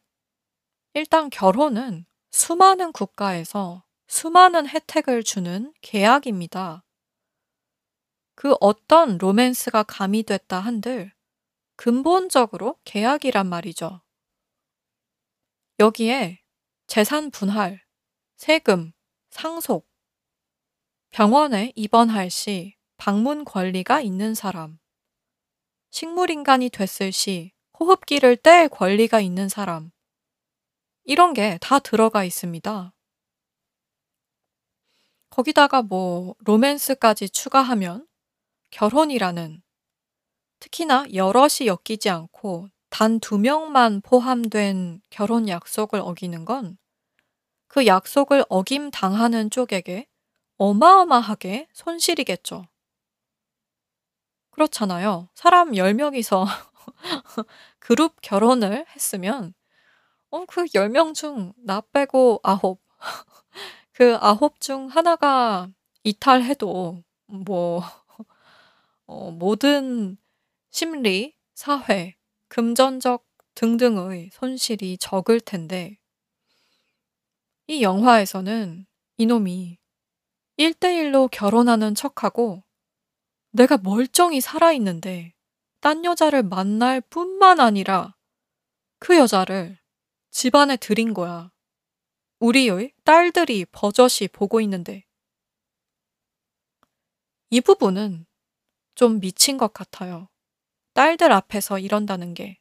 일단 0.95 1.31
결혼은 1.31 2.05
수많은 2.33 2.91
국가에서 2.91 3.85
수많은 4.09 4.67
혜택을 4.67 5.23
주는 5.23 5.73
계약입니다. 5.83 6.83
그 8.35 8.57
어떤 8.61 9.19
로맨스가 9.19 9.85
가미됐다 9.85 10.59
한들 10.59 11.13
근본적으로 11.77 12.77
계약이란 12.83 13.49
말이죠. 13.49 14.03
여기에 15.79 16.41
재산 16.87 17.31
분할, 17.31 17.83
세금, 18.37 18.93
상속, 19.31 19.89
병원에 21.11 21.73
입원할 21.75 22.31
시 22.31 22.77
방문 22.97 23.45
권리가 23.45 24.01
있는 24.01 24.35
사람, 24.35 24.79
식물인간이 25.91 26.71
됐을 26.71 27.13
시 27.13 27.53
호흡기를 27.79 28.37
뗄 28.37 28.69
권리가 28.69 29.21
있는 29.21 29.49
사람, 29.49 29.91
이런 31.05 31.35
게 31.35 31.59
다 31.61 31.79
들어가 31.79 32.25
있습니다. 32.25 32.93
거기다가 35.31 35.83
뭐 35.83 36.35
로맨스까지 36.39 37.29
추가하면 37.31 38.07
결혼이라는 38.71 39.63
특히나 40.61 41.07
여럿이 41.13 41.67
엮이지 41.67 42.09
않고 42.11 42.69
단두 42.91 43.39
명만 43.39 44.01
포함된 44.01 45.01
결혼 45.11 45.49
약속을 45.49 46.01
어기는 46.01 46.45
건 46.45 46.79
그 47.69 47.87
약속을 47.87 48.45
어김 48.49 48.91
당하는 48.91 49.51
쪽에게 49.51 50.09
어마어마하게 50.57 51.69
손실이겠죠. 51.73 52.65
그렇잖아요. 54.51 55.29
사람 55.35 55.77
10명이서 55.77 56.47
그룹 57.79 58.17
결혼을 58.23 58.87
했으면 58.95 59.55
어, 60.31 60.45
그 60.47 60.67
10명 60.75 61.15
중 61.15 61.55
나 61.65 61.81
빼고 61.93 62.41
9. 62.43 62.79
그 63.93 64.19
9 64.21 64.61
중 64.61 64.89
하나가 64.89 65.69
이탈해도 66.05 67.03
뭐, 67.27 67.83
어, 69.07 69.31
모든 69.31 70.17
심리, 70.71 71.35
사회, 71.55 72.17
금전적 72.49 73.27
등등의 73.55 74.31
손실이 74.33 74.99
적을 74.99 75.41
텐데, 75.41 75.99
이 77.67 77.83
영화에서는 77.83 78.87
이놈이 79.17 79.79
1대1로 80.59 81.29
결혼하는 81.31 81.95
척하고 81.95 82.63
내가 83.51 83.77
멀쩡히 83.79 84.41
살아있는데 84.41 85.35
딴 85.81 86.05
여자를 86.05 86.43
만날 86.43 87.01
뿐만 87.01 87.61
아니라 87.61 88.15
그 88.99 89.17
여자를 89.17 89.79
집안에 90.31 90.77
들인 90.77 91.15
거야. 91.15 91.51
우리의 92.39 92.93
딸들이 93.05 93.65
버젓이 93.73 94.29
보고 94.29 94.61
있는데. 94.61 95.05
이 97.51 97.61
부분은 97.61 98.27
좀 98.95 99.21
미친 99.21 99.57
것 99.57 99.73
같아요. 99.73 100.29
딸들 100.97 101.31
앞에서 101.31 101.79
이런다는 101.79 102.33
게. 102.33 102.59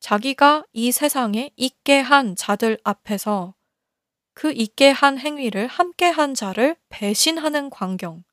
자기가 0.00 0.64
이 0.72 0.90
세상에 0.90 1.50
있게 1.54 2.00
한 2.00 2.34
자들 2.34 2.78
앞에서 2.82 3.54
그 4.32 4.52
있게 4.52 4.88
한 4.88 5.18
행위를 5.18 5.66
함께 5.66 6.06
한 6.06 6.32
자를 6.32 6.76
배신하는 6.88 7.68
광경, 7.68 8.24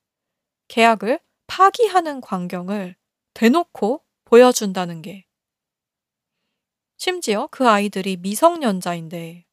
계약을 0.70 1.20
파기하는 1.48 2.22
광경을 2.22 2.96
대놓고 3.34 4.06
보여준다는 4.24 5.02
게 5.02 5.26
심지어 6.96 7.48
그 7.52 7.68
아이들이 7.68 8.16
미성년자인데 8.16 9.46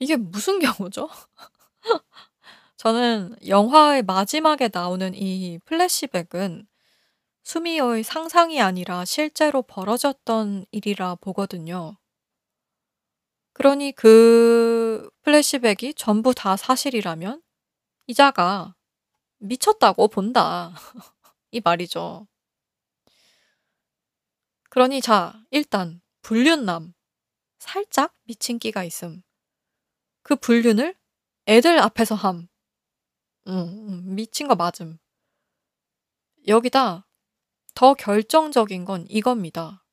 이게 0.00 0.16
무슨 0.16 0.58
경우죠? 0.58 1.08
저는 2.86 3.34
영화의 3.48 4.04
마지막에 4.04 4.70
나오는 4.72 5.12
이 5.12 5.58
플래시백은 5.64 6.68
수미의 7.42 8.04
상상이 8.04 8.60
아니라 8.60 9.04
실제로 9.04 9.62
벌어졌던 9.62 10.66
일이라 10.70 11.16
보거든요. 11.16 11.98
그러니 13.54 13.90
그 13.90 15.10
플래시백이 15.22 15.94
전부 15.94 16.32
다 16.32 16.56
사실이라면 16.56 17.42
이자가 18.06 18.76
미쳤다고 19.38 20.06
본다. 20.06 20.72
이 21.50 21.60
말이죠. 21.64 22.28
그러니 24.70 25.00
자, 25.00 25.34
일단 25.50 26.00
불륜남. 26.22 26.94
살짝 27.58 28.14
미친 28.22 28.60
끼가 28.60 28.84
있음. 28.84 29.24
그 30.22 30.36
불륜을 30.36 30.94
애들 31.48 31.80
앞에서 31.80 32.14
함. 32.14 32.46
음, 33.46 33.52
음, 33.88 34.14
미친 34.14 34.48
거 34.48 34.54
맞음. 34.54 34.98
여기다 36.46 37.06
더 37.74 37.94
결정적인 37.94 38.84
건 38.84 39.06
이겁니다. 39.08 39.84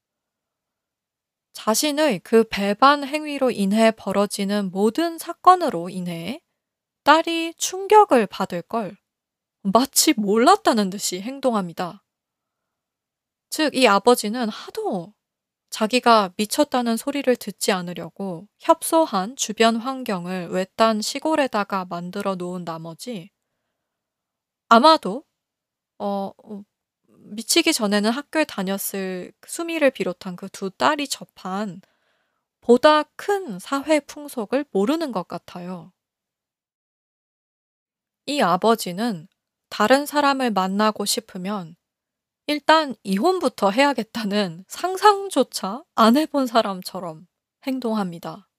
자신의 1.54 2.20
그 2.20 2.44
배반 2.50 3.04
행위로 3.04 3.52
인해 3.52 3.92
벌어지는 3.92 4.72
모든 4.72 5.18
사건으로 5.18 5.90
인해 5.90 6.42
딸이 7.04 7.56
충격을 7.58 8.28
받을 8.28 8.62
걸 8.62 8.98
마치 9.62 10.14
몰랐다는 10.18 10.90
듯이 10.90 11.22
행동합니다. 11.22 12.04
즉, 13.50 13.76
이 13.76 13.88
아버지는 13.88 14.50
하도 14.50 15.14
자기가 15.70 16.34
미쳤다는 16.38 16.98
소리를 16.98 17.36
듣지 17.36 17.72
않으려고 17.72 18.48
협소한 18.60 19.36
주변 19.36 19.76
환경을 19.76 20.50
외딴 20.50 21.02
시골에다가 21.02 21.86
만들어 21.86 22.36
놓은 22.36 22.66
나머지 22.66 23.33
아마도 24.74 25.24
어, 26.00 26.32
어 26.44 26.64
미치기 27.08 27.74
전에는 27.74 28.12
학교에 28.12 28.46
다녔을 28.46 29.34
수미를 29.48 29.92
비롯한 29.92 30.36
그두 30.36 30.72
딸이 30.72 31.08
접한 31.10 31.82
보다 32.62 33.04
큰 33.18 33.60
사회 33.60 34.00
풍속을 34.02 34.66
모르는 34.72 35.12
것 35.12 35.28
같아요. 35.28 35.94
이 38.26 38.42
아버지는 38.42 39.28
다른 39.70 40.06
사람을 40.06 40.52
만나고 40.52 41.06
싶으면 41.06 41.76
일단 42.48 42.96
이혼부터 43.04 43.72
해야겠다는 43.72 44.66
상상조차 44.70 45.84
안 45.96 46.18
해 46.18 46.26
본 46.28 46.48
사람처럼 46.48 47.28
행동합니다. 47.68 48.50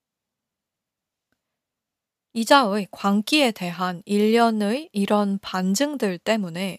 이자의 2.34 2.88
광기에 2.90 3.52
대한 3.52 4.02
일련의 4.06 4.90
이런 4.92 5.38
반증들 5.38 6.18
때문에 6.18 6.78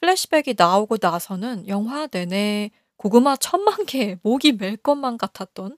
플래시백이 0.00 0.54
나오고 0.58 0.96
나서는 1.00 1.68
영화 1.68 2.08
내내 2.08 2.72
고구마 2.96 3.36
천만 3.36 3.86
개 3.86 4.18
목이 4.24 4.52
멜 4.52 4.76
것만 4.76 5.18
같았던 5.18 5.76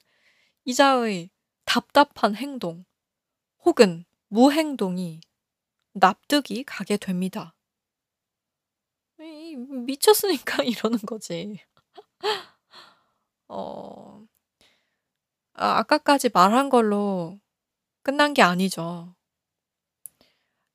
이자의 0.64 1.30
답답한 1.66 2.34
행동 2.34 2.86
혹은 3.64 4.06
무행동이 4.28 5.20
납득이 5.92 6.64
가게 6.64 6.96
됩니다. 6.96 7.54
미쳤으니까 9.18 10.62
이러는 10.64 10.98
거지. 11.00 11.60
어. 13.48 14.26
아 15.52 15.78
아까까지 15.78 16.30
말한 16.32 16.68
걸로 16.68 17.38
끝난 18.04 18.34
게 18.34 18.42
아니죠. 18.42 19.16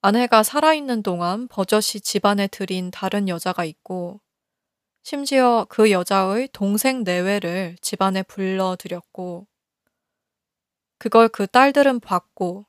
아내가 0.02 0.42
살아있는 0.42 1.04
동안 1.04 1.48
버젓이 1.48 2.02
집안에 2.02 2.48
들인 2.48 2.90
다른 2.90 3.30
여자가 3.30 3.66
있고, 3.66 4.20
심지어 5.04 5.68
그 5.70 5.92
여자의 5.92 6.50
동생 6.52 7.04
내외를 7.04 7.78
집안에 7.82 8.24
불러들였고, 8.24 9.48
그걸 10.98 11.30
그 11.30 11.46
딸들은 11.46 12.00
봤고, 12.00 12.66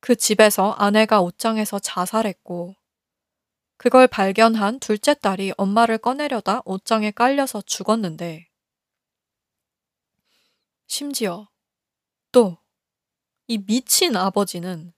그 0.00 0.14
집에서 0.14 0.72
아내가 0.72 1.22
옷장에서 1.22 1.78
자살했고, 1.78 2.76
그걸 3.78 4.06
발견한 4.06 4.78
둘째 4.78 5.14
딸이 5.14 5.54
엄마를 5.56 5.96
꺼내려다 5.96 6.60
옷장에 6.66 7.12
깔려서 7.12 7.62
죽었는데, 7.62 8.46
심지어 10.86 11.48
또 12.30 12.58
이 13.46 13.58
미친 13.58 14.16
아버지는 14.16 14.94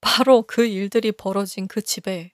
바로 0.00 0.42
그 0.42 0.64
일들이 0.64 1.10
벌어진 1.10 1.66
그 1.66 1.82
집에 1.82 2.32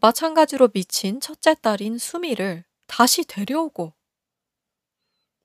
마찬가지로 0.00 0.68
미친 0.68 1.20
첫째 1.20 1.54
딸인 1.54 1.98
수미를 1.98 2.64
다시 2.86 3.24
데려오고 3.24 3.92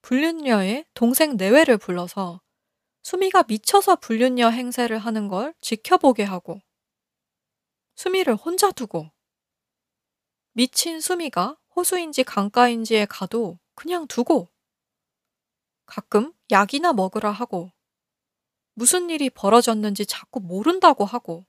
불륜녀의 0.01 0.85
동생 0.93 1.35
내외를 1.35 1.77
불러서 1.77 2.41
수미가 3.03 3.43
미쳐서 3.49 3.97
불륜녀 3.97 4.49
행세를 4.49 4.97
하는 4.97 5.27
걸 5.27 5.53
지켜보게 5.59 6.23
하고 6.23 6.61
수미를 7.95 8.35
혼자 8.35 8.71
두고 8.71 9.11
미친 10.53 11.01
수미가 11.01 11.57
호수인지 11.75 12.23
강가인지에 12.23 13.07
가도 13.07 13.59
그냥 13.75 14.07
두고 14.07 14.47
가끔 15.85 16.33
약이나 16.49 16.93
먹으라 16.93 17.29
하고 17.29 17.73
무슨 18.79 19.09
일이 19.09 19.29
벌어졌는지 19.29 20.05
자꾸 20.05 20.39
모른다고 20.39 21.03
하고 21.03 21.45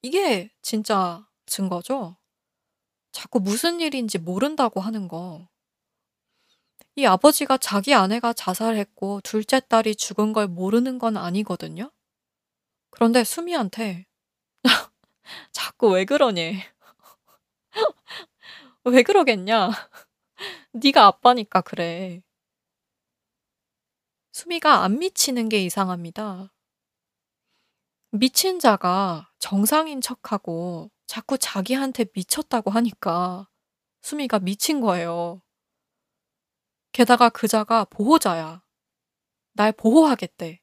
이게 0.00 0.50
진짜 0.62 1.28
증거죠? 1.44 2.16
자꾸 3.12 3.38
무슨 3.38 3.80
일인지 3.80 4.16
모른다고 4.16 4.80
하는 4.80 5.08
거. 5.08 5.46
이 6.96 7.04
아버지가 7.04 7.58
자기 7.58 7.92
아내가 7.92 8.32
자살했고 8.32 9.20
둘째 9.24 9.60
딸이 9.60 9.96
죽은 9.96 10.32
걸 10.32 10.46
모르는 10.48 10.98
건 10.98 11.18
아니거든요? 11.18 11.90
그런데 12.88 13.22
수미한테 13.22 14.06
자꾸 15.52 15.90
왜 15.90 16.06
그러니? 16.06 16.60
왜 18.84 19.02
그러겠냐? 19.02 19.70
네가 20.72 21.06
아빠니까 21.06 21.60
그래. 21.62 22.22
수미가 24.34 24.82
안 24.82 24.98
미치는 24.98 25.48
게 25.48 25.64
이상합니다. 25.64 26.52
미친 28.10 28.58
자가 28.58 29.30
정상인 29.38 30.00
척하고 30.00 30.90
자꾸 31.06 31.38
자기한테 31.38 32.06
미쳤다고 32.12 32.72
하니까 32.72 33.48
수미가 34.02 34.40
미친 34.40 34.80
거예요. 34.80 35.40
게다가 36.90 37.28
그 37.28 37.46
자가 37.46 37.84
보호자야. 37.84 38.64
날 39.52 39.70
보호하겠대. 39.70 40.60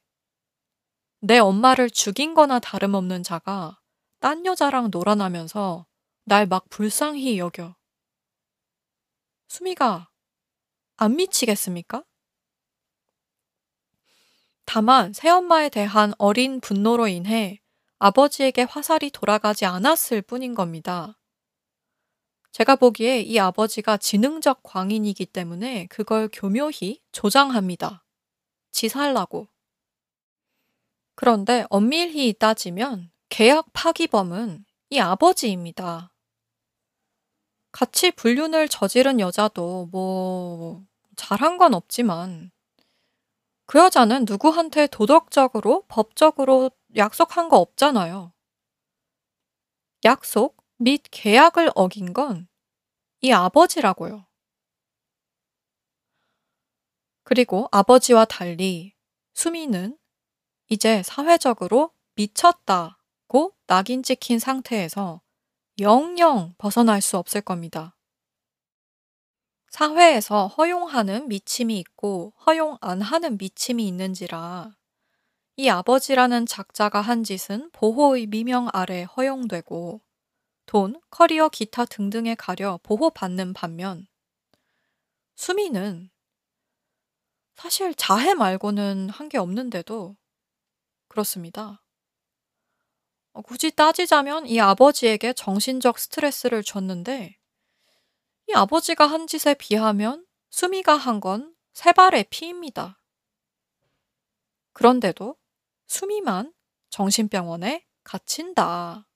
내 1.20 1.38
엄마를 1.38 1.88
죽인 1.88 2.34
거나 2.34 2.60
다름없는 2.60 3.22
자가 3.22 3.80
딴 4.20 4.44
여자랑 4.44 4.90
놀아나면서 4.90 5.86
날 6.24 6.46
막 6.46 6.68
불쌍히 6.68 7.38
여겨. 7.38 7.74
수미가 9.48 10.10
안 10.98 11.16
미치겠습니까? 11.16 12.04
다만 14.64 15.12
새엄마에 15.12 15.68
대한 15.68 16.12
어린 16.18 16.60
분노로 16.60 17.08
인해 17.08 17.60
아버지에게 17.98 18.62
화살이 18.62 19.10
돌아가지 19.10 19.64
않았을 19.64 20.22
뿐인 20.22 20.54
겁니다. 20.54 21.18
제가 22.52 22.76
보기에 22.76 23.20
이 23.20 23.38
아버지가 23.38 23.96
지능적 23.96 24.62
광인이기 24.62 25.26
때문에 25.26 25.86
그걸 25.86 26.28
교묘히 26.30 27.00
조장합니다. 27.10 28.04
지살라고. 28.70 29.48
그런데 31.14 31.64
엄밀히 31.70 32.34
따지면 32.34 33.10
계약 33.28 33.72
파기범은 33.72 34.64
이 34.90 34.98
아버지입니다. 34.98 36.12
같이 37.72 38.10
불륜을 38.10 38.68
저지른 38.68 39.18
여자도 39.18 39.88
뭐 39.90 40.84
잘한 41.16 41.56
건 41.56 41.72
없지만 41.72 42.51
그 43.66 43.78
여자는 43.78 44.24
누구한테 44.28 44.86
도덕적으로, 44.86 45.84
법적으로 45.88 46.70
약속한 46.96 47.48
거 47.48 47.58
없잖아요. 47.58 48.32
약속 50.04 50.56
및 50.78 51.02
계약을 51.10 51.70
어긴 51.74 52.12
건 52.12 52.52
이 53.24 53.32
아버지라고요. 53.32 54.26
그리고 57.22 57.68
아버지와 57.70 58.24
달리 58.24 58.94
수미는 59.32 59.96
이제 60.68 61.04
사회적으로 61.04 61.92
미쳤다고 62.16 63.54
낙인 63.68 64.02
찍힌 64.02 64.40
상태에서 64.40 65.22
영영 65.78 66.56
벗어날 66.58 67.00
수 67.00 67.16
없을 67.16 67.40
겁니다. 67.40 67.96
사회에서 69.72 70.48
허용하는 70.48 71.28
미침이 71.28 71.78
있고 71.78 72.34
허용 72.46 72.76
안 72.82 73.00
하는 73.00 73.38
미침이 73.38 73.88
있는지라 73.88 74.76
이 75.56 75.68
아버지라는 75.70 76.44
작자가 76.44 77.00
한 77.00 77.24
짓은 77.24 77.70
보호의 77.72 78.26
미명 78.26 78.68
아래 78.74 79.04
허용되고 79.04 80.02
돈, 80.66 81.00
커리어, 81.10 81.48
기타 81.48 81.86
등등에 81.86 82.34
가려 82.34 82.78
보호받는 82.82 83.54
반면 83.54 84.06
수미는 85.36 86.10
사실 87.54 87.94
자해 87.94 88.34
말고는 88.34 89.08
한 89.08 89.28
게 89.30 89.38
없는데도 89.38 90.16
그렇습니다. 91.08 91.82
어, 93.34 93.42
굳이 93.42 93.70
따지자면 93.70 94.46
이 94.46 94.60
아버지에게 94.60 95.32
정신적 95.32 95.98
스트레스를 95.98 96.62
줬는데 96.62 97.36
이 98.52 98.54
아버지가 98.54 99.06
한 99.06 99.26
짓에 99.26 99.54
비하면 99.54 100.26
수미가 100.50 100.94
한 100.94 101.20
건 101.20 101.54
세 101.72 101.92
발의 101.92 102.26
피입니다. 102.28 103.02
그런데도 104.74 105.36
수미만 105.86 106.52
정신병원에 106.90 107.86
갇힌다. 108.04 109.08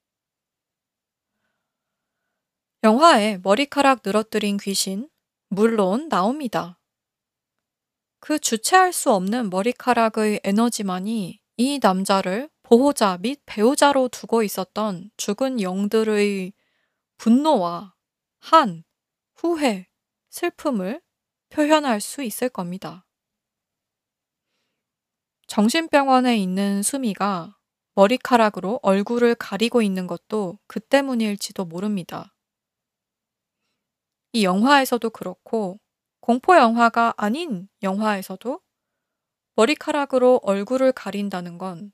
영화에 2.83 3.39
머리카락 3.43 4.01
늘어뜨린 4.03 4.57
귀신, 4.57 5.11
물론 5.49 6.09
나옵니다. 6.09 6.81
그 8.21 8.39
주체할 8.39 8.95
수 8.95 9.13
없는 9.13 9.51
머리카락의 9.51 10.41
에너지만이 10.45 11.43
이 11.59 11.79
남자를 11.83 12.49
보호자 12.63 13.19
및 13.19 13.43
배우자로 13.45 14.09
두고 14.09 14.43
있었던 14.43 15.11
죽은 15.19 15.61
영들의 15.61 16.55
분노와 17.19 17.95
한, 18.39 18.86
후회, 19.37 19.87
슬픔을 20.31 21.01
표현할 21.51 22.01
수 22.01 22.23
있을 22.23 22.49
겁니다. 22.49 23.07
정신병원에 25.47 26.37
있는 26.37 26.83
수미가 26.83 27.57
머리카락으로 27.95 28.81
얼굴을 28.83 29.35
가리고 29.37 29.81
있는 29.81 30.07
것도 30.07 30.59
그 30.67 30.81
때문일지도 30.81 31.65
모릅니다. 31.65 32.35
이 34.33 34.45
영화에서도 34.45 35.09
그렇고 35.11 35.81
공포 36.21 36.57
영화가 36.57 37.15
아닌 37.17 37.69
영화에서도 37.83 38.61
머리카락으로 39.55 40.41
얼굴을 40.43 40.93
가린다는 40.93 41.57
건 41.57 41.93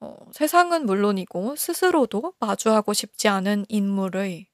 어, 0.00 0.16
세상은 0.32 0.86
물론이고 0.86 1.54
스스로도 1.54 2.34
마주하고 2.40 2.92
싶지 2.92 3.28
않은 3.28 3.66
인물의 3.68 4.47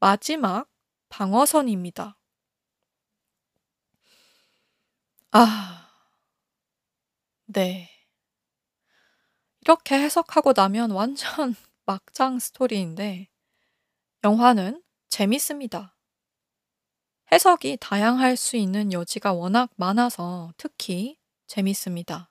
마지막 0.00 0.68
방어선입니다. 1.08 2.18
아, 5.32 5.88
네. 7.46 7.90
이렇게 9.60 9.94
해석하고 9.96 10.52
나면 10.56 10.90
완전 10.90 11.54
막장 11.86 12.38
스토리인데, 12.40 13.28
영화는 14.24 14.82
재밌습니다. 15.10 15.96
해석이 17.32 17.78
다양할 17.80 18.36
수 18.36 18.56
있는 18.56 18.92
여지가 18.92 19.32
워낙 19.32 19.70
많아서 19.76 20.52
특히 20.58 21.16
재밌습니다. 21.46 22.30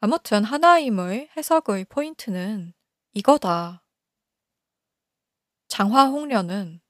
아무튼 0.00 0.44
하나임의 0.44 1.30
해석의 1.34 1.86
포인트는 1.86 2.74
이거다. 3.14 3.81
장화홍련은 5.72 6.82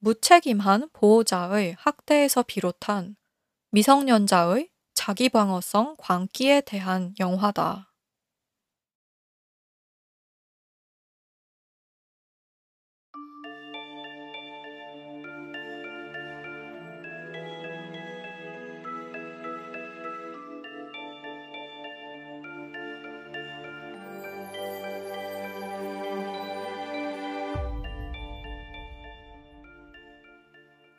무책임한 0.00 0.88
보호자의 0.92 1.76
학대에서 1.78 2.42
비롯한 2.42 3.14
미성년자의 3.70 4.70
자기방어성 4.92 5.94
광기에 5.98 6.62
대한 6.62 7.14
영화다. 7.20 7.93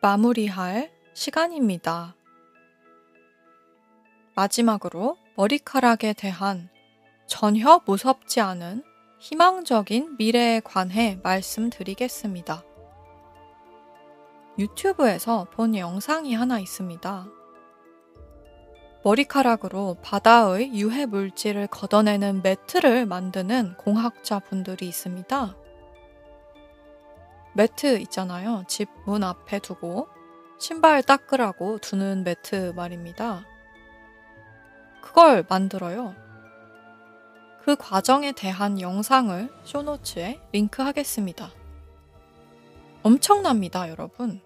마무리할 0.06 0.91
시간입니다. 1.15 2.15
마지막으로 4.36 5.18
머리카락에 5.36 6.14
대한 6.14 6.69
전혀 7.26 7.82
무섭지 7.88 8.40
않은 8.40 8.84
희망적인 9.18 10.18
미래에 10.19 10.60
관해 10.60 11.19
말씀드리겠습니다. 11.23 12.64
유튜브에서 14.60 15.48
본 15.49 15.76
영상이 15.76 16.36
하나 16.36 16.60
있습니다. 16.60 17.27
머리카락으로 19.03 19.98
바다의 20.03 20.76
유해 20.76 21.07
물질을 21.07 21.65
걷어내는 21.65 22.44
매트를 22.44 23.07
만드는 23.07 23.77
공학자 23.77 24.38
분들이 24.38 24.88
있습니다. 24.88 25.65
매트 27.56 27.99
있잖아요. 27.99 28.64
집 28.68 28.90
문 29.06 29.23
앞에 29.23 29.60
두고 29.60 30.07
신발 30.60 31.02
닦으라고 31.03 31.77
두는 31.77 32.23
매트 32.23 32.73
말입니다. 32.76 33.45
그걸 35.02 35.45
만들어요. 35.48 36.15
그 37.64 37.76
과정에 37.76 38.32
대한 38.32 38.82
영상을 38.82 39.49
쇼노츠에 39.64 40.40
링크하겠습니다. 40.52 41.52
엄청납니다, 43.03 43.90
여러분. 43.90 44.41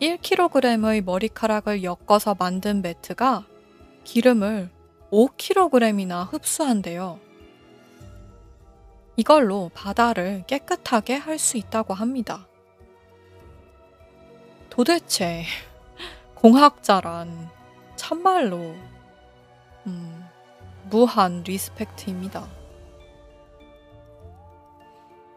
1kg의 0.00 1.02
머리카락을 1.02 1.82
엮어서 1.84 2.34
만든 2.38 2.82
매트가 2.82 3.44
기름을 4.04 4.70
5kg이나 5.10 6.32
흡수한대요. 6.32 7.20
이걸로 9.20 9.70
바다를 9.74 10.44
깨끗하게 10.46 11.16
할 11.16 11.38
수 11.38 11.58
있다고 11.58 11.92
합니다. 11.92 12.46
도대체 14.70 15.44
공학자란 16.36 17.50
참말로 17.96 18.74
음, 19.86 20.24
무한 20.88 21.42
리스펙트입니다. 21.42 22.48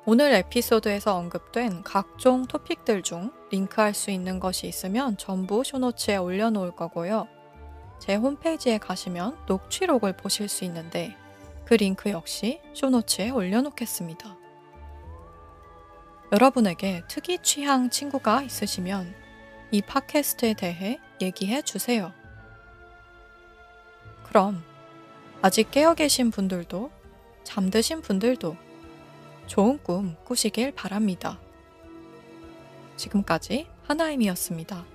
오늘 0.06 0.32
에피소드에서 0.34 1.18
언급된 1.18 1.84
각종 1.84 2.46
토픽들 2.46 3.04
중 3.04 3.34
링크할 3.52 3.94
수 3.94 4.12
있는 4.12 4.40
것이 4.40 4.66
있으면 4.66 5.18
전부 5.18 5.62
쇼노츠에 5.66 6.16
올려놓을 6.16 6.78
거고요. 6.78 7.28
제 8.00 8.16
홈페이지에 8.16 8.78
가시면 8.78 9.40
녹취록을 9.46 10.16
보실 10.16 10.48
수 10.48 10.64
있는데 10.64 11.18
그 11.74 11.78
링크 11.78 12.12
역시 12.12 12.62
쇼노츠에 12.76 13.32
올려놓겠습니다. 13.32 14.38
여러분에게 16.32 17.02
특이 17.08 17.40
취향 17.42 17.90
친구가 17.90 18.44
있으시면 18.44 19.16
이 19.72 19.82
팟캐스트에 19.82 20.54
대해 20.54 21.00
얘기해 21.20 21.64
주세요. 21.64 22.14
그럼 24.28 24.64
아직 25.42 25.72
깨어 25.72 25.96
계신 25.96 26.30
분들도 26.30 26.92
잠드신 27.44 28.04
분들도 28.04 28.56
좋은 29.48 29.82
꿈 29.82 30.16
꾸시길 30.26 30.74
바랍니다. 30.74 31.40
지금까지 32.98 33.66
하나임이었습니다. 33.88 34.93